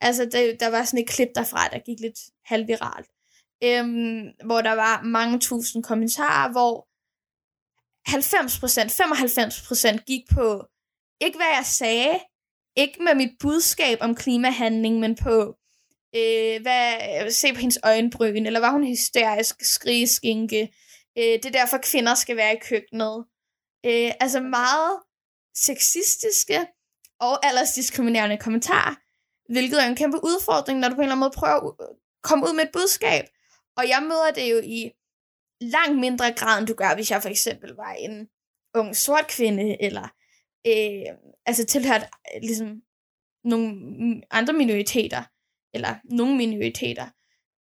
altså 0.02 0.26
der, 0.26 0.58
der 0.60 0.70
var 0.70 0.84
sådan 0.84 1.04
et 1.04 1.10
klip 1.10 1.30
derfra, 1.36 1.68
der 1.68 1.80
gik 1.80 2.00
lidt 2.00 2.20
halvviralt, 2.46 3.10
øhm, 3.64 4.22
hvor 4.46 4.62
der 4.62 4.74
var 4.74 5.02
mange 5.04 5.40
tusind 5.40 5.84
kommentarer, 5.84 6.52
hvor 6.52 6.88
90%, 8.10 9.98
95% 9.98 10.04
gik 10.08 10.22
på, 10.36 10.66
ikke 11.22 11.38
hvad 11.38 11.54
jeg 11.58 11.66
sagde, 11.66 12.20
ikke 12.76 13.04
med 13.04 13.16
mit 13.16 13.32
budskab 13.40 13.98
om 14.02 14.16
klimahandling, 14.16 15.00
men 15.00 15.16
på, 15.16 15.56
øh, 16.16 16.62
hvad, 16.62 17.32
se 17.32 17.54
på 17.54 17.60
hendes 17.60 17.80
øjenbryn, 17.84 18.46
eller 18.46 18.60
var 18.60 18.72
hun 18.72 18.88
hysterisk, 18.88 19.56
skrigeskinke, 19.62 20.62
øh, 21.18 21.24
det 21.24 21.46
er 21.46 21.60
derfor 21.60 21.78
kvinder 21.78 22.16
skal 22.16 22.36
være 22.36 22.54
i 22.54 22.60
køkkenet. 22.70 23.26
Øh, 23.86 24.12
altså 24.20 24.40
meget 24.40 25.00
sexistiske 25.56 26.68
og 27.20 27.46
aldersdiskriminerende 27.46 28.38
kommentarer, 28.38 28.96
hvilket 29.54 29.84
er 29.84 29.88
en 29.88 29.96
kæmpe 29.96 30.18
udfordring, 30.18 30.80
når 30.80 30.90
du 30.90 30.96
på 30.96 31.02
en 31.02 31.04
eller 31.04 31.16
anden 31.16 31.26
måde 31.26 31.40
prøver 31.40 31.56
at 31.56 31.74
komme 32.24 32.46
ud 32.48 32.54
med 32.54 32.64
et 32.64 32.70
budskab. 32.74 33.26
Og 33.80 33.90
jeg 33.90 34.02
møder 34.04 34.32
det 34.32 34.52
jo 34.52 34.60
i 34.64 34.92
langt 35.62 36.00
mindre 36.00 36.34
grad, 36.34 36.60
end 36.60 36.68
du 36.68 36.74
gør, 36.74 36.96
hvis 36.96 37.12
jeg 37.12 37.22
for 37.22 37.30
eksempel 37.30 37.70
var 37.74 37.94
en 37.94 38.30
ung 38.76 38.96
sort 38.96 39.28
kvinde, 39.28 39.84
eller 39.84 40.08
øh, 40.68 41.10
altså 41.46 41.66
tilhørt 41.66 42.02
øh, 42.02 42.42
ligesom 42.42 42.82
nogle 43.44 43.68
andre 44.32 44.54
minoriteter, 44.54 45.24
eller 45.74 45.96
nogle 46.04 46.38
minoriteter. 46.38 47.08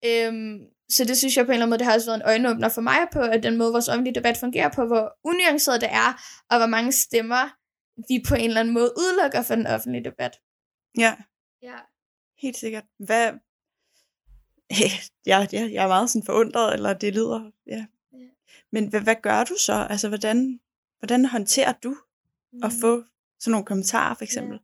Øhm, 0.05 0.59
så 0.89 1.05
det 1.05 1.17
synes 1.17 1.37
jeg 1.37 1.45
på 1.45 1.51
en 1.51 1.53
eller 1.53 1.65
anden 1.65 1.69
måde, 1.69 1.79
det 1.79 1.87
har 1.87 1.93
også 1.93 2.09
været 2.11 2.21
en 2.21 2.29
øjenåbner 2.31 2.69
for 2.69 2.81
mig 2.81 2.99
på, 3.13 3.19
at 3.19 3.43
den 3.43 3.57
måde, 3.57 3.71
vores 3.71 3.87
offentlige 3.87 4.15
debat 4.15 4.37
fungerer 4.37 4.69
på, 4.75 4.85
hvor 4.85 5.17
unuanceret 5.23 5.81
det 5.81 5.89
er, 5.91 6.09
og 6.49 6.57
hvor 6.57 6.67
mange 6.67 6.91
stemmer 6.91 7.43
vi 8.09 8.23
på 8.27 8.35
en 8.35 8.49
eller 8.49 8.59
anden 8.59 8.73
måde 8.73 8.93
udelukker 8.97 9.41
for 9.41 9.55
den 9.55 9.67
offentlige 9.67 10.03
debat. 10.03 10.33
Ja. 10.97 11.15
Ja. 11.61 11.77
Helt 12.41 12.57
sikkert. 12.57 12.83
Hvad, 12.99 13.33
ja, 15.31 15.47
ja, 15.51 15.69
jeg 15.71 15.83
er 15.83 15.87
meget 15.87 16.09
sådan 16.09 16.25
forundret, 16.25 16.73
eller 16.73 16.93
det 16.93 17.13
lyder, 17.13 17.51
ja. 17.67 17.85
ja. 18.13 18.27
Men 18.71 18.87
hvad, 18.87 19.01
hvad 19.01 19.15
gør 19.21 19.43
du 19.43 19.55
så? 19.59 19.87
Altså, 19.89 20.07
hvordan, 20.07 20.59
hvordan 20.99 21.25
håndterer 21.25 21.73
du 21.83 21.97
mm. 22.53 22.63
at 22.63 22.71
få 22.81 23.03
sådan 23.39 23.51
nogle 23.51 23.65
kommentarer, 23.65 24.15
for 24.15 24.23
eksempel? 24.23 24.59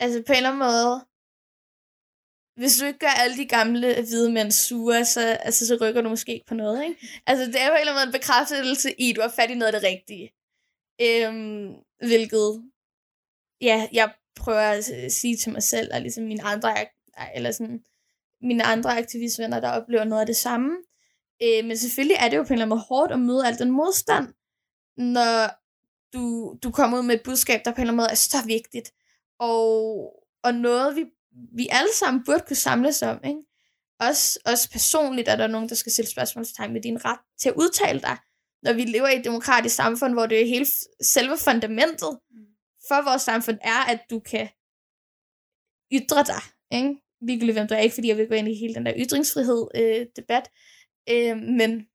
altså 0.00 0.22
på 0.26 0.32
en 0.32 0.36
eller 0.36 0.50
anden 0.50 0.66
måde, 0.68 1.06
hvis 2.56 2.78
du 2.78 2.86
ikke 2.86 2.98
gør 2.98 3.20
alle 3.22 3.36
de 3.36 3.48
gamle 3.48 3.94
hvide 3.94 4.32
mænd 4.32 4.52
sure, 4.52 5.04
så, 5.04 5.20
altså, 5.20 5.66
så 5.66 5.78
rykker 5.80 6.00
du 6.02 6.08
måske 6.08 6.34
ikke 6.34 6.46
på 6.46 6.54
noget, 6.54 6.84
ikke? 6.84 7.08
Altså, 7.26 7.44
det 7.46 7.60
er 7.60 7.66
jo 7.66 7.72
en 7.72 7.80
eller 7.80 7.92
anden 7.92 8.00
måde 8.00 8.06
en 8.06 8.20
bekræftelse 8.20 9.00
i, 9.00 9.10
at 9.10 9.16
du 9.16 9.20
har 9.20 9.28
fat 9.28 9.50
i 9.50 9.54
noget 9.54 9.74
af 9.74 9.80
det 9.80 9.88
rigtige. 9.90 10.26
Øhm, 11.06 11.74
hvilket, 12.08 12.70
ja, 13.60 13.88
jeg 13.92 14.14
prøver 14.36 14.60
at 14.60 14.84
sige 15.12 15.36
til 15.36 15.52
mig 15.52 15.62
selv, 15.62 15.94
og 15.94 16.00
ligesom 16.00 16.24
mine 16.24 16.42
andre, 16.42 16.70
eller 17.34 17.50
sådan, 17.52 17.84
mine 18.44 18.64
andre 18.64 18.98
aktivistvenner, 18.98 19.60
der 19.60 19.70
oplever 19.70 20.04
noget 20.04 20.20
af 20.20 20.26
det 20.26 20.36
samme. 20.36 20.70
Øh, 21.42 21.64
men 21.64 21.76
selvfølgelig 21.76 22.16
er 22.20 22.28
det 22.28 22.36
jo 22.36 22.42
på 22.42 22.46
en 22.46 22.52
eller 22.52 22.64
anden 22.64 22.76
måde 22.76 22.86
hårdt 22.88 23.12
at 23.12 23.20
møde 23.20 23.46
al 23.46 23.58
den 23.58 23.70
modstand, 23.70 24.28
når 24.96 25.50
du, 26.12 26.54
du 26.62 26.70
kommer 26.70 26.98
ud 26.98 27.02
med 27.02 27.14
et 27.14 27.22
budskab, 27.24 27.60
der 27.64 27.70
på 27.70 27.76
en 27.76 27.80
eller 27.80 27.92
anden 27.92 27.96
måde 27.96 28.10
er 28.10 28.14
så 28.14 28.46
vigtigt, 28.46 28.92
og, 29.38 29.72
og 30.42 30.54
noget, 30.54 30.96
vi, 30.96 31.04
vi 31.56 31.68
alle 31.70 31.94
sammen 31.94 32.24
burde 32.24 32.44
kunne 32.46 32.56
samles 32.56 33.02
om. 33.02 33.20
Ikke? 33.24 33.40
Også, 34.00 34.38
også 34.46 34.70
personligt 34.70 35.28
er 35.28 35.36
der 35.36 35.46
nogen, 35.46 35.68
der 35.68 35.74
skal 35.74 35.92
stille 35.92 36.10
spørgsmålstegn 36.10 36.72
med 36.72 36.82
din 36.82 37.04
ret 37.04 37.18
til 37.38 37.48
at 37.48 37.54
udtale 37.54 38.00
dig, 38.00 38.16
når 38.62 38.72
vi 38.72 38.84
lever 38.84 39.08
i 39.08 39.18
et 39.18 39.24
demokratisk 39.24 39.74
samfund, 39.74 40.12
hvor 40.12 40.26
det 40.26 40.40
er 40.40 40.46
hele 40.46 40.66
selve 41.02 41.36
fundamentet 41.38 42.18
for 42.88 43.10
vores 43.10 43.22
samfund 43.22 43.58
er, 43.62 43.90
at 43.92 44.00
du 44.10 44.20
kan 44.20 44.48
ytre 45.92 46.24
dig. 46.24 46.42
Ikke? 46.70 47.03
Virkelig, 47.26 47.52
hvem 47.52 47.68
du 47.68 47.74
er. 47.74 47.78
Ikke 47.78 47.94
fordi 47.94 48.08
jeg 48.08 48.16
vil 48.16 48.28
gå 48.28 48.34
ind 48.34 48.48
i 48.48 48.58
hele 48.58 48.74
den 48.74 48.86
der 48.86 48.92
ytringsfrihed-debat. 48.96 50.50
Øh, 51.10 51.30
øh, 51.30 51.36
men 51.36 51.86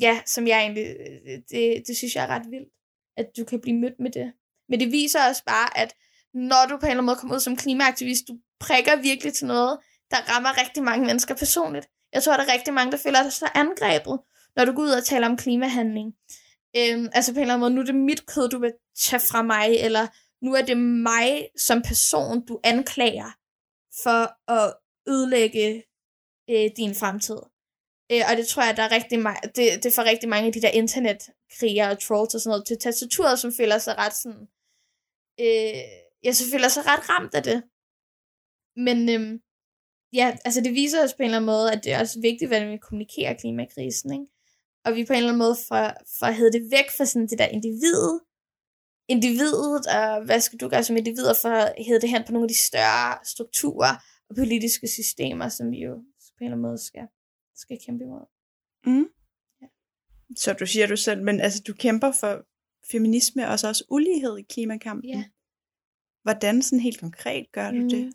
ja, 0.00 0.20
som 0.26 0.46
jeg 0.46 0.60
egentlig, 0.60 0.86
øh, 1.00 1.32
øh, 1.32 1.38
det, 1.50 1.82
det 1.86 1.96
synes 1.96 2.14
jeg 2.14 2.24
er 2.24 2.28
ret 2.28 2.50
vildt, 2.50 2.68
at 3.16 3.26
du 3.36 3.44
kan 3.44 3.60
blive 3.60 3.76
mødt 3.76 4.00
med 4.00 4.10
det. 4.10 4.32
Men 4.68 4.80
det 4.80 4.92
viser 4.92 5.28
også 5.28 5.44
bare, 5.44 5.78
at 5.78 5.94
når 6.34 6.66
du 6.68 6.76
på 6.76 6.86
en 6.86 6.90
eller 6.90 6.90
anden 6.90 7.06
måde 7.06 7.16
kommer 7.16 7.34
ud 7.34 7.40
som 7.40 7.56
klimaaktivist, 7.56 8.28
du 8.28 8.38
prikker 8.60 8.96
virkelig 8.96 9.34
til 9.34 9.46
noget, 9.46 9.78
der 10.10 10.16
rammer 10.16 10.60
rigtig 10.60 10.82
mange 10.82 11.06
mennesker 11.06 11.34
personligt. 11.34 11.88
Jeg 12.12 12.22
tror, 12.22 12.36
der 12.36 12.44
er 12.44 12.52
rigtig 12.52 12.74
mange, 12.74 12.92
der 12.92 12.98
føler 12.98 13.30
sig 13.30 13.48
angrebet, 13.54 14.18
når 14.56 14.64
du 14.64 14.72
går 14.72 14.82
ud 14.82 14.90
og 14.90 15.04
taler 15.04 15.28
om 15.28 15.36
klimahandling. 15.36 16.14
Øhm, 16.76 17.08
altså 17.12 17.32
på 17.32 17.38
en 17.38 17.42
eller 17.42 17.54
anden 17.54 17.60
måde, 17.60 17.74
nu 17.74 17.80
er 17.80 17.84
det 17.84 17.94
mit 17.94 18.26
kød, 18.26 18.48
du 18.48 18.58
vil 18.58 18.72
tage 18.98 19.20
fra 19.20 19.42
mig, 19.42 19.68
eller 19.80 20.06
nu 20.44 20.54
er 20.54 20.62
det 20.62 20.76
mig 20.78 21.48
som 21.56 21.82
person, 21.82 22.46
du 22.46 22.60
anklager 22.64 23.30
for 24.04 24.52
at 24.52 24.74
ødelægge 25.08 25.84
øh, 26.50 26.70
din 26.76 26.94
fremtid. 26.94 27.40
Øh, 28.12 28.22
og 28.30 28.36
det 28.36 28.46
tror 28.46 28.64
jeg, 28.64 28.76
der 28.76 28.82
er 28.82 28.92
rigtig 28.92 29.18
ma- 29.18 29.50
det, 29.56 29.84
det 29.84 29.92
får 29.92 30.04
rigtig 30.04 30.28
mange 30.28 30.46
af 30.46 30.52
de 30.52 30.62
der 30.62 30.68
internetkriger 30.82 31.90
og 31.90 31.98
trolls 32.00 32.34
og 32.34 32.40
sådan 32.40 32.50
noget 32.50 32.66
til 32.66 32.78
tastaturet, 32.78 33.38
som 33.38 33.52
føler 33.52 33.78
sig 33.78 33.98
ret 33.98 34.16
sådan... 34.16 34.48
Øh, 35.40 35.84
jeg 36.22 36.36
så 36.36 36.50
føler 36.50 36.68
sig 36.68 36.82
ret 36.86 37.08
ramt 37.08 37.34
af 37.34 37.42
det. 37.42 37.62
Men 38.86 38.98
øh, 39.08 39.40
ja, 40.12 40.36
altså 40.44 40.60
det 40.60 40.72
viser 40.72 41.04
os 41.04 41.14
på 41.14 41.22
en 41.22 41.24
eller 41.24 41.36
anden 41.36 41.52
måde, 41.54 41.72
at 41.72 41.84
det 41.84 41.92
er 41.92 42.00
også 42.00 42.20
vigtigt, 42.20 42.48
hvordan 42.48 42.72
vi 42.72 42.76
kommunikerer 42.76 43.34
klimakrisen, 43.34 44.12
ikke? 44.12 44.26
Og 44.84 44.94
vi 44.96 45.04
på 45.04 45.12
en 45.12 45.16
eller 45.16 45.28
anden 45.28 45.44
måde 45.46 45.56
får, 45.68 45.84
får 46.18 46.30
hævet 46.30 46.52
det 46.52 46.70
væk 46.70 46.88
fra 46.96 47.04
sådan 47.04 47.28
det 47.28 47.38
der 47.38 47.46
individet, 47.46 48.20
individet, 49.10 49.86
og 49.86 50.24
hvad 50.24 50.40
skal 50.40 50.58
du 50.58 50.68
gøre 50.68 50.84
som 50.84 50.96
individ, 50.96 51.26
for 51.42 51.48
at 51.48 51.74
hæve 51.86 52.00
det 52.00 52.10
hen 52.10 52.22
på 52.26 52.32
nogle 52.32 52.44
af 52.44 52.48
de 52.48 52.66
større 52.68 53.18
strukturer 53.24 53.94
og 54.28 54.36
politiske 54.36 54.88
systemer, 54.88 55.48
som 55.48 55.70
vi 55.70 55.78
jo 55.78 55.94
på 55.94 56.40
en 56.40 56.44
eller 56.44 56.56
anden 56.56 56.68
måde 56.68 56.78
skal 56.78 57.06
skal 57.56 57.78
kæmpe 57.86 58.04
imod. 58.04 58.26
Mm. 58.86 59.08
Ja. 59.62 59.66
Så 60.36 60.52
du 60.52 60.66
siger 60.66 60.86
du 60.86 60.96
selv, 60.96 61.22
men 61.22 61.40
altså 61.40 61.62
du 61.62 61.74
kæmper 61.74 62.12
for 62.12 62.44
feminisme 62.90 63.48
og 63.48 63.58
så 63.58 63.68
også 63.68 63.84
ulighed 63.88 64.38
i 64.38 64.42
klimakampen. 64.42 65.10
Ja. 65.10 65.24
Hvordan 66.22 66.62
sådan 66.62 66.80
helt 66.80 67.00
konkret 67.00 67.52
gør 67.52 67.70
du 67.70 67.76
mm. 67.76 67.88
det? 67.88 68.12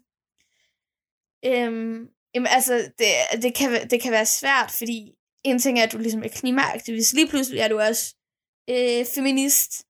Øhm, 1.46 2.10
jamen 2.34 2.48
altså, 2.48 2.92
det, 3.00 3.42
det, 3.42 3.56
kan, 3.56 3.90
det 3.90 4.02
kan 4.02 4.12
være 4.12 4.26
svært, 4.26 4.72
fordi 4.78 5.12
en 5.44 5.60
ting 5.60 5.80
er, 5.80 5.84
at 5.84 5.92
du 5.92 5.98
ligesom 5.98 6.24
er 6.24 6.28
klimaaktivist. 6.28 7.14
Lige 7.14 7.28
pludselig 7.28 7.60
er 7.60 7.68
du 7.68 7.80
også 7.80 8.16
øh, 8.70 9.06
feminist 9.16 9.85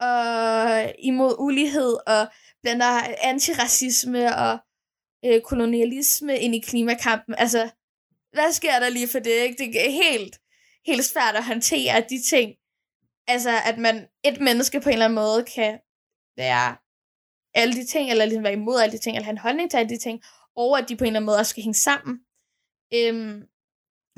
og 0.00 0.92
imod 0.98 1.34
ulighed 1.38 1.96
og 2.06 2.28
blander 2.62 3.14
antiracisme 3.22 4.36
og 4.36 4.58
øh, 5.24 5.40
kolonialisme 5.40 6.38
ind 6.38 6.54
i 6.54 6.60
klimakampen. 6.60 7.34
Altså, 7.38 7.70
hvad 8.32 8.52
sker 8.52 8.78
der 8.78 8.88
lige 8.88 9.08
for 9.08 9.18
det? 9.18 9.30
Ikke? 9.30 9.64
Det 9.64 9.86
er 9.86 9.90
helt, 9.90 10.38
helt 10.86 11.04
svært 11.04 11.36
at 11.36 11.44
håndtere 11.44 12.00
de 12.00 12.22
ting. 12.22 12.54
Altså, 13.26 13.50
at 13.64 13.78
man, 13.78 14.06
et 14.24 14.40
menneske 14.40 14.80
på 14.80 14.88
en 14.88 14.92
eller 14.92 15.04
anden 15.04 15.14
måde 15.14 15.44
kan 15.44 15.78
være 16.36 16.76
alle 17.54 17.74
de 17.74 17.86
ting, 17.86 18.10
eller 18.10 18.24
ligesom 18.24 18.44
være 18.44 18.52
imod 18.52 18.80
alle 18.80 18.92
de 18.92 19.02
ting, 19.02 19.16
eller 19.16 19.24
have 19.24 19.32
en 19.32 19.38
holdning 19.38 19.70
til 19.70 19.76
alle 19.76 19.88
de 19.88 19.98
ting, 19.98 20.22
og 20.56 20.78
at 20.78 20.88
de 20.88 20.96
på 20.96 21.04
en 21.04 21.06
eller 21.06 21.18
anden 21.18 21.26
måde 21.26 21.38
også 21.38 21.50
skal 21.50 21.62
hænge 21.62 21.74
sammen. 21.74 22.20
Øhm, 22.94 23.42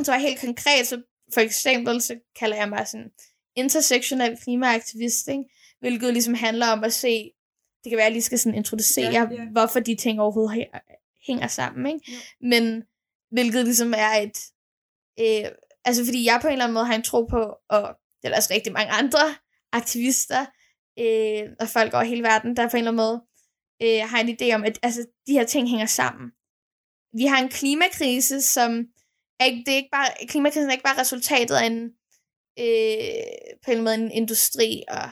så 0.03 0.19
helt 0.19 0.41
konkret, 0.41 0.87
så 0.87 1.03
for 1.35 1.41
eksempel, 1.41 2.03
så 2.03 2.19
kalder 2.39 2.57
jeg 2.57 2.69
mig 2.69 2.89
sådan 2.89 3.11
intersektionel 3.57 4.39
klimaaktivist, 4.43 5.29
ikke? 5.29 5.45
Hvilket 5.81 6.13
ligesom 6.13 6.35
handler 6.35 6.67
om 6.67 6.85
at 6.85 6.93
se, 6.93 7.31
det 7.85 7.91
kan 7.91 7.97
være, 7.97 8.07
at 8.07 8.11
jeg 8.11 8.13
lige 8.13 8.23
skal 8.23 8.39
sådan 8.39 8.59
introducere, 8.59 9.13
ja, 9.13 9.27
ja. 9.31 9.45
hvorfor 9.53 9.81
de 9.81 9.95
ting 9.95 10.21
overhovedet 10.21 10.67
hænger 11.27 11.47
sammen. 11.47 11.87
Ikke? 11.87 12.13
Ja. 12.13 12.49
Men 12.49 12.83
Hvilket 13.31 13.65
ligesom 13.65 13.95
er 13.97 14.11
et... 14.11 14.39
Øh, 15.21 15.51
altså 15.85 16.05
fordi 16.05 16.25
jeg 16.25 16.39
på 16.43 16.47
en 16.47 16.53
eller 16.53 16.65
anden 16.65 16.75
måde 16.75 16.87
har 16.87 16.95
en 16.95 17.03
tro 17.03 17.25
på, 17.25 17.55
og 17.69 17.97
det 18.23 18.31
er 18.31 18.37
også 18.37 18.55
rigtig 18.55 18.73
mange 18.73 18.93
andre 18.93 19.21
aktivister 19.73 20.47
øh, 20.99 21.43
og 21.61 21.69
folk 21.69 21.95
over 21.95 22.05
hele 22.05 22.23
verden, 22.23 22.57
der 22.57 22.69
på 22.69 22.77
en 22.77 22.79
eller 22.79 22.91
anden 22.91 23.05
måde 23.07 23.23
øh, 23.83 24.09
har 24.11 24.21
en 24.21 24.37
idé 24.37 24.55
om, 24.55 24.65
at 24.65 24.79
altså, 24.83 25.07
de 25.27 25.33
her 25.33 25.45
ting 25.45 25.69
hænger 25.69 25.87
sammen. 25.87 26.31
Vi 27.13 27.25
har 27.25 27.39
en 27.43 27.49
klimakrise, 27.49 28.43
som 28.43 28.87
er 29.41 29.45
ikke, 29.45 29.63
det 29.67 29.73
er 29.73 29.77
ikke 29.77 29.93
bare, 29.93 30.27
klimakrisen 30.29 30.69
er 30.69 30.73
ikke 30.73 30.85
bare 30.85 31.01
resultatet 31.01 31.55
af 31.55 31.67
en, 31.67 31.83
øh, 32.59 33.25
på 33.65 33.71
en 33.71 33.79
eller 33.79 33.81
anden 33.81 33.85
måde 33.85 33.95
en 33.95 34.11
industri 34.11 34.83
og 34.89 35.09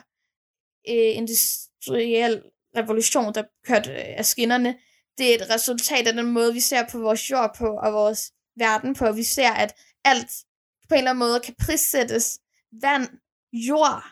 øh, 0.89 1.17
industriel 1.17 2.41
revolution, 2.77 3.33
der 3.33 3.43
kørte 3.65 3.91
øh, 3.91 4.17
af 4.17 4.25
skinnerne 4.25 4.75
det 5.19 5.31
er 5.31 5.35
et 5.35 5.49
resultat 5.49 6.07
af 6.07 6.13
den 6.13 6.25
måde, 6.25 6.53
vi 6.53 6.59
ser 6.59 6.87
på 6.91 6.99
vores 6.99 7.31
jord 7.31 7.55
på, 7.57 7.67
og 7.83 7.93
vores 7.93 8.31
verden 8.57 8.95
på. 8.95 9.11
Vi 9.11 9.23
ser, 9.23 9.51
at 9.51 9.75
alt 10.05 10.31
på 10.87 10.93
en 10.93 10.97
eller 10.97 11.11
anden 11.11 11.19
måde 11.19 11.39
kan 11.39 11.55
prissættes. 11.65 12.39
Vand, 12.81 13.07
jord, 13.53 14.03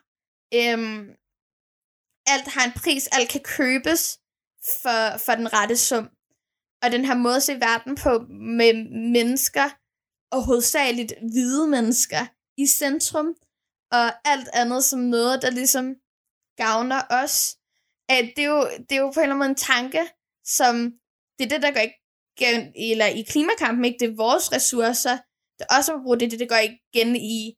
øhm, 0.53 1.09
alt 2.27 2.47
har 2.47 2.65
en 2.65 2.79
pris, 2.81 3.07
alt 3.07 3.29
kan 3.29 3.41
købes 3.43 4.19
for, 4.81 5.17
for 5.17 5.31
den 5.35 5.53
rette 5.53 5.77
sum. 5.77 6.09
Og 6.83 6.91
den 6.91 7.05
her 7.05 7.15
måde 7.15 7.35
at 7.35 7.43
se 7.43 7.53
verden 7.53 7.95
på 7.95 8.19
med 8.29 8.73
mennesker, 9.13 9.69
og 10.31 10.45
hovedsageligt 10.45 11.13
hvide 11.31 11.67
mennesker, 11.67 12.25
i 12.57 12.67
centrum, 12.67 13.35
og 13.91 14.27
alt 14.29 14.49
andet 14.53 14.83
som 14.83 14.99
noget, 14.99 15.41
der 15.41 15.49
ligesom 15.49 15.95
gavner 16.57 17.01
os. 17.09 17.55
At 18.09 18.25
det, 18.35 18.43
er 18.43 18.49
jo, 18.49 18.69
det 18.89 18.91
er 18.91 19.01
jo 19.01 19.11
på 19.11 19.19
en 19.19 19.23
eller 19.23 19.35
anden 19.35 19.37
måde 19.37 19.49
en 19.49 19.55
tanke, 19.55 20.01
som 20.45 20.93
det 21.39 21.45
er 21.45 21.49
det, 21.49 21.61
der 21.61 21.71
går 21.71 21.85
igen, 22.37 22.73
eller 22.75 23.05
i 23.05 23.21
klimakampen, 23.21 23.85
ikke? 23.85 23.97
Det 23.99 24.09
er 24.09 24.15
vores 24.15 24.53
ressourcer, 24.53 25.17
det 25.59 25.67
også 25.77 25.93
at 25.93 26.01
bruge 26.03 26.19
det, 26.19 26.31
det, 26.31 26.39
det 26.39 26.49
går 26.49 26.61
igen 26.93 27.15
i, 27.15 27.53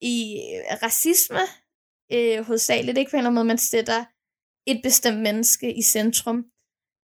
i 0.00 0.14
øh, 0.54 0.82
racisme, 0.82 1.44
øh, 2.12 2.44
hovedsageligt, 2.46 2.98
ikke? 2.98 3.10
På 3.10 3.16
en 3.16 3.18
eller 3.18 3.30
anden 3.30 3.34
måde, 3.34 3.52
man 3.54 3.58
sætter 3.58 4.04
et 4.66 4.80
bestemt 4.82 5.20
menneske 5.20 5.74
i 5.78 5.82
centrum. 5.82 6.44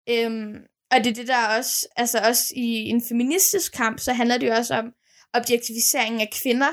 Øhm, 0.09 0.55
og 0.91 0.99
det 0.99 1.07
er 1.07 1.15
det, 1.15 1.29
der 1.29 1.57
også, 1.57 1.89
altså 1.97 2.19
også 2.19 2.53
i 2.57 2.89
en 2.89 3.03
feministisk 3.09 3.73
kamp, 3.73 3.99
så 3.99 4.13
handler 4.13 4.39
det 4.39 4.47
jo 4.49 4.55
også 4.55 4.75
om 4.75 4.93
objektiviseringen 5.35 6.21
af 6.21 6.31
kvinder, 6.43 6.73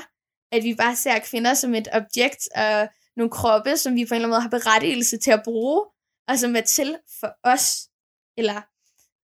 at 0.52 0.64
vi 0.64 0.74
bare 0.74 0.96
ser 0.96 1.18
kvinder 1.18 1.54
som 1.54 1.74
et 1.74 1.88
objekt, 1.92 2.48
og 2.56 2.88
nogle 3.18 3.30
kroppe, 3.30 3.76
som 3.76 3.94
vi 3.94 4.04
på 4.04 4.14
en 4.14 4.16
eller 4.16 4.28
anden 4.28 4.30
måde 4.30 4.40
har 4.40 4.48
berettigelse 4.48 5.18
til 5.18 5.30
at 5.30 5.42
bruge, 5.44 5.84
og 6.28 6.38
som 6.38 6.56
er 6.56 6.60
til 6.60 6.96
for 7.20 7.30
os 7.42 7.88
eller 8.36 8.62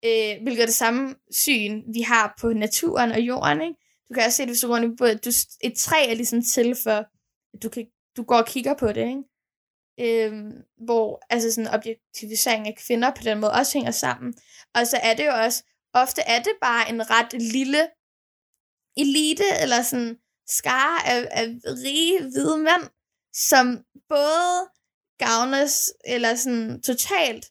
øh, 0.05 0.43
hvilket 0.43 0.61
er 0.61 0.65
det 0.65 0.75
samme 0.75 1.15
syn, 1.31 1.83
vi 1.93 2.01
har 2.01 2.35
på 2.41 2.53
naturen 2.53 3.11
og 3.11 3.19
jorden. 3.19 3.61
Ikke? 3.61 3.75
Du 4.09 4.13
kan 4.13 4.23
også 4.25 4.37
se 4.37 4.43
det, 4.43 4.49
hvis 4.49 4.61
du 4.61 4.67
går 4.67 4.95
på 4.97 5.05
du, 5.25 5.29
et 5.61 5.73
træ 5.77 6.05
er 6.09 6.13
ligesom 6.13 6.41
til 6.41 6.75
for, 6.83 6.91
at 6.91 7.63
du, 7.63 7.69
kan, 7.69 7.87
du 8.17 8.23
går 8.23 8.37
og 8.37 8.47
kigger 8.47 8.73
på 8.73 8.87
det. 8.87 9.07
Ikke? 9.07 10.25
Øh, 10.25 10.33
hvor 10.85 11.25
altså 11.29 11.51
sådan 11.51 11.73
objektivisering 11.73 12.67
af 12.67 12.75
kvinder 12.87 13.11
på 13.15 13.23
den 13.23 13.39
måde 13.39 13.51
også 13.51 13.73
hænger 13.77 13.91
sammen. 13.91 14.33
Og 14.75 14.87
så 14.87 14.97
er 15.03 15.13
det 15.15 15.25
jo 15.25 15.31
også, 15.31 15.63
ofte 15.93 16.21
er 16.21 16.43
det 16.43 16.53
bare 16.61 16.89
en 16.89 17.09
ret 17.09 17.33
lille 17.33 17.87
elite, 18.97 19.43
eller 19.61 19.81
sådan 19.81 20.17
skare 20.47 21.07
af, 21.07 21.27
af 21.31 21.45
rige 21.65 22.21
hvide 22.21 22.57
mænd, 22.57 22.89
som 23.34 23.84
både 24.09 24.69
gavnes, 25.17 25.93
eller 26.05 26.36
sådan 26.36 26.82
totalt 26.82 27.45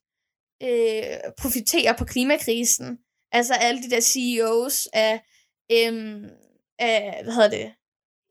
øh, 0.63 1.33
profiterer 1.39 1.97
på 1.99 2.05
klimakrisen. 2.05 2.99
Altså 3.33 3.55
alle 3.55 3.83
de 3.83 3.91
der 3.91 4.01
CEOs 4.01 4.89
af, 4.93 5.15
øh, 5.73 6.23
af 6.79 7.21
hvad 7.23 7.35
hedder 7.35 7.51
det, 7.51 7.75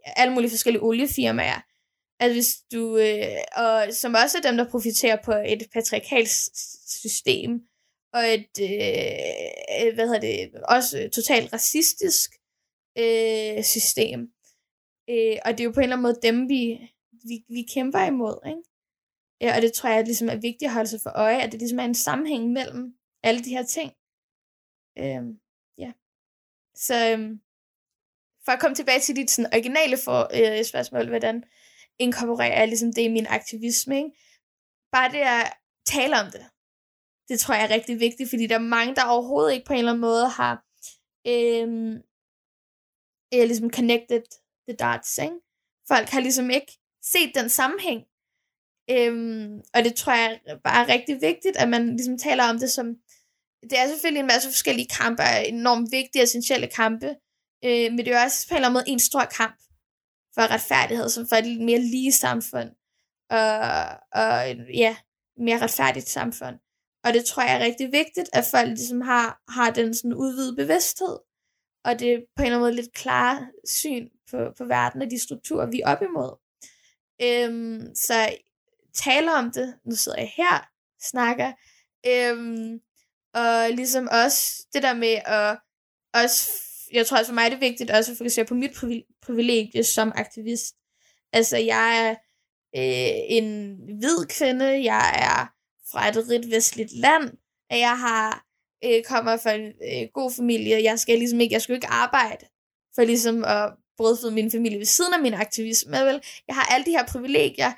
alle 0.05 0.33
mulige 0.33 0.49
forskellige 0.49 0.83
oliefirmaer. 0.83 1.61
Altså 2.19 2.33
hvis 2.33 2.47
du, 2.73 2.97
øh, 2.97 3.37
og 3.55 3.93
som 3.93 4.13
også 4.13 4.37
er 4.37 4.41
dem, 4.41 4.57
der 4.57 4.69
profiterer 4.69 5.17
på 5.25 5.31
et 5.31 5.67
patriarkalt 5.73 6.29
system, 6.87 7.51
og 8.13 8.23
et, 8.33 8.53
øh, 8.61 9.95
hvad 9.95 10.07
hedder 10.07 10.19
det, 10.19 10.51
også 10.63 11.09
totalt 11.13 11.53
racistisk 11.53 12.31
øh, 12.97 13.63
system. 13.63 14.19
Øh, 15.09 15.37
og 15.45 15.51
det 15.51 15.59
er 15.59 15.63
jo 15.63 15.71
på 15.71 15.79
en 15.79 15.83
eller 15.83 15.95
anden 15.95 16.01
måde 16.01 16.19
dem, 16.23 16.49
vi, 16.49 16.91
vi, 17.27 17.45
vi 17.55 17.61
kæmper 17.73 18.03
imod, 18.13 18.37
ikke? 18.47 18.63
Ja, 19.41 19.55
og 19.55 19.61
det 19.61 19.73
tror 19.73 19.89
jeg 19.89 20.03
ligesom 20.03 20.29
er 20.29 20.35
vigtigt 20.35 20.69
at 20.69 20.73
holde 20.73 20.89
sig 20.89 20.99
for 21.03 21.09
øje, 21.09 21.41
at 21.41 21.51
det 21.51 21.59
ligesom 21.59 21.79
er 21.79 21.83
en 21.83 21.95
sammenhæng 21.95 22.51
mellem 22.51 22.97
alle 23.23 23.43
de 23.43 23.49
her 23.49 23.63
ting. 23.63 23.91
Øhm, 24.97 25.39
ja. 25.77 25.91
Så 26.75 26.95
øhm, 27.11 27.41
for 28.45 28.51
at 28.51 28.59
komme 28.59 28.75
tilbage 28.75 28.99
til 28.99 29.15
dit 29.15 29.31
sådan, 29.31 29.53
originale 29.53 29.97
for, 30.05 30.19
øh, 30.37 30.65
spørgsmål, 30.65 31.07
hvordan 31.09 31.43
inkorporerer 31.99 32.59
jeg 32.59 32.67
ligesom 32.67 32.93
det 32.93 33.01
i 33.01 33.15
min 33.17 33.27
aktivisme, 33.27 33.97
ikke? 33.97 34.11
Bare 34.91 35.11
det 35.11 35.23
at 35.37 35.53
tale 35.85 36.15
om 36.21 36.31
det, 36.31 36.45
det 37.29 37.39
tror 37.39 37.55
jeg 37.55 37.63
er 37.63 37.75
rigtig 37.77 37.99
vigtigt, 37.99 38.29
fordi 38.29 38.47
der 38.47 38.55
er 38.55 38.73
mange, 38.77 38.95
der 38.95 39.05
overhovedet 39.05 39.53
ikke 39.53 39.65
på 39.65 39.73
en 39.73 39.79
eller 39.79 39.91
anden 39.91 40.01
måde 40.01 40.29
har 40.29 40.53
øhm, 41.27 41.95
er 43.31 43.45
ligesom 43.45 43.71
connected 43.71 44.23
the 44.67 44.75
dots, 44.83 45.17
ikke? 45.17 45.35
Folk 45.87 46.07
har 46.09 46.19
ligesom 46.19 46.49
ikke 46.49 46.71
set 47.11 47.31
den 47.35 47.49
sammenhæng. 47.49 48.01
Øhm, 48.89 49.61
og 49.75 49.83
det 49.83 49.95
tror 49.95 50.13
jeg 50.13 50.39
bare 50.63 50.83
er 50.83 50.93
rigtig 50.93 51.21
vigtigt, 51.21 51.57
at 51.57 51.69
man 51.69 51.95
ligesom 51.95 52.17
taler 52.17 52.43
om 52.43 52.59
det 52.59 52.71
som, 52.71 52.95
det 53.69 53.79
er 53.79 53.87
selvfølgelig 53.87 54.19
en 54.19 54.33
masse 54.33 54.49
forskellige 54.49 54.87
kampe, 54.87 55.23
enormt 55.47 55.91
vigtige, 55.91 56.23
essentielle 56.23 56.67
kampe, 56.67 57.09
øh, 57.65 57.87
men 57.91 57.97
det 57.97 58.07
er 58.07 58.17
jo 58.17 58.23
også 58.23 58.47
på 58.47 58.53
en 58.53 58.55
eller 58.55 58.69
anden 58.69 58.79
måde 58.79 58.89
en 58.93 58.99
stor 58.99 59.25
kamp 59.39 59.57
for 60.35 60.51
retfærdighed, 60.53 61.09
som 61.09 61.27
for 61.27 61.35
et 61.35 61.61
mere 61.61 61.79
lige 61.79 62.11
samfund, 62.11 62.69
og, 63.29 63.49
og 64.21 64.33
ja, 64.83 64.95
mere 65.37 65.61
retfærdigt 65.61 66.09
samfund. 66.09 66.55
Og 67.05 67.13
det 67.13 67.25
tror 67.25 67.43
jeg 67.43 67.55
er 67.55 67.65
rigtig 67.65 67.91
vigtigt, 67.91 68.29
at 68.33 68.45
folk 68.51 68.67
ligesom 68.67 69.01
har, 69.01 69.41
har 69.49 69.71
den 69.71 69.93
sådan 69.93 70.13
udvidede 70.13 70.55
bevidsthed, 70.55 71.17
og 71.85 71.99
det 71.99 72.13
er 72.13 72.17
på 72.35 72.41
en 72.41 72.45
eller 72.45 72.57
anden 72.57 72.59
måde 72.59 72.75
lidt 72.75 72.93
klare 72.93 73.47
syn 73.65 74.09
på, 74.31 74.37
på 74.57 74.65
verden 74.65 75.01
og 75.01 75.11
de 75.11 75.19
strukturer, 75.19 75.65
vi 75.65 75.81
er 75.81 75.89
op 75.91 76.01
imod. 76.01 76.46
Øhm, 77.21 77.95
så 77.95 78.35
taler 78.93 79.31
om 79.31 79.51
det, 79.51 79.75
nu 79.85 79.95
sidder 79.95 80.17
jeg 80.17 80.33
her, 80.37 80.69
snakker, 81.01 81.51
øhm, 82.07 82.79
og 83.33 83.69
ligesom 83.71 84.07
også 84.11 84.67
det 84.73 84.83
der 84.83 84.93
med 84.93 85.19
at 85.25 85.57
også, 86.13 86.51
jeg 86.93 87.05
tror 87.05 87.17
også 87.17 87.29
for 87.29 87.33
mig 87.35 87.45
er 87.45 87.49
det 87.49 87.61
vigtigt 87.61 87.91
også 87.91 88.11
at 88.11 88.17
fokusere 88.17 88.45
på 88.45 88.53
mit 88.53 88.71
privilegie 89.21 89.83
som 89.83 90.11
aktivist. 90.15 90.75
Altså 91.33 91.57
jeg 91.57 92.07
er 92.07 92.11
øh, 92.75 93.37
en 93.37 93.75
hvid 93.99 94.25
kvinde, 94.29 94.65
jeg 94.65 95.13
er 95.15 95.53
fra 95.91 96.09
et 96.09 96.29
rigt 96.29 96.51
vestligt 96.51 96.91
land, 96.91 97.31
at 97.69 97.79
jeg 97.79 97.99
har 97.99 98.45
øh, 98.85 99.03
kommer 99.03 99.37
fra 99.37 99.51
en 99.51 99.67
øh, 99.67 100.09
god 100.13 100.31
familie. 100.31 100.83
Jeg 100.83 100.99
skal 100.99 101.17
ligesom 101.17 101.39
ikke, 101.39 101.53
jeg 101.53 101.61
skal 101.61 101.75
ikke 101.75 101.87
arbejde 101.87 102.45
for 102.95 103.03
ligesom 103.03 103.43
at 103.45 103.73
brødføde 103.97 104.31
min 104.31 104.51
familie 104.51 104.77
ved 104.77 104.85
siden 104.85 105.13
af 105.13 105.21
min 105.21 105.33
aktivisme. 105.33 105.91
Vel? 106.05 106.21
Jeg 106.47 106.55
har 106.55 106.65
alle 106.73 106.85
de 106.85 106.91
her 106.91 107.05
privilegier, 107.05 107.71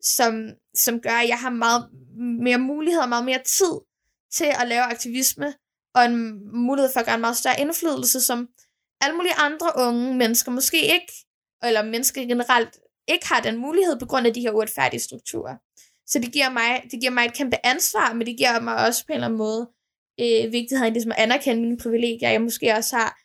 som, 0.00 0.50
som 0.74 1.00
gør, 1.00 1.10
at 1.10 1.28
jeg 1.28 1.38
har 1.38 1.50
meget 1.50 1.88
mere 2.42 2.58
muligheder, 2.58 3.06
meget 3.06 3.24
mere 3.24 3.42
tid 3.44 3.80
til 4.32 4.44
at 4.60 4.68
lave 4.68 4.82
aktivisme, 4.82 5.54
og 5.94 6.04
en 6.04 6.40
mulighed 6.66 6.92
for 6.92 7.00
at 7.00 7.06
gøre 7.06 7.14
en 7.14 7.20
meget 7.20 7.36
større 7.36 7.60
indflydelse, 7.60 8.20
som 8.20 8.48
alle 9.00 9.16
mulige 9.16 9.34
andre 9.34 9.72
unge 9.76 10.14
mennesker 10.14 10.52
måske 10.52 10.80
ikke, 10.82 11.12
eller 11.62 11.82
mennesker 11.82 12.22
generelt, 12.22 12.78
ikke 13.08 13.28
har 13.28 13.40
den 13.40 13.56
mulighed 13.56 13.98
på 13.98 14.06
grund 14.06 14.26
af 14.26 14.34
de 14.34 14.40
her 14.40 14.50
uretfærdige 14.50 15.00
strukturer. 15.00 15.56
Så 16.06 16.18
det 16.18 16.32
giver 16.32 16.50
mig, 16.50 16.82
det 16.90 17.00
giver 17.00 17.12
mig 17.12 17.24
et 17.24 17.34
kæmpe 17.34 17.56
ansvar, 17.64 18.12
men 18.12 18.26
det 18.26 18.36
giver 18.36 18.60
mig 18.60 18.76
også 18.86 19.06
på 19.06 19.12
en 19.12 19.14
eller 19.14 19.26
anden 19.26 19.38
måde 19.38 19.68
øh, 20.20 20.52
vigtigheden 20.52 20.92
ligesom 20.92 21.12
at 21.12 21.18
anerkende 21.18 21.62
mine 21.62 21.78
privilegier, 21.78 22.30
jeg 22.30 22.42
måske 22.42 22.74
også 22.74 22.96
har. 22.96 23.18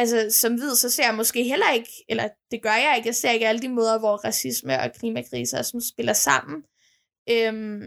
Altså, 0.00 0.30
som 0.30 0.54
hvid, 0.54 0.74
så 0.76 0.90
ser 0.90 1.04
jeg 1.04 1.14
måske 1.14 1.44
heller 1.44 1.70
ikke, 1.72 1.92
eller 2.08 2.28
det 2.50 2.62
gør 2.62 2.76
jeg 2.84 2.94
ikke, 2.96 3.06
jeg 3.06 3.14
ser 3.14 3.30
ikke 3.30 3.48
alle 3.48 3.62
de 3.62 3.68
måder, 3.68 3.98
hvor 3.98 4.16
racisme 4.16 4.80
og 4.80 4.92
klimakriser 4.92 5.62
som 5.62 5.80
spiller 5.80 6.12
sammen. 6.12 6.62
Øhm, 7.30 7.82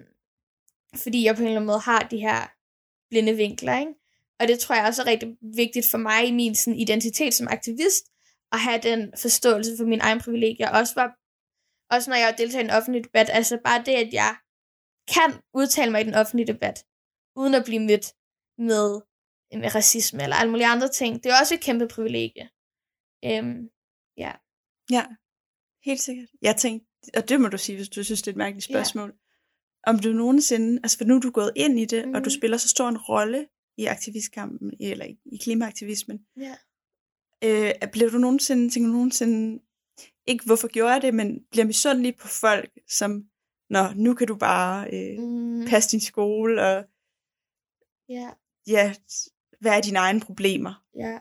fordi 0.95 1.25
jeg 1.25 1.35
på 1.35 1.41
en 1.41 1.47
eller 1.47 1.59
anden 1.59 1.67
måde 1.67 1.79
har 1.79 2.07
de 2.11 2.17
her 2.17 2.39
blinde 3.09 3.33
vinkler, 3.33 3.79
ikke? 3.79 3.93
Og 4.39 4.47
det 4.47 4.59
tror 4.59 4.75
jeg 4.75 4.85
også 4.85 5.01
er 5.01 5.05
rigtig 5.05 5.37
vigtigt 5.41 5.87
for 5.91 5.97
mig 5.97 6.27
i 6.27 6.31
min 6.31 6.55
sådan, 6.55 6.79
identitet 6.79 7.33
som 7.33 7.47
aktivist, 7.47 8.05
at 8.51 8.59
have 8.59 8.81
den 8.81 9.13
forståelse 9.17 9.77
for 9.77 9.85
mine 9.85 10.01
egne 10.01 10.21
privilegier. 10.21 10.69
Også, 10.69 10.93
var, 10.95 11.07
også 11.95 12.09
når 12.09 12.17
jeg 12.17 12.35
deltager 12.37 12.63
i 12.63 12.65
en 12.65 12.77
offentlig 12.77 13.03
debat, 13.03 13.29
altså 13.29 13.59
bare 13.63 13.83
det, 13.85 13.95
at 14.03 14.13
jeg 14.13 14.35
kan 15.13 15.41
udtale 15.53 15.91
mig 15.91 16.01
i 16.01 16.03
den 16.09 16.13
offentlige 16.13 16.53
debat, 16.53 16.85
uden 17.35 17.53
at 17.53 17.65
blive 17.65 17.85
mødt 17.89 18.05
med, 18.57 19.01
med 19.59 19.75
racisme 19.75 20.23
eller 20.23 20.35
alle 20.35 20.51
mulige 20.51 20.67
andre 20.67 20.87
ting. 20.87 21.23
Det 21.23 21.31
er 21.31 21.39
også 21.41 21.53
et 21.53 21.61
kæmpe 21.61 21.87
privilegie. 21.87 22.49
Øhm, 23.25 23.69
ja. 24.17 24.31
Ja, 24.91 25.05
helt 25.85 26.01
sikkert. 26.01 26.29
Jeg 26.41 26.55
tænkte, 26.55 26.87
og 27.17 27.29
det 27.29 27.41
må 27.41 27.47
du 27.47 27.57
sige, 27.57 27.75
hvis 27.75 27.89
du 27.89 28.03
synes, 28.03 28.21
det 28.21 28.27
er 28.27 28.31
et 28.31 28.37
mærkeligt 28.37 28.65
spørgsmål. 28.65 29.09
Ja. 29.09 29.91
Om 29.91 29.99
du 29.99 30.09
nogensinde, 30.09 30.79
altså 30.83 30.97
for 30.97 31.05
nu 31.05 31.15
er 31.15 31.19
du 31.19 31.31
gået 31.31 31.51
ind 31.55 31.79
i 31.79 31.85
det, 31.85 32.07
mm. 32.07 32.13
og 32.13 32.19
du 32.19 32.29
mhm. 32.29 32.39
spiller 32.39 32.57
så 32.57 32.69
stor 32.69 32.89
en 32.89 32.97
rolle 32.97 33.47
i 33.77 33.85
aktivistkampen, 33.85 34.73
eller 34.79 35.05
i, 35.05 35.17
i 35.31 35.37
klimaaktivismen. 35.37 36.25
Ja. 36.37 36.55
Øh, 37.43 37.91
bliver 37.91 38.09
du 38.09 38.17
nogensinde, 38.17 38.69
tænker 38.69 38.87
du 38.87 38.93
nogensinde, 38.93 39.63
ikke 40.27 40.45
hvorfor 40.45 40.67
gjorde 40.67 40.93
jeg 40.93 41.01
det, 41.01 41.13
men 41.13 41.45
bliver 41.51 41.65
misundelig 41.65 42.17
på 42.17 42.27
folk, 42.27 42.71
som, 42.89 43.23
nå, 43.69 43.83
nu 43.95 44.13
kan 44.13 44.27
du 44.27 44.35
bare 44.35 44.89
øh, 44.93 45.23
mm. 45.23 45.65
passe 45.67 45.91
din 45.91 46.01
skole, 46.01 46.61
og 46.61 46.85
Ja. 48.09 48.29
Ja, 48.67 48.93
hvad 49.63 49.77
er 49.77 49.81
dine 49.81 49.99
egne 49.99 50.19
problemer? 50.19 50.83
Ja. 50.95 51.19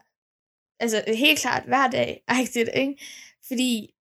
Altså 0.80 1.04
helt 1.06 1.38
klart 1.38 1.64
hver 1.66 1.90
dag, 1.90 2.24
rigtigt, 2.30 2.70
ikke? 2.74 2.94
Fordi, 3.48 3.94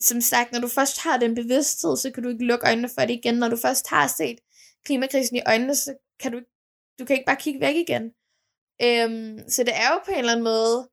som 0.00 0.20
sagt, 0.20 0.52
når 0.52 0.60
du 0.60 0.68
først 0.68 1.00
har 1.00 1.16
den 1.16 1.34
bevidsthed, 1.34 1.96
så 1.96 2.10
kan 2.10 2.22
du 2.22 2.28
ikke 2.28 2.44
lukke 2.44 2.66
øjnene 2.66 2.88
for 2.88 3.00
det 3.00 3.10
igen. 3.10 3.34
Når 3.34 3.48
du 3.48 3.56
først 3.56 3.88
har 3.88 4.06
set 4.06 4.38
klimakrisen 4.84 5.36
i 5.36 5.42
øjnene, 5.46 5.74
så 5.74 5.96
kan 6.20 6.32
du, 6.32 6.40
du 6.98 7.04
kan 7.04 7.16
ikke 7.16 7.26
bare 7.26 7.36
kigge 7.36 7.60
væk 7.60 7.76
igen. 7.76 8.04
Øhm, 8.82 9.48
så 9.48 9.64
det 9.64 9.74
er 9.74 9.88
jo 9.92 9.98
på 10.04 10.10
en 10.10 10.18
eller 10.18 10.32
anden 10.32 10.44
måde 10.44 10.88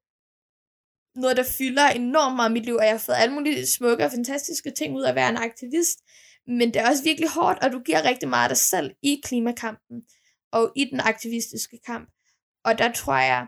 noget, 1.16 1.38
der 1.38 1.44
fylder 1.58 1.88
enormt 1.88 2.36
meget 2.36 2.50
i 2.50 2.54
mit 2.54 2.66
liv, 2.66 2.76
og 2.76 2.84
jeg 2.84 2.94
har 2.94 3.06
fået 3.08 3.16
alle 3.16 3.34
mulige 3.34 3.68
smukke 3.68 4.06
og 4.06 4.12
fantastiske 4.12 4.72
ting 4.72 4.96
ud 4.96 5.04
af 5.04 5.10
at 5.10 5.16
være 5.16 5.30
en 5.30 5.38
aktivist. 5.38 6.00
Men 6.48 6.74
det 6.74 6.76
er 6.76 6.90
også 6.90 7.04
virkelig 7.04 7.30
hårdt, 7.30 7.64
og 7.64 7.72
du 7.72 7.80
giver 7.80 8.04
rigtig 8.04 8.30
meget 8.30 8.44
af 8.44 8.50
dig 8.50 8.58
selv 8.58 8.96
i 9.02 9.22
klimakampen 9.24 10.04
og 10.52 10.72
i 10.76 10.86
den 10.86 11.00
aktivistiske 11.00 11.80
kamp. 11.86 12.10
Og 12.66 12.78
der 12.78 12.92
tror 12.92 13.18
jeg, 13.18 13.48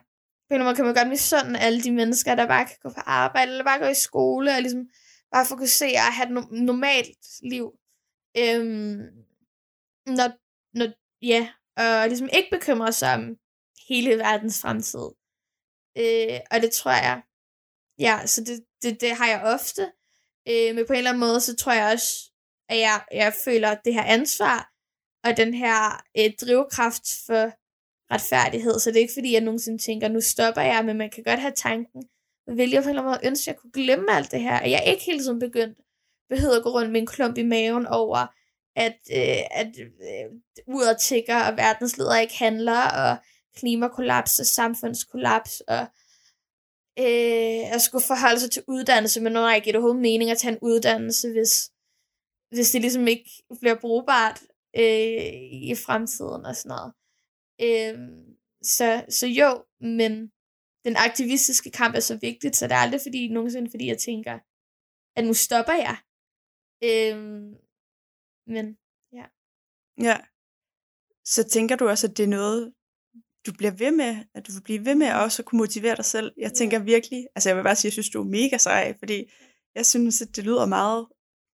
på 0.50 0.56
en 0.56 0.64
måde 0.64 0.76
kan 0.76 0.86
man 0.86 0.96
godt 0.96 1.08
misunde 1.08 1.60
alle 1.60 1.84
de 1.84 1.92
mennesker, 1.92 2.36
der 2.36 2.48
bare 2.48 2.66
kan 2.66 2.78
gå 2.82 2.90
på 2.90 3.02
arbejde, 3.06 3.52
eller 3.52 3.64
bare 3.64 3.80
gå 3.80 3.86
i 3.86 3.96
skole, 3.96 4.56
og 4.56 4.62
ligesom 4.62 4.90
bare 5.32 5.46
fokusere 5.46 5.98
og 5.98 6.14
have 6.14 6.28
et 6.28 6.38
no- 6.38 6.64
normalt 6.64 7.18
liv. 7.44 7.72
Øhm, 8.38 9.00
når, 10.06 10.30
når, 10.78 10.88
ja, 11.22 11.50
og 11.78 12.08
ligesom 12.08 12.30
ikke 12.34 12.50
bekymre 12.52 12.94
sig 12.94 13.14
om 13.14 13.38
hele 13.90 14.18
verdens 14.18 14.62
fremtid. 14.62 15.08
Øh, 15.98 16.40
og 16.52 16.62
det 16.62 16.72
tror 16.72 16.92
jeg, 16.92 17.22
ja, 18.00 18.26
så 18.26 18.44
det, 18.44 18.66
det, 18.82 19.02
det 19.02 19.12
har 19.12 19.28
jeg 19.28 19.42
ofte. 19.44 19.92
Øh, 20.50 20.76
men 20.76 20.88
på 20.88 20.94
en 20.94 20.98
eller 20.98 21.10
anden 21.12 21.20
måde, 21.20 21.42
så 21.42 21.56
tror 21.56 21.72
jeg 21.72 21.94
også, 21.94 22.32
at 22.70 22.80
jeg, 22.80 23.06
jeg 23.12 23.34
føler 23.46 23.76
det 23.76 23.94
her 23.94 24.04
ansvar, 24.04 24.72
og 25.24 25.38
den 25.38 25.54
her 25.54 26.04
øh, 26.18 26.34
drivkraft 26.42 27.08
for 27.26 27.52
retfærdighed. 28.12 28.80
Så 28.80 28.90
det 28.90 28.98
er 28.98 29.02
ikke 29.02 29.14
fordi, 29.18 29.34
jeg 29.34 29.42
nogensinde 29.42 29.84
tænker, 29.84 30.08
nu 30.08 30.22
stopper 30.22 30.62
jeg, 30.62 30.86
men 30.86 30.98
man 30.98 31.10
kan 31.10 31.24
godt 31.24 31.40
have 31.40 31.54
tanken, 31.56 32.04
vil 32.48 32.70
jeg 32.70 32.84
på 32.84 32.90
en 32.90 32.90
eller 32.90 33.02
anden 33.02 33.12
måde 33.12 33.28
ønske, 33.30 33.44
at 33.44 33.48
jeg 33.48 33.62
kunne 33.62 33.72
glemme 33.72 34.12
alt 34.12 34.32
det 34.32 34.42
her. 34.42 34.60
at 34.60 34.72
jeg 34.72 34.84
ikke 34.88 35.04
hele 35.04 35.20
tiden 35.20 35.40
begyndt, 35.40 35.78
behøver 36.30 36.58
at 36.58 36.64
gå 36.64 36.70
rundt 36.70 36.92
med 36.92 37.02
en 37.02 37.08
klump 37.08 37.38
i 37.38 37.44
maven 37.44 37.86
over, 37.86 38.28
at, 38.76 38.98
øh, 39.12 39.44
at 39.52 39.72
øh, 39.80 40.26
uret 40.68 40.98
tigger, 41.00 41.52
og 41.52 41.58
verdensledere 41.58 42.22
ikke 42.22 42.38
handler, 42.38 42.82
og 42.82 43.18
klimakollaps 43.56 44.40
og 44.40 44.46
samfundskollaps, 44.46 45.62
og 45.62 45.82
øh, 47.00 47.74
at 47.74 47.82
skulle 47.82 48.06
forholde 48.08 48.40
sig 48.40 48.52
til 48.52 48.64
uddannelse, 48.68 49.22
men 49.22 49.34
nu 49.34 49.40
har 49.40 49.48
jeg 49.48 49.58
ikke 49.58 49.78
overhovedet 49.78 50.02
mening 50.02 50.32
at 50.32 50.38
tage 50.38 50.52
en 50.52 50.60
uddannelse, 50.62 51.32
hvis, 51.32 51.72
hvis 52.50 52.72
det 52.72 52.82
ligesom 52.82 53.08
ikke 53.08 53.30
bliver 53.60 53.76
brugbart 53.76 54.42
øh, 54.78 55.34
i 55.72 55.76
fremtiden 55.86 56.46
og 56.46 56.56
sådan 56.56 56.70
noget. 56.70 56.94
Øh, 57.62 57.98
så, 58.62 59.06
så 59.10 59.28
jo, 59.28 59.66
men 59.80 60.32
den 60.86 60.96
aktivistiske 60.96 61.72
kamp 61.72 61.96
er 61.96 62.00
så 62.00 62.18
vigtigt, 62.22 62.56
så 62.56 62.68
det 62.68 62.74
er 62.74 62.78
aldrig 62.78 63.02
fordi, 63.06 63.28
nogensinde 63.28 63.72
fordi 63.72 63.88
jeg 63.88 63.98
tænker, 63.98 64.40
at 65.16 65.26
nu 65.26 65.34
stopper 65.34 65.74
jeg. 65.74 65.98
Øh, 66.84 67.18
men 68.48 68.78
ja. 69.14 69.26
Ja. 70.02 70.18
Så 71.26 71.44
tænker 71.44 71.76
du 71.76 71.90
også, 71.90 72.08
at 72.08 72.18
det 72.18 72.24
er 72.24 72.28
noget, 72.28 72.74
du 73.46 73.54
bliver 73.58 73.72
ved 73.72 73.92
med, 73.92 74.26
at 74.34 74.48
du 74.48 74.52
vil 74.52 74.64
blive 74.64 74.86
ved 74.86 74.96
med 74.96 75.08
at 75.08 75.22
også 75.22 75.44
kunne 75.44 75.58
motivere 75.58 75.96
dig 75.96 76.06
selv. 76.06 76.34
Jeg 76.38 76.54
tænker 76.54 76.80
virkelig, 76.80 77.28
altså 77.36 77.50
jeg 77.50 77.58
vil 77.58 77.64
bare 77.64 77.76
sige, 77.76 77.90
at 77.90 77.90
jeg 77.90 77.94
synes, 77.94 78.10
du 78.10 78.22
er 78.22 78.26
mega 78.40 78.58
sej, 78.58 78.98
fordi 79.00 79.32
jeg 79.76 79.86
synes, 79.86 80.22
at 80.22 80.36
det 80.36 80.44
lyder 80.44 80.66
meget, 80.66 81.08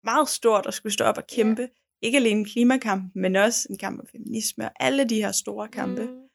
meget 0.04 0.30
stort 0.30 0.66
at 0.66 0.74
skulle 0.74 0.94
stå 0.94 1.04
op 1.04 1.18
og 1.18 1.28
kæmpe 1.28 1.70
ikke 2.04 2.18
alene 2.18 2.46
klimakampen, 2.46 3.22
men 3.22 3.36
også 3.36 3.68
en 3.70 3.78
kamp 3.78 4.00
om 4.00 4.08
feminisme 4.08 4.66
og 4.66 4.72
alle 4.80 5.10
de 5.10 5.16
her 5.16 5.32
store 5.32 5.68
kampe 5.68 6.06
mm. 6.06 6.30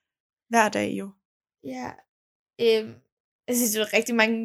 hver 0.48 0.68
dag 0.68 0.90
jo. 0.90 1.10
Ja. 1.64 1.90
Øhm, 2.60 2.94
jeg 3.48 3.56
synes, 3.56 3.70
det 3.72 3.80
er 3.80 3.92
rigtig 3.92 4.14
mange 4.14 4.38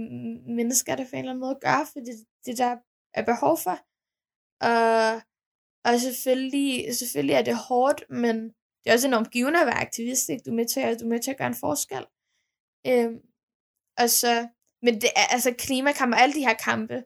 mennesker, 0.55 0.95
der 0.95 1.03
på 1.03 1.09
en 1.13 1.19
eller 1.19 1.31
anden 1.31 1.39
måde 1.39 1.59
gør, 1.61 1.89
for 1.93 1.99
det, 1.99 2.25
det 2.45 2.57
der 2.57 2.77
er 3.13 3.25
behov 3.25 3.57
for. 3.63 3.77
Og, 4.69 5.21
og 5.85 5.99
selvfølgelig, 5.99 6.95
selvfølgelig 6.95 7.35
er 7.35 7.41
det 7.41 7.57
hårdt, 7.57 8.03
men 8.09 8.35
det 8.83 8.89
er 8.89 8.93
også 8.93 9.07
enormt 9.07 9.31
givende 9.31 9.59
at 9.61 9.67
være 9.67 9.81
aktivist. 9.81 10.29
Ikke? 10.29 10.43
Du, 10.45 10.49
er 10.49 10.55
med 10.55 10.65
til, 10.65 10.79
at, 10.79 10.99
du 10.99 11.05
er 11.05 11.09
med 11.09 11.19
til 11.19 11.31
at 11.31 11.37
gøre 11.37 11.47
en 11.47 11.63
forskel. 11.65 12.05
Øhm, 12.87 13.19
og 13.97 14.09
så, 14.09 14.47
men 14.81 14.93
det 15.01 15.09
er, 15.15 15.27
altså 15.31 15.53
klimakamp 15.57 16.13
og 16.13 16.21
alle 16.21 16.35
de 16.35 16.45
her 16.47 16.53
kampe, 16.53 17.03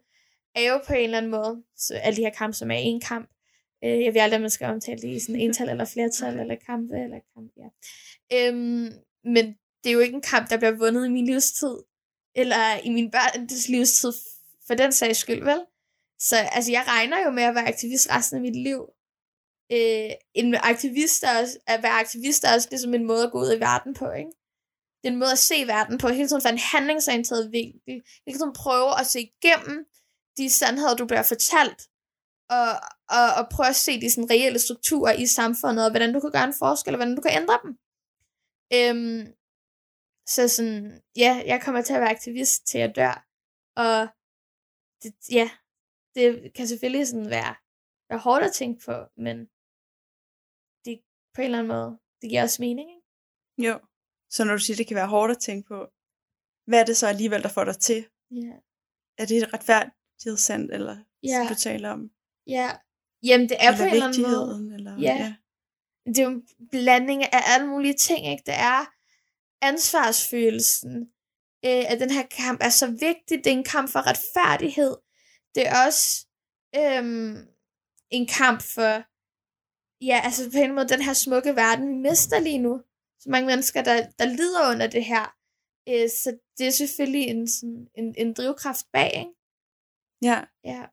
er 0.55 0.61
jo 0.71 0.81
på 0.87 0.93
en 0.93 1.03
eller 1.03 1.17
anden 1.17 1.31
måde, 1.31 1.63
så 1.75 1.95
alle 1.95 2.17
de 2.17 2.21
her 2.21 2.33
kampe, 2.37 2.53
som 2.53 2.71
er 2.71 2.75
en 2.75 3.01
kamp, 3.01 3.29
øh, 3.83 4.03
jeg 4.03 4.13
ved 4.13 4.21
aldrig, 4.21 4.37
om 4.37 4.41
man 4.41 4.49
skal 4.49 4.67
omtale 4.67 5.01
det 5.01 5.07
i 5.07 5.19
sådan 5.19 5.41
ental 5.41 5.69
eller 5.69 5.85
flertal, 5.85 6.39
eller 6.39 6.55
kampe, 6.55 6.95
eller 7.03 7.19
kamp, 7.33 7.51
ja. 7.57 7.69
Øhm, 8.37 8.89
men 9.23 9.45
det 9.83 9.89
er 9.89 9.93
jo 9.93 9.99
ikke 9.99 10.15
en 10.15 10.21
kamp, 10.21 10.49
der 10.49 10.57
bliver 10.57 10.77
vundet 10.77 11.05
i 11.05 11.09
min 11.09 11.25
livstid, 11.25 11.75
eller 12.35 12.77
i 12.83 12.89
min 12.89 13.11
børns 13.11 13.69
livstid, 13.69 14.13
for 14.67 14.73
den 14.73 14.91
sags 14.91 15.19
skyld, 15.19 15.43
vel? 15.43 15.61
Så 16.19 16.35
altså, 16.37 16.71
jeg 16.71 16.83
regner 16.87 17.23
jo 17.25 17.29
med 17.31 17.43
at 17.43 17.55
være 17.55 17.67
aktivist 17.67 18.09
resten 18.09 18.35
af 18.37 18.41
mit 18.41 18.55
liv. 18.55 18.81
Øh, 19.71 20.11
en 20.33 20.55
aktivist 20.55 21.23
er 21.23 21.39
også, 21.41 21.57
at 21.67 21.83
være 21.83 21.91
aktivist 21.91 22.43
er 22.43 22.53
også 22.53 22.67
ligesom 22.71 22.93
en 22.93 23.07
måde 23.07 23.23
at 23.23 23.31
gå 23.31 23.39
ud 23.39 23.55
i 23.55 23.59
verden 23.59 23.93
på, 23.93 24.11
ikke? 24.11 24.31
Det 24.99 25.07
er 25.07 25.13
en 25.13 25.19
måde 25.19 25.31
at 25.31 25.45
se 25.51 25.67
verden 25.67 25.97
på, 25.97 26.07
hele 26.07 26.27
tiden 26.27 26.41
fra 26.41 26.49
en 26.49 26.57
handlingsorienteret 26.57 27.51
vinkel. 27.51 28.01
Hele 28.27 28.39
tiden 28.39 28.53
prøve 28.53 28.99
at 28.99 29.07
se 29.07 29.19
igennem 29.19 29.85
de 30.37 30.49
sandheder, 30.49 30.95
du 30.95 31.05
bliver 31.05 31.23
fortalt, 31.23 31.81
og, 32.49 32.69
og, 33.17 33.27
og 33.39 33.43
prøve 33.55 33.69
at 33.75 33.75
se 33.85 34.01
de 34.01 34.11
sådan, 34.11 34.29
reelle 34.29 34.59
strukturer 34.59 35.13
i 35.23 35.25
samfundet, 35.39 35.85
og 35.85 35.91
hvordan 35.91 36.13
du 36.13 36.19
kan 36.19 36.31
gøre 36.31 36.43
en 36.51 36.59
forskel, 36.63 36.93
og 36.93 36.97
hvordan 36.97 37.15
du 37.15 37.21
kan 37.21 37.35
ændre 37.41 37.57
dem. 37.63 37.71
Øhm, 38.77 39.23
så 40.35 40.41
sådan, 40.55 41.01
ja, 41.23 41.43
jeg 41.51 41.61
kommer 41.63 41.81
til 41.81 41.93
at 41.93 42.01
være 42.01 42.15
aktivist 42.17 42.65
til 42.67 42.79
jeg 42.79 42.95
dør, 42.95 43.15
og 43.85 44.07
det, 45.03 45.11
ja, 45.39 45.47
det 46.15 46.53
kan 46.55 46.67
selvfølgelig 46.67 47.07
sådan 47.07 47.29
være, 47.29 47.53
være 48.09 48.19
hårdt 48.19 48.43
at 48.45 48.53
tænke 48.53 48.79
på, 48.85 48.95
men 49.25 49.37
det 50.85 50.93
på 51.33 51.41
en 51.41 51.45
eller 51.45 51.59
anden 51.59 51.73
måde, 51.75 51.99
det 52.21 52.29
giver 52.29 52.43
også 52.43 52.61
mening, 52.61 52.87
ikke? 52.95 53.07
Jo, 53.67 53.79
så 54.29 54.43
når 54.43 54.53
du 54.53 54.59
siger, 54.59 54.77
det 54.77 54.87
kan 54.87 54.95
være 54.95 55.07
hårdt 55.15 55.31
at 55.31 55.39
tænke 55.47 55.67
på, 55.67 55.79
hvad 56.67 56.79
er 56.81 56.85
det 56.85 56.97
så 56.97 57.07
alligevel, 57.07 57.43
der 57.43 57.49
får 57.49 57.63
dig 57.63 57.77
til? 57.77 58.07
Ja. 58.31 58.53
Er 59.17 59.25
det 59.25 59.37
et 59.37 59.53
retfærdighedssandt, 59.53 60.71
eller 60.73 60.95
Ja. 61.23 61.37
som 61.37 61.47
du 61.47 61.55
taler 61.55 61.89
om? 61.89 62.11
Ja. 62.47 62.69
Jamen, 63.23 63.49
det 63.49 63.57
er 63.59 63.77
på 63.77 63.83
en 63.83 63.89
eller 63.89 64.07
eller 64.07 64.07
anden 64.07 64.21
måde. 64.21 64.75
Eller, 64.75 64.97
Ja. 64.99 65.15
ja. 65.15 65.35
det 66.05 66.19
er 66.19 66.23
jo 66.23 66.29
en 66.29 66.47
blanding 66.71 67.23
af 67.23 67.41
alle 67.45 67.67
mulige 67.67 67.93
ting, 67.93 68.27
ikke? 68.27 68.43
Det 68.45 68.53
er 68.53 68.93
ansvarsfølelsen, 69.61 71.01
øh, 71.65 71.91
at 71.91 71.99
den 71.99 72.11
her 72.11 72.25
kamp 72.31 72.61
er 72.63 72.69
så 72.69 72.87
vigtig. 72.87 73.37
Det 73.43 73.47
er 73.47 73.57
en 73.57 73.63
kamp 73.63 73.89
for 73.89 74.07
retfærdighed. 74.07 74.97
Det 75.55 75.67
er 75.67 75.85
også 75.85 76.25
øhm, 76.75 77.47
en 78.09 78.27
kamp 78.27 78.61
for, 78.61 78.93
ja, 80.05 80.21
altså 80.23 80.51
på 80.51 80.57
en 80.57 80.75
måde, 80.75 80.87
den 80.89 81.01
her 81.01 81.13
smukke 81.13 81.55
verden, 81.55 81.87
vi 81.89 81.95
mister 82.09 82.39
lige 82.39 82.57
nu. 82.57 82.81
Så 83.19 83.29
mange 83.29 83.47
mennesker, 83.47 83.81
der, 83.83 84.07
der 84.19 84.25
lider 84.25 84.71
under 84.71 84.87
det 84.87 85.05
her. 85.05 85.35
Øh, 85.89 86.09
så 86.09 86.37
det 86.57 86.67
er 86.67 86.71
selvfølgelig 86.71 87.21
en, 87.27 87.47
sådan, 87.47 87.87
en, 87.95 88.15
en 88.17 88.33
drivkraft 88.33 88.85
bag, 88.93 89.11
ikke? 89.15 89.31
ja. 90.21 90.43
Ja. 90.63 90.85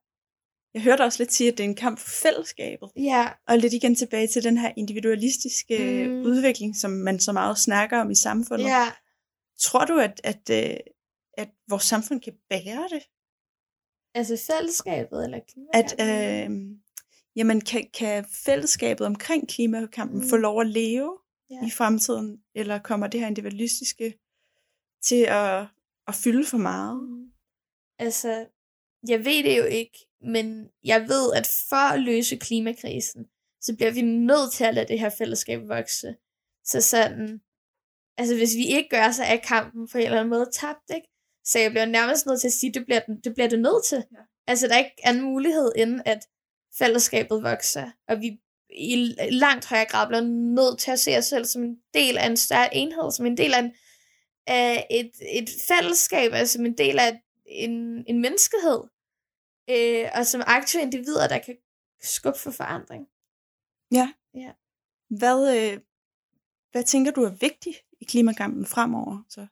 Jeg 0.74 0.82
hørte 0.82 1.02
også 1.02 1.22
lidt 1.22 1.32
sige, 1.32 1.52
at 1.52 1.58
det 1.58 1.64
er 1.64 1.68
en 1.68 1.74
kamp 1.76 1.98
for 1.98 2.08
fællesskabet. 2.22 2.90
Ja, 2.96 3.28
Og 3.48 3.58
lidt 3.58 3.72
igen 3.72 3.94
tilbage 3.94 4.26
til 4.28 4.44
den 4.44 4.58
her 4.58 4.72
individualistiske 4.76 6.06
Mm. 6.08 6.22
udvikling, 6.22 6.76
som 6.76 6.90
man 6.90 7.20
så 7.20 7.32
meget 7.32 7.58
snakker 7.58 7.98
om 8.00 8.10
i 8.10 8.14
samfundet. 8.14 8.64
ja. 8.64 8.92
Tror 9.60 9.84
du, 9.84 9.98
at, 9.98 10.20
at, 10.24 10.50
øh, 10.50 10.76
at 11.38 11.48
vores 11.68 11.82
samfund 11.84 12.20
kan 12.20 12.32
bære 12.50 12.88
det? 12.90 13.02
Altså 14.14 14.52
fællesskabet, 14.52 15.24
eller 15.24 15.38
At 15.74 15.94
klimakampen? 15.94 16.72
øh, 16.72 16.78
jamen, 17.36 17.60
kan, 17.60 17.88
kan 17.94 18.24
fællesskabet 18.46 19.06
omkring 19.06 19.48
klimakampen 19.48 20.20
mm. 20.20 20.28
få 20.28 20.36
lov 20.36 20.60
at 20.60 20.66
leve 20.66 21.18
Ja. 21.50 21.66
i 21.66 21.70
fremtiden? 21.70 22.42
Eller 22.54 22.78
kommer 22.78 23.06
det 23.06 23.20
her 23.20 23.26
individualistiske 23.26 24.14
til 25.02 25.22
at, 25.28 25.66
at 26.08 26.14
fylde 26.14 26.46
for 26.46 26.58
meget? 26.58 27.02
Mm. 27.02 27.24
Altså, 27.98 28.46
jeg 29.08 29.24
ved 29.24 29.44
det 29.44 29.58
jo 29.58 29.64
ikke, 29.64 29.98
men 30.22 30.68
jeg 30.84 31.00
ved, 31.08 31.32
at 31.34 31.46
for 31.68 31.92
at 31.92 32.00
løse 32.00 32.36
klimakrisen, 32.36 33.24
så 33.60 33.76
bliver 33.76 33.90
vi 33.90 34.02
nødt 34.02 34.52
til 34.52 34.64
at 34.64 34.74
lade 34.74 34.88
det 34.88 35.00
her 35.00 35.10
fællesskab 35.18 35.68
vokse. 35.68 36.14
Så 36.64 36.80
sådan, 36.80 37.40
altså 38.18 38.36
hvis 38.36 38.56
vi 38.56 38.66
ikke 38.66 38.88
gør, 38.88 39.10
så 39.10 39.22
er 39.22 39.36
kampen 39.36 39.88
på 39.88 39.98
en 39.98 40.04
eller 40.04 40.18
anden 40.18 40.30
måde 40.30 40.50
tabt, 40.52 40.90
ikke? 40.94 41.08
Så 41.44 41.58
jeg 41.58 41.70
bliver 41.70 41.84
nærmest 41.86 42.26
nødt 42.26 42.40
til 42.40 42.48
at 42.48 42.52
sige, 42.52 42.72
det 42.72 42.84
bliver, 42.84 43.00
den- 43.00 43.20
det 43.24 43.34
bliver 43.34 43.48
det 43.48 43.58
nødt 43.60 43.84
til. 43.84 43.96
Ja. 44.12 44.18
Altså 44.46 44.68
der 44.68 44.74
er 44.74 44.78
ikke 44.78 44.96
anden 45.04 45.22
mulighed, 45.22 45.72
end 45.76 46.00
at 46.04 46.18
fællesskabet 46.78 47.42
vokser, 47.42 47.90
og 48.08 48.20
vi 48.20 48.40
i 48.70 49.14
langt 49.30 49.66
højere 49.66 49.86
grad 49.86 50.06
bliver 50.08 50.20
nødt 50.54 50.78
til 50.78 50.90
at 50.90 51.00
se 51.00 51.16
os 51.18 51.24
selv 51.24 51.44
som 51.44 51.62
en 51.64 51.76
del 51.94 52.18
af 52.18 52.26
en 52.26 52.36
større 52.36 52.74
enhed, 52.76 53.10
som 53.12 53.26
en 53.26 53.36
del 53.36 53.54
af, 53.54 53.58
en, 53.58 53.72
af 54.46 54.86
et, 54.90 55.10
et 55.32 55.48
fællesskab, 55.68 56.32
altså 56.32 56.52
som 56.52 56.66
en 56.66 56.78
del 56.78 56.98
af 56.98 57.20
en, 57.46 58.04
en 58.08 58.20
menneskehed, 58.20 58.80
øh, 59.70 60.10
og 60.14 60.26
som 60.26 60.42
aktive 60.46 60.82
individer, 60.82 61.28
der 61.28 61.38
kan 61.38 61.56
skubbe 62.02 62.38
for 62.38 62.50
forandring. 62.50 63.08
Hvad, 65.18 65.56
øh, 65.56 65.80
hvad 66.72 66.84
tænker 66.84 67.10
du 67.12 67.22
er 67.22 67.30
vigtigt 67.30 67.76
i 68.00 68.04
klimakampen 68.04 68.66
fremover? 68.66 69.22
Så, 69.28 69.46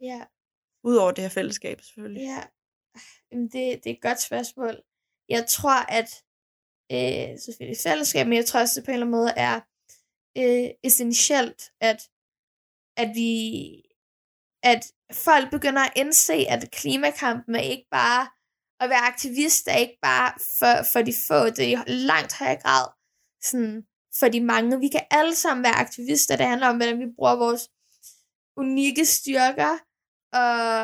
Ja, 0.00 0.24
Udover 0.84 1.10
det 1.12 1.24
her 1.24 1.28
fællesskab 1.28 1.80
selvfølgelig. 1.80 2.22
ja. 2.22 2.42
Jamen, 3.32 3.44
det, 3.44 3.84
det 3.84 3.86
er 3.86 3.94
et 3.94 4.02
godt 4.02 4.20
spørgsmål. 4.20 4.82
Jeg 5.28 5.46
tror, 5.46 5.80
at 5.98 6.24
øh, 6.92 7.38
selvfølgelig 7.38 7.78
fællesskab, 7.82 8.26
men 8.26 8.36
jeg 8.36 8.46
tror 8.46 8.60
også, 8.60 8.80
det 8.80 8.84
på 8.86 8.90
en 8.90 8.94
eller 8.94 9.06
anden 9.06 9.20
måde 9.20 9.32
er 9.36 9.60
øh, 10.36 10.70
essentielt, 10.84 11.72
at, 11.80 12.10
at 12.96 13.10
vi 13.14 13.30
at 14.62 14.92
folk 15.12 15.50
begynder 15.50 15.82
at 15.82 15.92
indse, 15.96 16.34
at 16.34 16.70
klimakampen 16.70 17.54
er 17.54 17.60
ikke 17.60 17.88
bare 17.90 18.28
at 18.80 18.90
være 18.90 18.98
aktivist, 18.98 19.68
er 19.68 19.76
ikke 19.76 19.98
bare 20.02 20.32
for, 20.58 20.86
for 20.92 21.02
de 21.02 21.14
få, 21.28 21.50
det 21.50 21.72
er 21.72 21.84
i 21.86 21.92
langt 21.92 22.34
højere 22.38 22.60
grad 22.62 22.86
sådan 23.42 23.82
for 24.18 24.28
de 24.28 24.40
mange. 24.40 24.80
Vi 24.80 24.88
kan 24.88 25.04
alle 25.10 25.34
sammen 25.34 25.64
være 25.64 25.74
aktivister, 25.74 26.36
det 26.36 26.46
handler 26.46 26.68
om, 26.68 26.76
hvordan 26.76 26.98
vi 26.98 27.04
bruger 27.16 27.36
vores 27.36 27.68
unikke 28.56 29.04
styrker 29.04 29.78
og, 30.32 30.82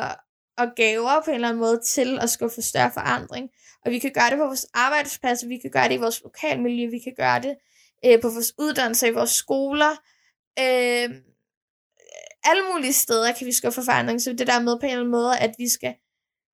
og 0.57 0.67
gaver 0.75 1.21
på 1.25 1.29
en 1.29 1.35
eller 1.35 1.47
anden 1.47 1.59
måde 1.59 1.81
til 1.85 2.19
at 2.19 2.29
skubbe 2.29 2.53
for 2.53 2.61
større 2.61 2.91
forandring. 2.93 3.49
Og 3.85 3.91
vi 3.91 3.99
kan 3.99 4.11
gøre 4.13 4.29
det 4.29 4.37
på 4.37 4.45
vores 4.45 4.65
arbejdsplads, 4.73 5.47
vi 5.47 5.57
kan 5.57 5.71
gøre 5.71 5.89
det 5.89 5.95
i 5.95 5.97
vores 5.97 6.21
lokalmiljø, 6.23 6.89
vi 6.89 6.99
kan 6.99 7.13
gøre 7.17 7.41
det 7.41 7.55
øh, 8.05 8.21
på 8.21 8.29
vores 8.29 8.53
uddannelser, 8.59 9.07
i 9.07 9.13
vores 9.13 9.31
skoler. 9.31 9.91
Øh, 10.59 11.09
alle 12.43 12.63
mulige 12.73 12.93
steder 12.93 13.33
kan 13.33 13.47
vi 13.47 13.51
skubbe 13.51 13.75
for 13.75 13.81
forandring, 13.81 14.21
så 14.21 14.33
det 14.33 14.47
der 14.47 14.59
med 14.59 14.79
på 14.79 14.85
en 14.85 14.89
eller 14.91 14.99
anden 14.99 15.11
måde, 15.11 15.39
at 15.39 15.55
vi 15.57 15.69
skal 15.69 15.95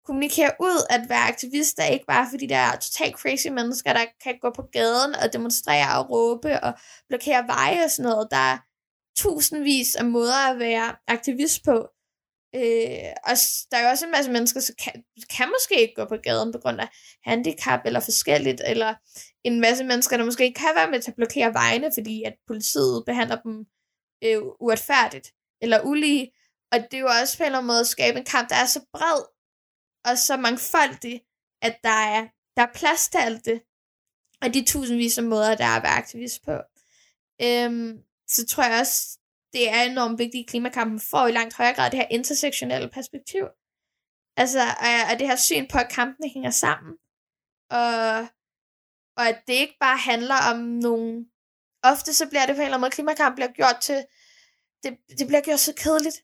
kommunikere 0.09 0.51
ud, 0.59 0.85
at 0.89 1.09
være 1.09 1.27
aktivister 1.33 1.83
ikke 1.85 2.05
bare 2.05 2.27
fordi 2.31 2.45
der 2.45 2.55
er 2.55 2.75
totalt 2.79 3.15
crazy 3.15 3.47
mennesker, 3.47 3.93
der 3.93 4.05
kan 4.23 4.35
gå 4.41 4.49
på 4.55 4.63
gaden 4.71 5.15
og 5.15 5.33
demonstrere 5.33 5.99
og 5.99 6.09
råbe 6.09 6.63
og 6.63 6.73
blokere 7.09 7.47
veje 7.47 7.83
og 7.83 7.91
sådan 7.91 8.09
noget. 8.09 8.27
Der 8.31 8.43
er 8.53 8.57
tusindvis 9.17 9.95
af 9.95 10.05
måder 10.05 10.51
at 10.51 10.59
være 10.59 10.95
aktivist 11.07 11.63
på. 11.65 11.77
Øh, 12.55 13.09
og 13.29 13.35
der 13.69 13.77
er 13.77 13.83
jo 13.83 13.89
også 13.89 14.05
en 14.05 14.11
masse 14.11 14.31
mennesker, 14.31 14.59
som 14.59 14.75
kan, 14.83 14.93
kan 15.37 15.47
måske 15.55 15.81
ikke 15.81 15.95
gå 15.95 16.05
på 16.05 16.17
gaden 16.23 16.51
på 16.51 16.59
grund 16.63 16.79
af 16.79 16.89
handicap 17.23 17.79
eller 17.85 17.99
forskelligt, 17.99 18.61
eller 18.65 18.95
en 19.43 19.59
masse 19.59 19.83
mennesker, 19.83 20.17
der 20.17 20.25
måske 20.25 20.43
ikke 20.43 20.59
kan 20.59 20.75
være 20.75 20.91
med 20.91 20.99
til 21.01 21.11
at 21.11 21.15
blokere 21.15 21.53
vejene, 21.53 21.89
fordi 21.97 22.23
at 22.23 22.35
politiet 22.47 23.03
behandler 23.05 23.41
dem 23.41 23.65
øh, 24.23 24.41
uretfærdigt 24.59 25.27
eller 25.61 25.81
ulige. 25.81 26.31
Og 26.71 26.77
det 26.79 26.93
er 26.93 27.01
jo 27.01 27.11
også 27.21 27.37
på 27.37 27.43
en 27.43 27.45
eller 27.45 27.57
anden 27.57 27.67
måde 27.67 27.79
at 27.79 27.87
skabe 27.95 28.17
en 28.19 28.25
kamp, 28.25 28.49
der 28.49 28.55
er 28.55 28.65
så 28.65 28.81
bred 28.93 29.38
og 30.05 30.17
så 30.17 30.37
mangfoldig, 30.37 31.21
at 31.61 31.79
der 31.83 31.99
er, 32.15 32.27
der 32.55 32.61
er 32.61 32.73
plads 32.73 33.09
til 33.09 33.17
alt 33.17 33.45
det. 33.45 33.61
Og 34.41 34.53
de 34.53 34.65
tusindvis 34.65 35.17
af 35.17 35.23
måder, 35.23 35.55
der 35.55 35.65
er 35.65 35.75
at 35.77 35.83
være 35.83 35.97
aktivist 35.97 36.45
på. 36.45 36.55
Øhm, 37.41 38.03
så 38.27 38.45
tror 38.45 38.63
jeg 38.63 38.79
også, 38.79 39.19
det 39.53 39.69
er 39.69 39.83
enormt 39.83 40.19
vigtigt 40.19 40.41
i 40.41 40.49
klimakampen, 40.49 40.99
får 40.99 41.27
i 41.27 41.31
langt 41.31 41.57
højere 41.57 41.73
grad 41.73 41.91
det 41.91 41.99
her 41.99 42.07
intersektionelle 42.11 42.89
perspektiv. 42.89 43.45
Altså, 44.37 44.59
og, 44.59 45.11
og 45.11 45.19
det 45.19 45.27
her 45.27 45.35
syn 45.35 45.67
på, 45.67 45.77
at 45.77 45.91
kampene 45.91 46.29
hænger 46.29 46.49
sammen. 46.49 46.93
Og, 47.69 48.27
og 49.17 49.27
at 49.29 49.43
det 49.47 49.53
ikke 49.53 49.77
bare 49.79 49.97
handler 49.97 50.35
om 50.51 50.57
nogle... 50.59 51.25
Ofte 51.83 52.13
så 52.13 52.29
bliver 52.29 52.45
det 52.45 52.55
på 52.55 52.61
en 52.61 52.65
eller 52.65 52.77
anden 52.77 52.81
måde, 52.81 52.91
klimakamp 52.91 53.35
bliver 53.35 53.51
gjort 53.51 53.77
til... 53.81 54.05
Det, 54.83 54.97
det 55.19 55.27
bliver 55.27 55.41
gjort 55.41 55.59
så 55.59 55.73
kedeligt. 55.77 56.17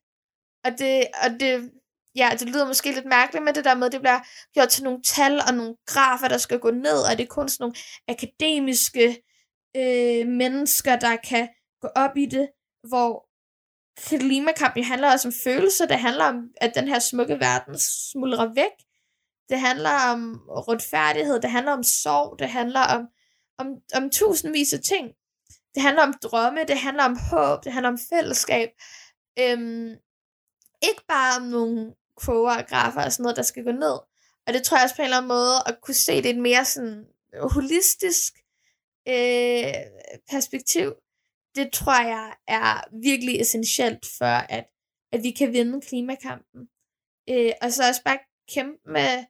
Og 0.64 0.72
det, 0.80 1.08
og 1.24 1.30
det, 1.40 1.72
ja, 2.16 2.30
det 2.40 2.50
lyder 2.50 2.68
måske 2.68 2.92
lidt 2.92 3.06
mærkeligt 3.06 3.44
med 3.44 3.54
det 3.54 3.66
der 3.66 3.76
med, 3.76 3.86
at 3.86 3.92
det 3.92 4.02
bliver 4.02 4.20
gjort 4.54 4.70
til 4.70 4.84
nogle 4.84 5.02
tal 5.04 5.42
og 5.48 5.54
nogle 5.54 5.76
grafer, 5.86 6.28
der 6.28 6.38
skal 6.38 6.60
gå 6.60 6.72
ned, 6.72 7.00
og 7.12 7.18
det 7.18 7.24
er 7.24 7.28
kun 7.28 7.50
sådan 7.50 7.64
nogle 7.64 7.76
akademiske 8.08 9.24
øh, 9.76 10.28
mennesker, 10.28 10.96
der 10.96 11.16
kan 11.16 11.50
gå 11.82 11.88
op 11.96 12.18
i 12.18 12.26
det, 12.26 12.50
hvor 12.88 13.30
klimakampen 14.08 14.84
handler 14.84 15.12
også 15.12 15.28
om 15.28 15.34
følelser, 15.44 15.86
det 15.86 16.00
handler 16.00 16.26
om, 16.26 16.50
at 16.62 16.76
den 16.76 16.88
her 16.88 17.00
smukke 17.00 17.40
verden 17.40 17.80
smuldrer 17.80 18.54
væk, 18.54 18.76
det 19.50 19.60
handler 19.60 19.90
om 20.12 20.22
retfærdighed, 20.50 21.40
det 21.42 21.52
handler 21.52 21.72
om 21.72 21.84
sorg, 21.84 22.40
det 22.40 22.50
handler 22.50 22.80
om, 22.80 23.08
om, 23.58 23.68
om 23.96 24.10
tusindvis 24.10 24.74
af 24.74 24.80
ting. 24.80 25.14
Det 25.76 25.82
handler 25.82 26.04
om 26.04 26.14
drømme, 26.24 26.64
det 26.64 26.78
handler 26.78 27.04
om 27.04 27.18
håb, 27.32 27.64
det 27.64 27.74
handler 27.74 27.90
om 27.90 28.00
fællesskab. 28.10 28.70
Øhm, 29.40 29.90
ikke 30.84 31.04
bare 31.08 31.38
om 31.40 31.44
nogle 31.44 31.94
quoter 32.24 32.58
og 32.58 32.68
grafer 32.68 33.02
og 33.06 33.12
sådan 33.12 33.24
noget, 33.24 33.38
der 33.38 33.44
skal 33.44 33.64
gå 33.64 33.72
ned. 33.72 34.00
Og 34.48 34.54
det 34.54 34.64
tror 34.64 34.78
jeg 34.78 34.84
også 34.84 34.96
på 34.96 35.02
en 35.02 35.06
eller 35.06 35.18
anden 35.18 35.28
måde, 35.28 35.56
at 35.66 35.82
kunne 35.82 35.94
se 35.94 36.24
det 36.24 36.30
et 36.30 36.38
mere 36.38 36.66
sådan 36.66 37.06
holistisk 37.42 38.34
øh, 39.08 39.74
perspektiv, 40.30 40.94
det 41.56 41.72
tror 41.74 42.04
jeg 42.04 42.36
er 42.48 42.84
virkelig 43.02 43.42
essentielt 43.42 44.06
for, 44.18 44.26
at, 44.26 44.66
at 45.12 45.24
vi 45.24 45.32
kan 45.32 45.54
vinde 45.54 45.82
klimakampen. 45.82 46.70
Øh, 47.30 47.52
og 47.62 47.72
så 47.72 47.88
også 47.88 48.04
bare 48.04 48.20
kæmpe 48.50 48.92
med, 48.92 49.26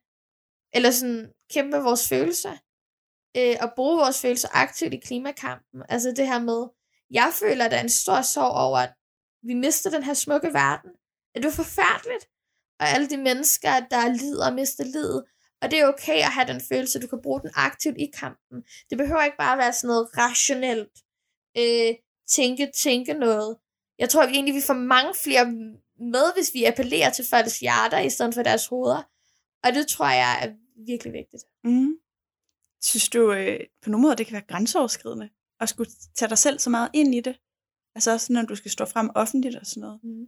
eller 0.73 0.91
sådan, 0.91 1.33
kæmpe 1.53 1.71
med 1.71 1.79
vores 1.79 2.09
følelser. 2.09 2.57
Øh, 3.37 3.55
og 3.61 3.73
bruge 3.75 3.97
vores 3.97 4.21
følelser 4.21 4.49
aktivt 4.51 4.93
i 4.93 4.97
klimakampen. 4.97 5.83
Altså 5.89 6.11
det 6.11 6.27
her 6.27 6.39
med, 6.39 6.67
jeg 7.11 7.31
føler, 7.39 7.65
at 7.65 7.71
der 7.71 7.77
er 7.77 7.83
en 7.83 7.89
stor 7.89 8.21
sorg 8.21 8.51
over, 8.51 8.77
at 8.77 8.93
vi 9.43 9.53
mister 9.53 9.89
den 9.89 10.03
her 10.03 10.13
smukke 10.13 10.53
verden. 10.53 10.91
Er 11.35 11.39
det 11.41 11.53
forfærdeligt? 11.53 12.29
Og 12.79 12.87
alle 12.87 13.09
de 13.09 13.17
mennesker, 13.17 13.79
der 13.91 14.13
lider 14.13 14.47
og 14.47 14.53
mister 14.53 14.83
livet. 14.83 15.23
Og 15.61 15.71
det 15.71 15.79
er 15.79 15.87
okay 15.87 16.17
at 16.17 16.31
have 16.31 16.47
den 16.47 16.61
følelse, 16.61 16.99
du 16.99 17.07
kan 17.07 17.21
bruge 17.23 17.41
den 17.41 17.49
aktivt 17.53 17.97
i 17.97 18.11
kampen. 18.13 18.63
Det 18.89 18.97
behøver 18.97 19.23
ikke 19.23 19.37
bare 19.37 19.57
være 19.57 19.73
sådan 19.73 19.87
noget 19.87 20.09
rationelt, 20.17 20.95
øh, 21.57 21.95
tænke, 22.27 22.71
tænke 22.75 23.13
noget. 23.13 23.57
Jeg 23.99 24.09
tror 24.09 24.23
egentlig, 24.23 24.55
vi 24.55 24.61
får 24.61 24.73
mange 24.73 25.13
flere 25.23 25.45
med, 25.99 26.33
hvis 26.35 26.53
vi 26.53 26.65
appellerer 26.65 27.09
til 27.09 27.25
folks 27.29 27.59
hjerter, 27.59 27.99
i 27.99 28.09
stedet 28.09 28.33
for 28.33 28.43
deres 28.43 28.67
hoveder. 28.67 29.03
Og 29.63 29.73
det 29.73 29.87
tror 29.87 30.05
jeg 30.05 30.39
er 30.43 30.53
virkelig 30.85 31.13
vigtigt. 31.13 31.43
Mm. 31.63 31.97
Synes 32.83 33.09
du 33.09 33.31
øh, 33.33 33.59
på 33.83 33.89
nogle 33.89 34.01
måder, 34.01 34.15
det 34.15 34.27
kan 34.27 34.33
være 34.33 34.47
grænseoverskridende 34.47 35.29
at 35.59 35.69
skulle 35.69 35.91
tage 36.15 36.29
dig 36.29 36.37
selv 36.37 36.59
så 36.59 36.69
meget 36.69 36.89
ind 36.93 37.15
i 37.15 37.19
det? 37.19 37.39
Altså 37.95 38.11
også 38.11 38.33
når 38.33 38.41
du 38.41 38.55
skal 38.55 38.71
stå 38.71 38.85
frem 38.85 39.09
offentligt 39.15 39.55
og 39.55 39.65
sådan 39.65 39.81
noget. 39.81 39.99
Mm. 40.03 40.25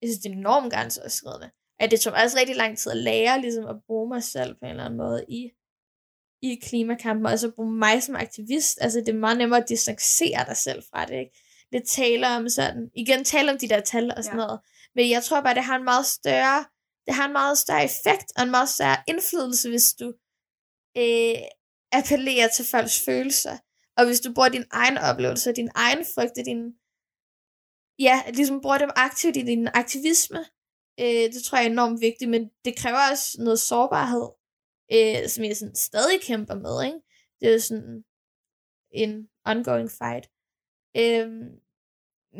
Jeg 0.00 0.08
synes, 0.08 0.18
det 0.18 0.32
er 0.32 0.36
enormt 0.36 0.72
grænseoverskridende. 0.72 1.50
At 1.78 1.90
det 1.90 2.00
tog 2.00 2.12
også 2.12 2.38
rigtig 2.38 2.56
lang 2.56 2.78
tid 2.78 2.92
at 2.92 2.98
lære 2.98 3.40
ligesom 3.40 3.66
at 3.66 3.76
bruge 3.86 4.08
mig 4.08 4.22
selv 4.22 4.54
på 4.54 4.60
en 4.62 4.70
eller 4.70 4.84
anden 4.84 4.96
måde 4.96 5.24
i, 5.28 5.50
i 6.42 6.54
klimakampen, 6.62 7.26
og 7.26 7.32
altså 7.32 7.50
bruge 7.50 7.72
mig 7.72 8.02
som 8.02 8.16
aktivist. 8.16 8.78
Altså 8.80 9.00
det 9.00 9.08
er 9.08 9.18
meget 9.18 9.38
nemmere 9.38 9.62
at 9.62 9.68
distancere 9.68 10.44
dig 10.46 10.56
selv 10.56 10.82
fra 10.90 11.04
det, 11.04 11.18
ikke? 11.18 11.42
Lidt 11.72 11.88
tale 11.88 12.28
om 12.28 12.48
sådan, 12.48 12.90
igen 12.94 13.24
tale 13.24 13.52
om 13.52 13.58
de 13.58 13.68
der 13.68 13.80
tal 13.80 14.12
og 14.16 14.24
sådan 14.24 14.38
ja. 14.38 14.44
noget. 14.46 14.60
Men 14.94 15.10
jeg 15.10 15.22
tror 15.24 15.40
bare, 15.40 15.54
det 15.54 15.64
har 15.64 15.76
en 15.76 15.84
meget 15.84 16.06
større, 16.06 16.64
det 17.06 17.14
har 17.14 17.26
en 17.26 17.32
meget 17.32 17.58
større 17.58 17.84
effekt, 17.84 18.32
og 18.36 18.42
en 18.42 18.50
meget 18.50 18.68
større 18.68 18.96
indflydelse, 19.08 19.68
hvis 19.68 19.94
du 20.00 20.14
øh, 20.96 21.38
appellerer 21.92 22.48
til 22.48 22.64
folks 22.64 23.04
følelser. 23.04 23.56
Og 23.96 24.06
hvis 24.06 24.20
du 24.20 24.34
bruger 24.34 24.48
din 24.48 24.64
egen 24.70 24.98
oplevelse, 24.98 25.52
din 25.52 25.70
egen 25.74 26.04
frygt, 26.14 26.36
din, 26.46 26.62
ja, 27.98 28.22
ligesom 28.34 28.60
bruger 28.60 28.78
dem 28.78 28.90
aktivt 28.96 29.36
i 29.36 29.42
din 29.42 29.68
aktivisme, 29.74 30.44
øh, 31.00 31.32
det 31.32 31.42
tror 31.42 31.58
jeg 31.58 31.66
er 31.66 31.70
enormt 31.70 32.00
vigtigt, 32.00 32.30
men 32.30 32.50
det 32.64 32.76
kræver 32.76 33.10
også 33.10 33.36
noget 33.38 33.60
sårbarhed, 33.60 34.28
øh, 34.92 35.28
som 35.28 35.44
jeg 35.44 35.56
sådan 35.56 35.74
stadig 35.74 36.20
kæmper 36.22 36.54
med, 36.54 36.84
ikke? 36.84 36.98
Det 37.40 37.48
er 37.48 37.52
jo 37.52 37.60
sådan 37.60 38.04
en 38.90 39.28
ongoing 39.44 39.90
fight. 39.90 40.26
Øh, 40.96 41.28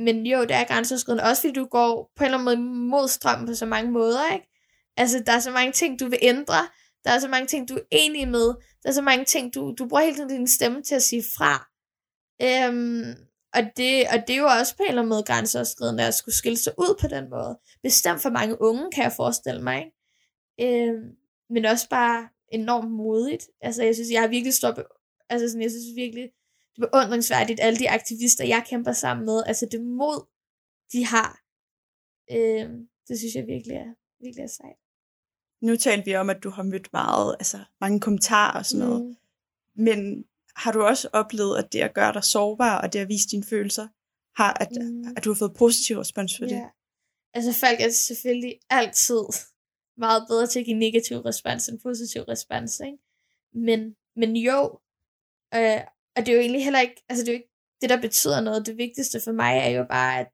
men 0.05 0.27
jo, 0.27 0.43
det 0.43 0.51
er 0.51 0.65
grænseoverskridende, 0.65 1.25
også 1.25 1.43
fordi 1.43 1.55
du 1.55 1.67
går 1.67 2.13
på 2.17 2.25
en 2.25 2.35
eller 2.35 2.39
anden 2.39 2.67
måde 2.67 2.89
mod 2.91 3.09
strømmen 3.09 3.47
på 3.47 3.55
så 3.55 3.67
mange 3.67 3.91
måder, 3.91 4.33
ikke? 4.33 4.49
Altså, 4.97 5.23
der 5.27 5.33
er 5.33 5.41
så 5.41 5.51
mange 5.51 5.73
ting, 5.73 6.01
du 6.01 6.09
vil 6.09 6.19
ændre, 6.23 6.69
der 7.05 7.11
er 7.11 7.19
så 7.19 7.29
mange 7.29 7.47
ting, 7.47 7.69
du 7.69 7.75
er 7.75 7.83
enig 7.91 8.29
med, 8.29 8.47
der 8.83 8.89
er 8.89 8.93
så 8.93 9.03
mange 9.03 9.25
ting, 9.25 9.55
du, 9.55 9.75
du 9.79 9.89
bruger 9.89 10.03
hele 10.03 10.17
tiden 10.17 10.29
din 10.29 10.49
stemme 10.49 10.83
til 10.83 10.95
at 10.95 11.03
sige 11.03 11.23
fra. 11.37 11.71
Øhm, 12.43 13.26
og, 13.57 13.63
det, 13.77 14.07
og 14.13 14.19
det 14.27 14.37
er 14.37 14.41
jo 14.41 14.47
også 14.47 14.77
på 14.77 14.83
en 14.83 14.89
eller 14.89 15.03
anden 15.03 15.09
måde 15.09 15.23
grænseoverskridende 15.23 16.07
at 16.07 16.15
skulle 16.15 16.35
skille 16.35 16.57
sig 16.57 16.73
ud 16.79 16.97
på 17.01 17.07
den 17.09 17.31
måde. 17.31 17.59
Bestemt 17.83 18.23
for 18.23 18.31
mange 18.31 18.61
unge, 18.61 18.91
kan 18.93 19.05
jeg 19.05 19.13
forestille 19.13 19.63
mig. 19.63 19.79
Ikke? 20.59 20.89
Øhm, 20.89 21.17
men 21.51 21.65
også 21.65 21.89
bare 21.89 22.29
enormt 22.49 22.91
modigt. 22.91 23.49
Altså, 23.61 23.83
jeg 23.83 23.95
synes, 23.95 24.11
jeg 24.11 24.21
har 24.21 24.29
virkelig 24.29 24.55
stoppet... 24.55 24.85
Altså, 25.29 25.49
sådan, 25.49 25.63
jeg 25.63 25.71
synes 25.71 25.97
virkelig, 25.97 26.23
det 26.77 26.83
er 26.83 26.89
beundringsværdigt, 26.89 27.61
alle 27.61 27.79
de 27.79 27.91
aktivister, 27.91 28.45
jeg 28.45 28.65
kæmper 28.71 28.93
sammen 28.93 29.27
med. 29.27 29.43
Altså, 29.47 29.67
det 29.67 29.81
mod, 29.81 30.27
de 30.93 31.07
har. 31.07 31.41
Øhm, 32.31 32.89
det 33.09 33.19
synes 33.19 33.35
jeg 33.35 33.47
virkelig 33.47 33.77
er, 33.77 33.95
virkelig 34.21 34.43
er 34.43 34.47
sejt. 34.49 34.77
Nu 35.61 35.77
talte 35.77 36.05
vi 36.05 36.17
om, 36.17 36.31
at 36.31 36.43
du 36.43 36.51
har 36.51 36.63
mødt 36.63 36.93
meget, 36.93 37.37
altså 37.39 37.59
mange 37.81 38.01
kommentarer 38.01 38.59
og 38.59 38.67
sådan 38.67 38.87
noget. 38.87 39.05
Mm. 39.05 39.17
Men 39.85 40.25
har 40.57 40.73
du 40.73 40.83
også 40.83 41.09
oplevet, 41.13 41.59
at 41.59 41.73
det 41.73 41.81
at 41.81 41.95
gøre 41.95 42.13
dig 42.13 42.25
sårbar, 42.25 42.81
og 42.83 42.93
det 42.93 42.99
at 42.99 43.09
vise 43.09 43.29
dine 43.29 43.45
følelser, 43.45 43.89
har, 44.37 44.53
at, 44.61 44.69
mm. 44.81 45.15
at 45.17 45.25
du 45.25 45.31
har 45.31 45.39
fået 45.39 45.55
positiv 45.59 45.99
respons 45.99 46.37
for 46.37 46.45
yeah. 46.45 46.53
det? 46.55 46.63
Altså 47.35 47.53
folk 47.53 47.81
er 47.81 47.91
selvfølgelig 47.91 48.59
altid 48.71 49.23
meget 49.97 50.25
bedre 50.29 50.47
til 50.47 50.61
at 50.61 50.67
give 50.67 50.79
negativ 50.79 51.17
respons 51.19 51.69
end 51.69 51.81
positiv 51.81 52.23
respons, 52.23 52.81
ikke? 52.81 52.99
Men, 53.67 53.81
men 54.17 54.37
jo, 54.37 54.61
øh, 55.55 55.81
og 56.17 56.21
det 56.23 56.29
er 56.29 56.37
jo 56.37 56.41
egentlig 56.41 56.65
heller 56.65 56.81
ikke, 56.81 57.03
altså 57.09 57.25
det 57.25 57.29
er 57.29 57.33
jo 57.33 57.39
ikke 57.39 57.55
det, 57.81 57.91
der 57.91 58.01
betyder 58.01 58.41
noget. 58.41 58.67
Det 58.67 58.77
vigtigste 58.77 59.21
for 59.21 59.33
mig 59.33 59.59
er 59.59 59.69
jo 59.69 59.85
bare, 59.91 60.21
at 60.21 60.31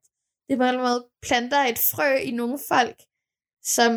det 0.49 0.57
på 0.57 0.63
en 0.63 0.77
måde 0.77 1.09
planter 1.21 1.61
et 1.71 1.79
frø 1.91 2.15
i 2.15 2.31
nogle 2.31 2.59
folk, 2.67 2.99
som 3.63 3.91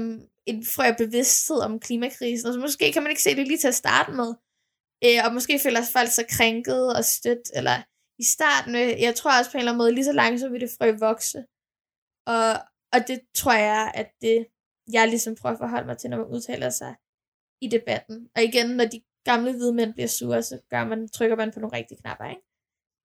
en 0.46 0.64
frø 0.74 0.84
af 0.84 0.96
bevidsthed 0.96 1.58
om 1.68 1.80
klimakrisen. 1.80 2.46
Altså 2.46 2.60
måske 2.60 2.92
kan 2.92 3.02
man 3.02 3.10
ikke 3.10 3.22
se 3.22 3.36
det 3.36 3.46
lige 3.46 3.58
til 3.58 3.68
at 3.68 3.74
starte 3.84 4.12
med, 4.12 4.34
Øh, 5.04 5.18
og 5.24 5.34
måske 5.34 5.58
føler 5.58 5.82
folk 5.92 6.10
sig 6.10 6.26
krænket 6.36 6.96
og 6.96 7.04
stødt, 7.04 7.46
eller 7.58 7.76
i 8.18 8.24
starten, 8.24 8.74
øh, 8.74 9.02
jeg 9.06 9.14
tror 9.14 9.38
også 9.38 9.50
på 9.50 9.56
en 9.56 9.60
eller 9.60 9.72
anden 9.72 9.82
måde, 9.84 9.94
lige 9.94 10.04
så 10.04 10.12
langsomt 10.12 10.52
vil 10.52 10.60
det 10.60 10.76
frø 10.78 10.92
vokse. 11.08 11.38
Og, 12.34 12.50
og 12.94 13.00
det 13.08 13.18
tror 13.34 13.52
jeg, 13.52 13.92
at 13.94 14.08
det, 14.20 14.46
jeg 14.92 15.08
ligesom 15.08 15.34
prøver 15.34 15.52
at 15.52 15.58
forholde 15.58 15.86
mig 15.86 15.98
til, 15.98 16.10
når 16.10 16.16
man 16.16 16.26
udtaler 16.26 16.70
sig 16.70 16.94
i 17.60 17.68
debatten. 17.68 18.30
Og 18.36 18.42
igen, 18.42 18.66
når 18.76 18.84
de 18.84 19.02
gamle 19.24 19.52
hvide 19.52 19.74
mænd 19.74 19.92
bliver 19.92 20.08
sure, 20.08 20.42
så 20.42 20.60
gør 20.70 20.84
man, 20.84 21.08
trykker 21.08 21.36
man 21.36 21.52
på 21.52 21.60
nogle 21.60 21.76
rigtige 21.76 22.00
knapper, 22.00 22.26
ikke? 22.34 22.46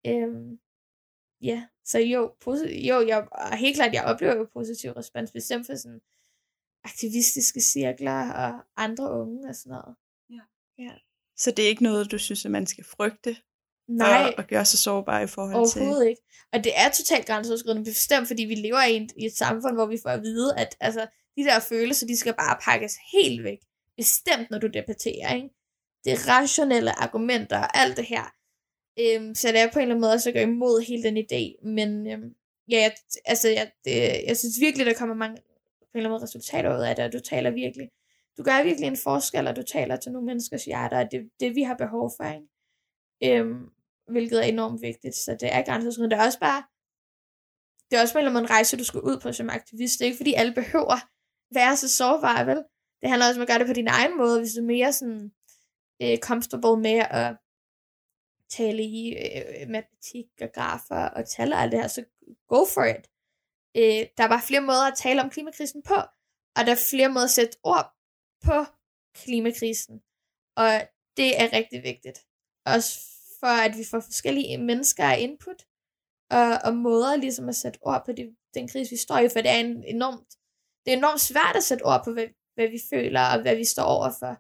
Øhm, 0.08 0.60
ja, 1.42 1.68
så 1.86 2.00
jo, 2.00 2.36
jo 2.90 3.08
jeg, 3.08 3.28
helt 3.60 3.76
klart, 3.76 3.94
jeg 3.94 4.04
oplever 4.06 4.36
jo 4.36 4.50
positiv 4.54 4.92
respons, 4.92 5.32
bestemt 5.32 5.66
for 5.66 5.76
sådan 5.76 6.02
aktivistiske 6.84 7.62
cirkler 7.62 8.34
og 8.34 8.66
andre 8.76 9.12
unge 9.12 9.50
og 9.50 9.56
sådan 9.56 9.70
noget. 9.70 9.96
Ja. 10.30 10.42
ja. 10.84 10.94
Så 11.44 11.52
det 11.52 11.66
er 11.66 11.70
ikke 11.70 11.84
noget, 11.84 12.12
du 12.12 12.18
synes, 12.18 12.46
at 12.46 12.52
man 12.52 12.68
skal 12.68 12.84
frygte? 12.84 13.36
Nej. 13.88 14.34
For 14.36 14.42
at 14.42 14.48
gøre 14.48 14.66
sig 14.66 14.80
sårbar 14.80 15.20
i 15.20 15.28
forhold 15.28 15.56
Overhovedet 15.56 15.74
til... 15.74 15.82
Overhovedet 15.82 16.10
ikke. 16.10 16.22
Og 16.54 16.64
det 16.64 16.72
er 16.76 16.90
totalt 16.90 17.26
grænseoverskridende, 17.26 17.86
bestemt 17.86 18.28
fordi 18.28 18.44
vi 18.44 18.56
lever 18.56 18.84
i 18.84 18.96
et, 18.96 19.12
i 19.18 19.26
et 19.26 19.38
samfund, 19.38 19.76
hvor 19.76 19.86
vi 19.86 20.00
får 20.04 20.10
at 20.10 20.22
vide, 20.22 20.58
at 20.58 20.78
altså, 20.80 21.08
de 21.38 21.44
der 21.44 21.60
følelser, 21.60 22.08
de 22.08 22.18
skal 22.18 22.34
bare 22.34 22.58
pakkes 22.64 22.94
helt 23.14 23.44
væk. 23.44 23.58
Bestemt, 23.98 24.52
når 24.52 24.60
du 24.60 24.68
debatterer, 24.68 25.36
ikke? 25.36 25.50
Det 26.04 26.12
er 26.14 26.30
rationelle 26.36 27.02
argumenter 27.04 27.58
og 27.58 27.78
alt 27.82 27.98
det 27.98 28.06
her. 28.06 28.26
Øhm, 29.00 29.36
så 29.36 29.48
det 29.48 29.60
er 29.60 29.72
på 29.72 29.80
en 29.80 29.82
eller 29.82 29.96
anden 29.96 30.02
måde 30.02 30.14
også 30.14 30.30
at 30.30 30.36
gå 30.36 30.42
imod 30.42 30.82
hele 30.90 31.04
den 31.04 31.18
idé. 31.18 31.68
Men 31.78 31.90
øhm, 32.12 32.30
ja, 32.72 32.78
jeg, 32.86 32.92
altså, 33.26 33.50
jeg, 33.50 33.72
det, 33.86 33.96
jeg 34.28 34.38
synes 34.38 34.60
virkelig, 34.60 34.86
der 34.86 34.94
kommer 34.94 35.16
mange 35.16 35.38
på 35.38 35.42
en 35.94 36.00
eller 36.00 36.10
anden 36.10 36.16
måde 36.16 36.24
resultater 36.24 36.78
ud 36.78 36.84
af 36.84 36.96
det, 36.96 37.06
og 37.06 37.14
du 37.14 37.20
taler 37.20 37.52
virkelig 37.52 37.88
du 38.38 38.44
gør 38.44 38.64
virkelig 38.64 38.88
en 38.88 38.98
forskel, 39.04 39.48
og 39.48 39.56
du 39.56 39.64
taler 39.64 39.96
til 39.96 40.12
nogle 40.12 40.26
menneskers 40.26 40.66
hjerter, 40.66 41.00
og 41.00 41.12
det 41.12 41.20
er 41.20 41.24
det, 41.40 41.56
vi 41.56 41.62
har 41.62 41.76
behov 41.76 42.12
for, 42.18 42.24
ikke? 42.24 42.48
Øhm, 43.40 43.70
hvilket 44.08 44.40
er 44.40 44.44
enormt 44.44 44.82
vigtigt, 44.82 45.16
så 45.16 45.38
det 45.40 45.54
er 45.54 45.62
grænseoverskridende. 45.62 46.16
Det 46.16 46.22
er 46.22 46.26
også 46.26 46.40
bare, 46.40 46.64
det 47.92 47.98
er 47.98 48.02
også 48.02 48.14
på 48.14 48.20
en 48.20 48.26
eller 48.26 48.40
anden 48.40 48.50
rejse, 48.50 48.78
du 48.78 48.84
skal 48.84 49.02
ud 49.02 49.20
på 49.20 49.32
som 49.32 49.50
aktivist. 49.50 50.00
Det 50.00 50.06
er 50.06 50.10
ikke 50.10 50.18
fordi 50.18 50.34
alle 50.34 50.54
behøver 50.54 50.98
være 51.54 51.78
så 51.78 51.90
sårbare, 51.90 52.48
vel? 52.48 52.64
Det 53.02 53.10
handler 53.10 53.28
også 53.28 53.40
om 53.40 53.42
at 53.42 53.48
gøre 53.48 53.60
det 53.60 53.68
på 53.68 53.74
din 53.74 53.88
egen 53.88 54.18
måde, 54.18 54.40
hvis 54.40 54.54
du 54.54 54.62
er 54.62 54.66
mere 54.66 54.94
sådan 54.94 55.32
øh, 56.02 56.18
comfortable 56.18 56.82
med 56.82 56.98
at 57.10 57.38
tale 58.50 58.84
i 58.84 59.16
øh, 59.24 59.70
matematik 59.70 60.28
og 60.42 60.50
grafer 60.54 61.06
og 61.18 61.30
tal 61.30 61.54
og 61.54 61.60
alt 61.60 61.72
det 61.72 61.82
her, 61.82 61.88
så 61.88 62.04
go 62.48 62.66
for 62.74 62.84
it. 62.84 63.06
Øh, 63.78 64.08
der 64.18 64.24
er 64.24 64.28
bare 64.28 64.48
flere 64.50 64.62
måder 64.62 64.86
at 64.92 64.98
tale 64.98 65.22
om 65.22 65.30
klimakrisen 65.30 65.82
på, 65.84 66.00
og 66.56 66.62
der 66.66 66.72
er 66.72 66.86
flere 66.90 67.10
måder 67.10 67.26
at 67.26 67.38
sætte 67.40 67.58
ord 67.64 67.94
på 68.48 68.58
klimakrisen. 69.14 69.96
Og 70.62 70.72
det 71.18 71.30
er 71.42 71.48
rigtig 71.58 71.84
vigtigt. 71.84 72.20
Også 72.66 72.92
for, 73.40 73.54
at 73.68 73.74
vi 73.80 73.84
får 73.92 74.00
forskellige 74.00 74.58
mennesker 74.58 75.04
af 75.04 75.20
input, 75.20 75.62
og, 76.38 76.50
og 76.68 76.74
måder 76.88 77.16
ligesom 77.16 77.50
at 77.50 77.56
sætte 77.56 77.80
ord 77.82 78.04
på 78.06 78.12
det, 78.12 78.36
den 78.54 78.68
krise, 78.68 78.90
vi 78.90 78.98
står 78.98 79.18
i, 79.18 79.30
for 79.30 79.42
det 79.42 79.52
er 79.52 79.60
en 79.60 79.84
enormt, 79.96 80.30
det 80.84 80.94
er 80.94 80.98
enormt 80.98 81.22
svært 81.22 81.56
at 81.56 81.64
sætte 81.64 81.84
ord 81.84 82.02
på, 82.06 82.12
hvad, 82.14 82.28
hvad 82.56 82.68
vi 82.76 82.80
føler, 82.92 83.24
og 83.34 83.42
hvad 83.42 83.56
vi 83.56 83.66
står 83.66 83.88
overfor, 83.98 84.34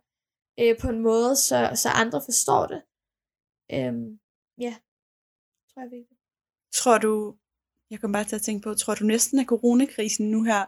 øh, 0.62 0.74
på 0.82 0.88
en 0.93 1.02
måde, 1.10 1.36
så, 1.47 1.58
så 1.84 1.89
andre 2.04 2.22
forstår 2.30 2.64
det. 2.72 2.82
Øhm, 3.76 4.08
ja. 4.66 4.74
tror 5.70 5.82
jeg 5.84 5.91
virkelig. 5.97 6.18
Tror 6.80 6.97
du, 6.97 7.14
jeg 7.91 7.99
kom 7.99 8.12
bare 8.12 8.28
til 8.28 8.39
at 8.39 8.45
tænke 8.47 8.64
på, 8.64 8.74
tror 8.74 8.95
du 8.95 9.06
næsten, 9.14 9.39
at 9.39 9.47
coronakrisen 9.54 10.32
nu 10.32 10.43
her 10.43 10.62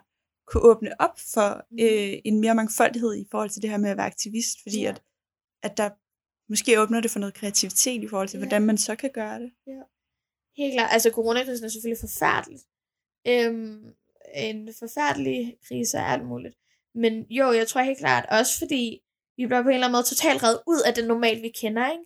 kunne 0.48 0.64
åbne 0.64 1.02
op 1.02 1.20
for 1.34 1.66
Mm. 1.72 1.78
øh, 1.82 2.14
en 2.26 2.40
mere 2.42 2.56
mangfoldighed 2.56 3.16
i 3.16 3.26
forhold 3.32 3.50
til 3.50 3.62
det 3.62 3.70
her 3.70 3.78
med 3.78 3.90
at 3.90 3.98
være 3.98 4.06
aktivist? 4.06 4.58
Fordi 4.64 4.82
Ja. 4.82 4.90
at, 4.90 5.02
at 5.64 5.78
der 5.78 5.90
måske 6.50 6.82
åbner 6.82 7.02
det 7.02 7.12
for 7.12 7.20
noget 7.20 7.34
kreativitet 7.34 8.04
i 8.04 8.08
forhold 8.08 8.28
til, 8.28 8.38
Ja. 8.38 8.44
hvordan 8.46 8.62
man 8.66 8.78
så 8.78 8.96
kan 8.96 9.12
gøre 9.14 9.40
det. 9.40 9.52
Helt 10.58 10.74
klart. 10.74 10.90
Altså, 10.92 11.10
coronakrisen 11.10 11.66
er 11.66 11.70
selvfølgelig 11.70 12.00
forfærdelig. 12.00 12.60
Øhm, 13.28 13.94
en 14.36 14.70
forfærdelig 14.80 15.58
krise 15.68 15.98
er 15.98 16.04
alt 16.06 16.26
muligt. 16.26 16.56
Men 16.96 17.24
jo, 17.30 17.52
jeg 17.52 17.68
tror 17.68 17.82
helt 17.82 17.98
klart 18.00 18.26
også, 18.30 18.60
fordi 18.60 19.02
vi 19.38 19.46
bliver 19.46 19.62
på 19.64 19.68
en 19.70 19.74
eller 19.74 19.88
anden 19.88 19.98
måde 19.98 20.04
totalt 20.04 20.44
reddet 20.44 20.62
ud 20.68 20.82
af 20.88 20.94
det 20.94 21.08
normalt, 21.08 21.42
vi 21.42 21.50
kender, 21.62 21.86
ikke? 21.92 22.06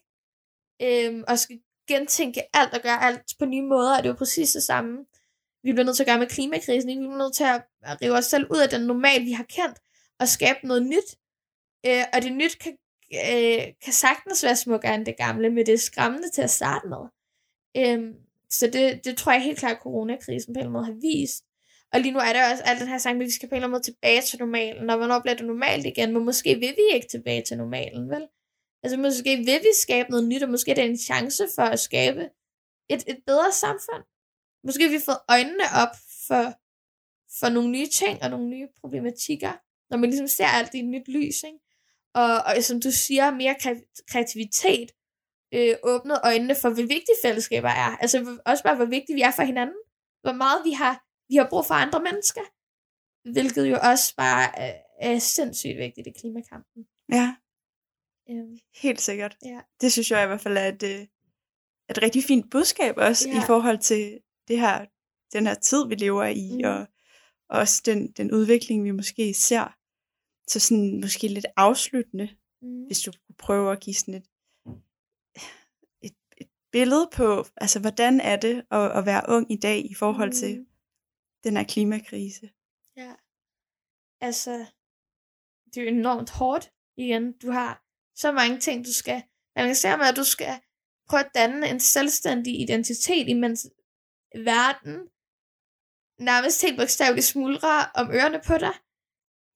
Øhm, 1.08 1.24
og 1.28 1.40
skal 1.40 1.60
gentænke 1.88 2.42
alt 2.56 2.74
og 2.74 2.82
gøre 2.82 3.02
alt 3.04 3.22
på 3.40 3.46
nye 3.46 3.62
måder, 3.62 3.92
og 3.98 4.04
det 4.04 4.10
er 4.10 4.14
jo 4.14 4.18
præcis 4.18 4.52
det 4.52 4.64
samme. 4.64 5.06
Vi 5.68 5.74
bliver 5.74 5.86
nødt 5.86 5.96
til 5.96 6.04
at 6.04 6.08
gøre 6.08 6.20
med 6.20 6.28
klimakrisen, 6.28 6.90
ikke? 6.90 7.02
Vi 7.02 7.08
bliver 7.08 7.24
nødt 7.24 7.36
til 7.36 7.44
at 7.44 7.62
rive 8.02 8.18
os 8.18 8.26
selv 8.26 8.46
ud 8.52 8.58
af 8.58 8.70
den 8.70 8.82
normal, 8.82 9.22
vi 9.26 9.32
har 9.32 9.44
kendt, 9.44 9.78
og 10.20 10.28
skabe 10.28 10.60
noget 10.64 10.84
nyt. 10.86 11.10
Øh, 11.88 12.04
og 12.14 12.22
det 12.22 12.34
nyt 12.34 12.58
kan, 12.60 12.78
øh, 13.14 13.64
kan 13.84 13.94
sagtens 13.94 14.44
være 14.44 14.56
smukkere 14.56 14.96
end 14.96 15.06
det 15.06 15.18
gamle, 15.18 15.50
men 15.50 15.66
det 15.66 15.74
er 15.74 15.78
skræmmende 15.78 16.30
til 16.30 16.42
at 16.42 16.50
starte 16.50 16.88
med. 16.88 17.04
Øh, 17.78 18.14
så 18.50 18.68
det, 18.68 19.06
det 19.06 19.18
tror 19.18 19.32
jeg 19.32 19.42
helt 19.42 19.60
klart, 19.60 19.76
at 19.76 19.82
coronakrisen 19.82 20.54
på 20.54 20.60
en 20.60 20.66
eller 20.66 20.70
anden 20.70 20.74
måde 20.74 20.86
har 20.86 21.00
vist. 21.02 21.44
Og 21.94 22.00
lige 22.00 22.12
nu 22.12 22.20
er 22.20 22.34
der 22.34 22.52
også 22.52 22.64
alt 22.64 22.80
den 22.80 22.88
her 22.88 22.98
sang, 22.98 23.22
at 23.22 23.26
vi 23.26 23.32
skal 23.32 23.50
på 23.50 23.56
en 23.56 23.58
eller 23.58 23.68
anden 23.68 23.78
måde 23.78 23.84
tilbage 23.84 24.22
til 24.22 24.40
normalen, 24.40 24.90
og 24.90 24.98
hvornår 24.98 25.20
bliver 25.20 25.36
det 25.36 25.46
normalt 25.46 25.86
igen, 25.86 26.14
men 26.14 26.26
måske 26.26 26.56
vil 26.56 26.74
vi 26.78 26.96
ikke 26.96 27.08
tilbage 27.08 27.42
til 27.42 27.58
normalen, 27.58 28.10
vel? 28.10 28.28
Altså 28.84 28.98
måske 28.98 29.38
vil 29.38 29.60
vi 29.68 29.74
skabe 29.82 30.10
noget 30.10 30.28
nyt, 30.28 30.44
og 30.44 30.50
måske 30.50 30.72
er 30.72 30.76
det 30.76 30.86
en 30.86 30.98
chance 30.98 31.44
for 31.56 31.64
at 31.64 31.80
skabe 31.80 32.30
et, 32.90 33.04
et 33.08 33.20
bedre 33.26 33.52
samfund. 33.52 34.04
Måske 34.68 34.84
har 34.84 34.92
vi 34.98 35.00
fået 35.10 35.22
øjnene 35.30 35.64
op 35.84 35.94
for, 36.28 36.44
for 37.40 37.50
nogle 37.56 37.70
nye 37.72 37.88
ting 38.02 38.24
og 38.24 38.30
nogle 38.30 38.48
nye 38.48 38.68
problematikker, 38.82 39.54
når 39.90 39.98
man 39.98 40.10
ligesom 40.10 40.28
ser 40.28 40.46
alt 40.48 40.74
i 40.74 40.80
et 40.80 40.86
nyt 40.96 41.08
lys, 41.08 41.44
ikke? 41.44 41.60
Og, 42.14 42.34
og 42.48 42.64
som 42.64 42.82
du 42.82 42.92
siger, 42.92 43.32
mere 43.32 43.56
kre- 43.64 44.04
kreativitet 44.12 44.90
øh, 45.54 45.76
åbnet 45.84 46.18
øjnene 46.24 46.56
for, 46.62 46.70
hvor 46.70 46.82
vigtige 46.82 47.20
fællesskaber 47.26 47.70
er. 47.70 47.92
Altså 47.98 48.40
også 48.46 48.64
bare, 48.64 48.76
hvor 48.76 48.86
vigtige 48.86 49.16
vi 49.16 49.22
er 49.22 49.32
for 49.32 49.44
hinanden. 49.44 49.76
Hvor 50.22 50.34
meget 50.34 50.66
vi 50.66 50.72
har, 50.72 51.04
vi 51.30 51.36
har 51.36 51.48
brug 51.50 51.66
for 51.66 51.74
andre 51.74 52.04
mennesker. 52.04 52.42
Hvilket 53.34 53.70
jo 53.72 53.78
også 53.92 54.16
bare 54.16 54.60
er, 54.60 54.74
er 55.02 55.20
sindssygt 55.20 55.78
vigtigt 55.78 56.08
i 56.08 56.12
klimakampen. 56.20 56.88
Ja, 57.12 57.36
Øhm, 58.30 58.58
helt 58.76 59.02
sikkert. 59.02 59.38
Ja. 59.46 59.60
Det 59.82 59.92
synes 59.92 60.12
jeg 60.12 60.24
i 60.24 60.28
hvert 60.28 60.42
fald 60.42 60.58
er 60.58 60.68
et, 60.68 60.84
øh, 60.84 61.02
et 61.90 62.02
rigtig 62.02 62.24
fint 62.24 62.52
budskab 62.52 62.94
også 62.98 63.30
Ja. 63.30 63.38
i 63.38 63.42
forhold 63.48 63.78
til 63.80 64.20
det 64.48 64.60
her, 64.60 64.86
den 65.34 65.48
her 65.48 65.54
tid, 65.54 65.88
vi 65.88 65.96
lever 65.96 66.26
i, 66.26 66.52
mm. 66.52 66.64
og 66.64 66.88
også 67.50 67.82
den, 67.86 68.12
den 68.12 68.32
udvikling, 68.32 68.84
vi 68.84 68.92
måske 68.92 69.34
ser. 69.34 69.78
Så 70.48 70.60
sådan 70.60 71.02
måske 71.02 71.28
lidt 71.28 71.46
afsluttende, 71.56 72.30
mm, 72.62 72.86
hvis 72.86 73.02
du 73.02 73.12
kunne 73.12 73.36
prøve 73.38 73.72
at 73.72 73.80
give 73.80 73.94
sådan 73.94 74.14
et, 74.14 74.28
et, 76.02 76.16
et 76.38 76.48
billede 76.72 77.10
på, 77.14 77.46
altså 77.58 77.80
hvordan 77.80 78.22
er 78.22 78.36
det 78.36 78.66
at, 78.72 78.92
at 78.92 79.06
være 79.06 79.24
ung 79.28 79.52
i 79.52 79.58
dag 79.58 79.92
i 79.92 79.94
forhold 79.94 80.32
til 80.32 80.60
mm, 80.60 80.68
den 81.44 81.58
her 81.58 81.64
klimakrise? 81.64 82.50
Ja. 82.98 83.14
Altså, 84.22 84.66
det 85.66 85.78
er 85.78 85.82
jo 85.82 85.98
enormt 85.98 86.30
hårdt 86.30 86.72
igen. 86.98 87.32
Du 87.32 87.52
har 87.52 87.84
så 88.16 88.32
mange 88.32 88.60
ting, 88.60 88.86
du 88.86 88.94
skal 88.94 89.24
balancere 89.56 89.98
med, 89.98 90.06
at 90.06 90.16
du 90.16 90.24
skal 90.24 90.60
prøve 91.10 91.20
at 91.20 91.32
danne 91.36 91.70
en 91.70 91.80
selvstændig 91.80 92.62
identitet, 92.62 93.30
imens 93.30 93.68
verden 94.46 95.10
nærmest 96.20 96.62
helt 96.62 96.78
bogstaveligt 96.80 97.26
smuldrer 97.26 97.92
om 97.96 98.12
ørerne 98.12 98.42
på 98.48 98.58
dig. 98.58 98.74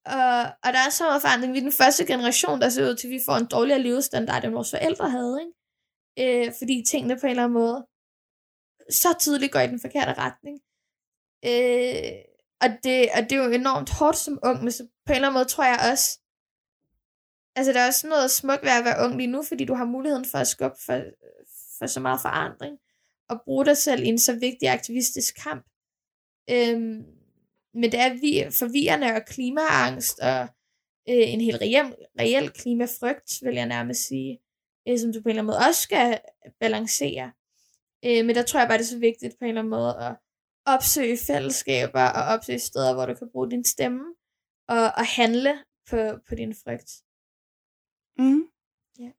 Og, 0.06 0.40
og 0.64 0.70
der 0.74 0.82
er 0.86 0.90
så 0.90 1.04
meget 1.04 1.22
forandring. 1.22 1.54
Vi 1.54 1.58
er 1.58 1.62
den 1.62 1.80
første 1.82 2.06
generation, 2.06 2.62
der 2.62 2.70
ser 2.70 2.90
ud 2.90 2.96
til, 2.96 3.08
at 3.08 3.12
vi 3.12 3.22
får 3.26 3.36
en 3.36 3.46
dårligere 3.46 3.82
levestandard, 3.82 4.44
end 4.44 4.54
vores 4.54 4.72
forældre 4.72 5.10
havde. 5.10 5.40
Ikke? 5.42 6.48
Øh, 6.48 6.54
fordi 6.60 6.84
tingene 6.92 7.20
på 7.20 7.26
en 7.26 7.30
eller 7.30 7.44
anden 7.44 7.60
måde 7.62 7.88
så 8.90 9.16
tydeligt 9.20 9.52
går 9.52 9.60
i 9.60 9.68
den 9.68 9.80
forkerte 9.80 10.14
retning. 10.14 10.56
Øh, 11.46 12.12
og, 12.64 12.70
det, 12.84 13.10
og 13.16 13.22
det 13.24 13.32
er 13.32 13.44
jo 13.44 13.52
enormt 13.52 13.90
hårdt 13.90 14.18
som 14.18 14.40
ung, 14.44 14.64
men 14.64 14.72
så 14.72 14.84
på 15.06 15.12
en 15.12 15.16
eller 15.16 15.28
anden 15.28 15.40
måde 15.40 15.54
tror 15.54 15.64
jeg 15.64 15.80
også, 15.92 16.20
altså 17.56 17.74
der 17.74 17.80
er 17.80 17.88
også 17.88 18.08
noget 18.08 18.32
smukt 18.32 18.64
ved 18.64 18.70
at 18.80 18.86
være 18.86 19.04
ung 19.06 19.18
lige 19.18 19.34
nu, 19.36 19.44
fordi 19.44 19.66
du 19.66 19.74
har 19.74 19.86
muligheden 19.86 20.26
for 20.26 20.38
at 20.38 20.48
skubbe 20.48 20.78
for, 20.86 20.98
for 21.78 21.88
så 21.88 22.00
meget 22.00 22.22
forandring, 22.22 22.80
og 23.32 23.42
bruge 23.46 23.66
dig 23.66 23.78
selv 23.78 24.04
i 24.04 24.08
en 24.08 24.20
så 24.20 24.40
vigtig 24.40 24.70
aktivistisk 24.70 25.36
kamp. 25.44 25.66
Øhm, 26.50 27.04
men 27.74 27.92
det 27.92 28.00
er 28.00 28.14
vi, 28.14 28.52
forvirrende 28.60 29.08
og 29.08 29.26
klimaangst, 29.28 30.20
og 30.20 30.42
øh, 31.10 31.26
en 31.34 31.42
helt 31.42 31.62
reel, 31.62 31.96
reel 32.20 32.50
klimafrygt, 32.50 33.32
vil 33.42 33.56
jeg 33.56 33.66
nærmest 33.66 34.08
sige, 34.08 34.40
øh, 34.88 35.00
som 35.00 35.14
du 35.14 35.22
på 35.22 35.30
en 35.30 35.30
eller 35.30 35.42
anden 35.42 35.46
måde 35.54 35.68
også 35.70 35.82
skal 35.82 36.20
balancere. 36.60 37.32
Øh, 38.06 38.26
men 38.26 38.36
der 38.36 38.44
tror 38.44 38.60
jeg 38.60 38.68
bare, 38.70 38.78
det 38.78 38.84
er 38.84 38.88
så 38.88 39.00
vigtigt 39.00 39.34
på 39.40 39.46
en 39.46 39.50
eller 39.50 39.62
anden 39.62 39.70
måde 39.80 39.94
at 40.08 40.16
opsøge 40.66 41.18
fællesskaber 41.28 42.02
og 42.18 42.24
opsøge 42.34 42.60
steder, 42.60 42.94
hvor 42.94 43.06
du 43.06 43.14
kan 43.14 43.30
bruge 43.32 43.52
din 43.52 43.64
stemme 43.66 44.04
og, 44.68 44.84
og 44.84 45.06
handle 45.06 45.54
på, 45.90 45.98
på 46.28 46.36
din 46.36 46.56
frygt. 46.64 46.92
Mm. 48.18 48.44
Ja. 49.00 49.12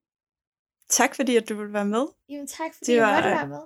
Tak 0.89 1.15
fordi, 1.17 1.37
at 1.37 1.49
du 1.49 1.55
ville 1.55 1.73
være 1.73 1.85
med. 1.97 2.07
Jamen 2.29 2.47
tak, 2.47 2.75
fordi 2.75 2.91
Det 2.91 2.97
jeg 2.97 3.03
var- 3.07 3.15
måtte 3.15 3.29
være 3.31 3.49
med. 3.49 3.63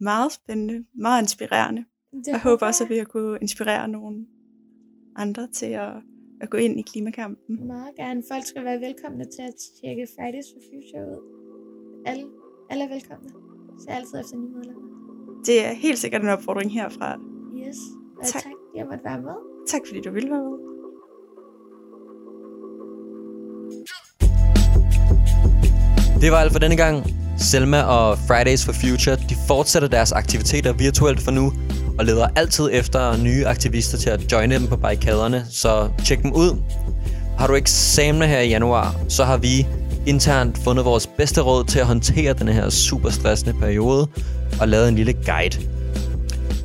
Meget 0.00 0.32
spændende, 0.32 0.84
meget 0.94 1.22
inspirerende. 1.22 1.84
Det 2.12 2.26
Jeg 2.26 2.40
håber 2.40 2.66
også, 2.66 2.84
at 2.84 2.90
vi 2.90 2.96
har 2.98 3.04
kunne 3.04 3.38
inspirere 3.40 3.88
nogle 3.88 4.26
andre 5.16 5.48
til 5.52 5.66
at, 5.66 5.92
at 6.40 6.50
gå 6.50 6.56
ind 6.56 6.78
i 6.80 6.82
klimakampen. 6.82 7.66
Meget 7.66 7.94
gerne. 7.96 8.22
Folk 8.32 8.44
skal 8.46 8.64
være 8.64 8.80
velkomne 8.80 9.24
til 9.24 9.42
at 9.42 9.54
tjekke 9.80 10.06
Fridays 10.16 10.46
for 10.54 10.60
Future 10.70 11.06
ud. 11.10 11.22
Alle, 12.06 12.24
alle 12.70 12.84
er 12.84 12.88
velkomne. 12.88 13.28
Så 13.78 13.84
jeg 13.88 13.94
er 13.94 13.98
altid 13.98 14.20
efter 14.20 14.36
nye 14.36 14.48
medlemmer. 14.48 14.82
Det 15.46 15.66
er 15.66 15.72
helt 15.72 15.98
sikkert 15.98 16.22
en 16.22 16.28
opfordring 16.28 16.72
herfra. 16.72 17.18
Yes. 17.58 17.76
Og 18.18 18.24
Tak. 18.24 18.32
tak, 18.32 18.42
tak 18.42 18.52
jeg 18.76 18.86
måtte 18.86 19.04
være 19.04 19.20
med. 19.22 19.34
Tak 19.68 19.80
fordi 19.86 20.00
du 20.00 20.10
ville 20.10 20.30
være 20.30 20.42
med. 20.42 20.58
Det 26.20 26.30
var 26.32 26.36
alt 26.36 26.52
for 26.52 26.58
denne 26.58 26.76
gang. 26.76 27.19
Selma 27.40 27.82
og 27.82 28.18
Fridays 28.26 28.64
for 28.64 28.72
Future 28.72 29.16
de 29.16 29.36
fortsætter 29.46 29.88
deres 29.88 30.12
aktiviteter 30.12 30.72
virtuelt 30.72 31.20
for 31.20 31.30
nu, 31.30 31.52
og 31.98 32.04
leder 32.04 32.28
altid 32.36 32.68
efter 32.72 33.16
nye 33.16 33.46
aktivister 33.46 33.98
til 33.98 34.10
at 34.10 34.32
joine 34.32 34.54
dem 34.54 34.66
på 34.66 34.76
barrikaderne, 34.76 35.46
så 35.50 35.88
tjek 36.04 36.22
dem 36.22 36.32
ud. 36.32 36.62
Har 37.38 37.46
du 37.46 37.54
eksamener 37.54 38.26
her 38.26 38.40
i 38.40 38.48
januar, 38.48 38.96
så 39.08 39.24
har 39.24 39.36
vi 39.36 39.66
internt 40.06 40.58
fundet 40.58 40.84
vores 40.84 41.06
bedste 41.06 41.40
råd 41.40 41.64
til 41.64 41.78
at 41.78 41.86
håndtere 41.86 42.32
den 42.32 42.48
her 42.48 42.70
super 42.70 43.10
stressende 43.10 43.54
periode, 43.60 44.06
og 44.60 44.68
lavet 44.68 44.88
en 44.88 44.94
lille 44.94 45.12
guide. 45.12 45.58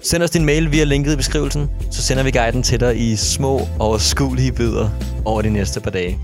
Send 0.04 0.24
os 0.24 0.30
din 0.30 0.46
mail 0.46 0.72
via 0.72 0.84
linket 0.84 1.14
i 1.14 1.16
beskrivelsen, 1.16 1.70
så 1.92 2.02
sender 2.02 2.24
vi 2.24 2.32
guiden 2.32 2.64
til 2.64 2.80
dig 2.80 3.00
i 3.00 3.16
små 3.16 3.68
overskuelige 3.80 4.52
bidder 4.52 4.90
over 5.26 5.42
de 5.42 5.50
næste 5.50 5.80
par 5.80 5.92
dage. 5.92 6.20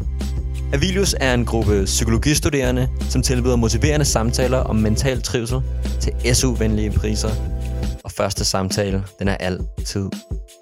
Avilius 0.74 1.16
er 1.20 1.34
en 1.34 1.46
gruppe 1.46 1.86
psykologistuderende, 1.86 2.90
som 3.10 3.22
tilbyder 3.22 3.56
motiverende 3.56 4.06
samtaler 4.06 4.58
om 4.58 4.76
mental 4.76 5.22
trivsel 5.22 5.62
til 6.00 6.36
SU-venlige 6.36 6.92
priser. 6.92 7.30
Og 8.04 8.12
første 8.12 8.46
samtale, 8.46 9.04
den 9.20 9.28
er 9.28 9.36
altid 9.36 10.10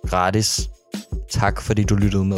gratis. 0.08 0.70
Tak 1.30 1.62
fordi 1.62 1.84
du 1.84 1.96
lyttede 1.96 2.26
med. 2.26 2.38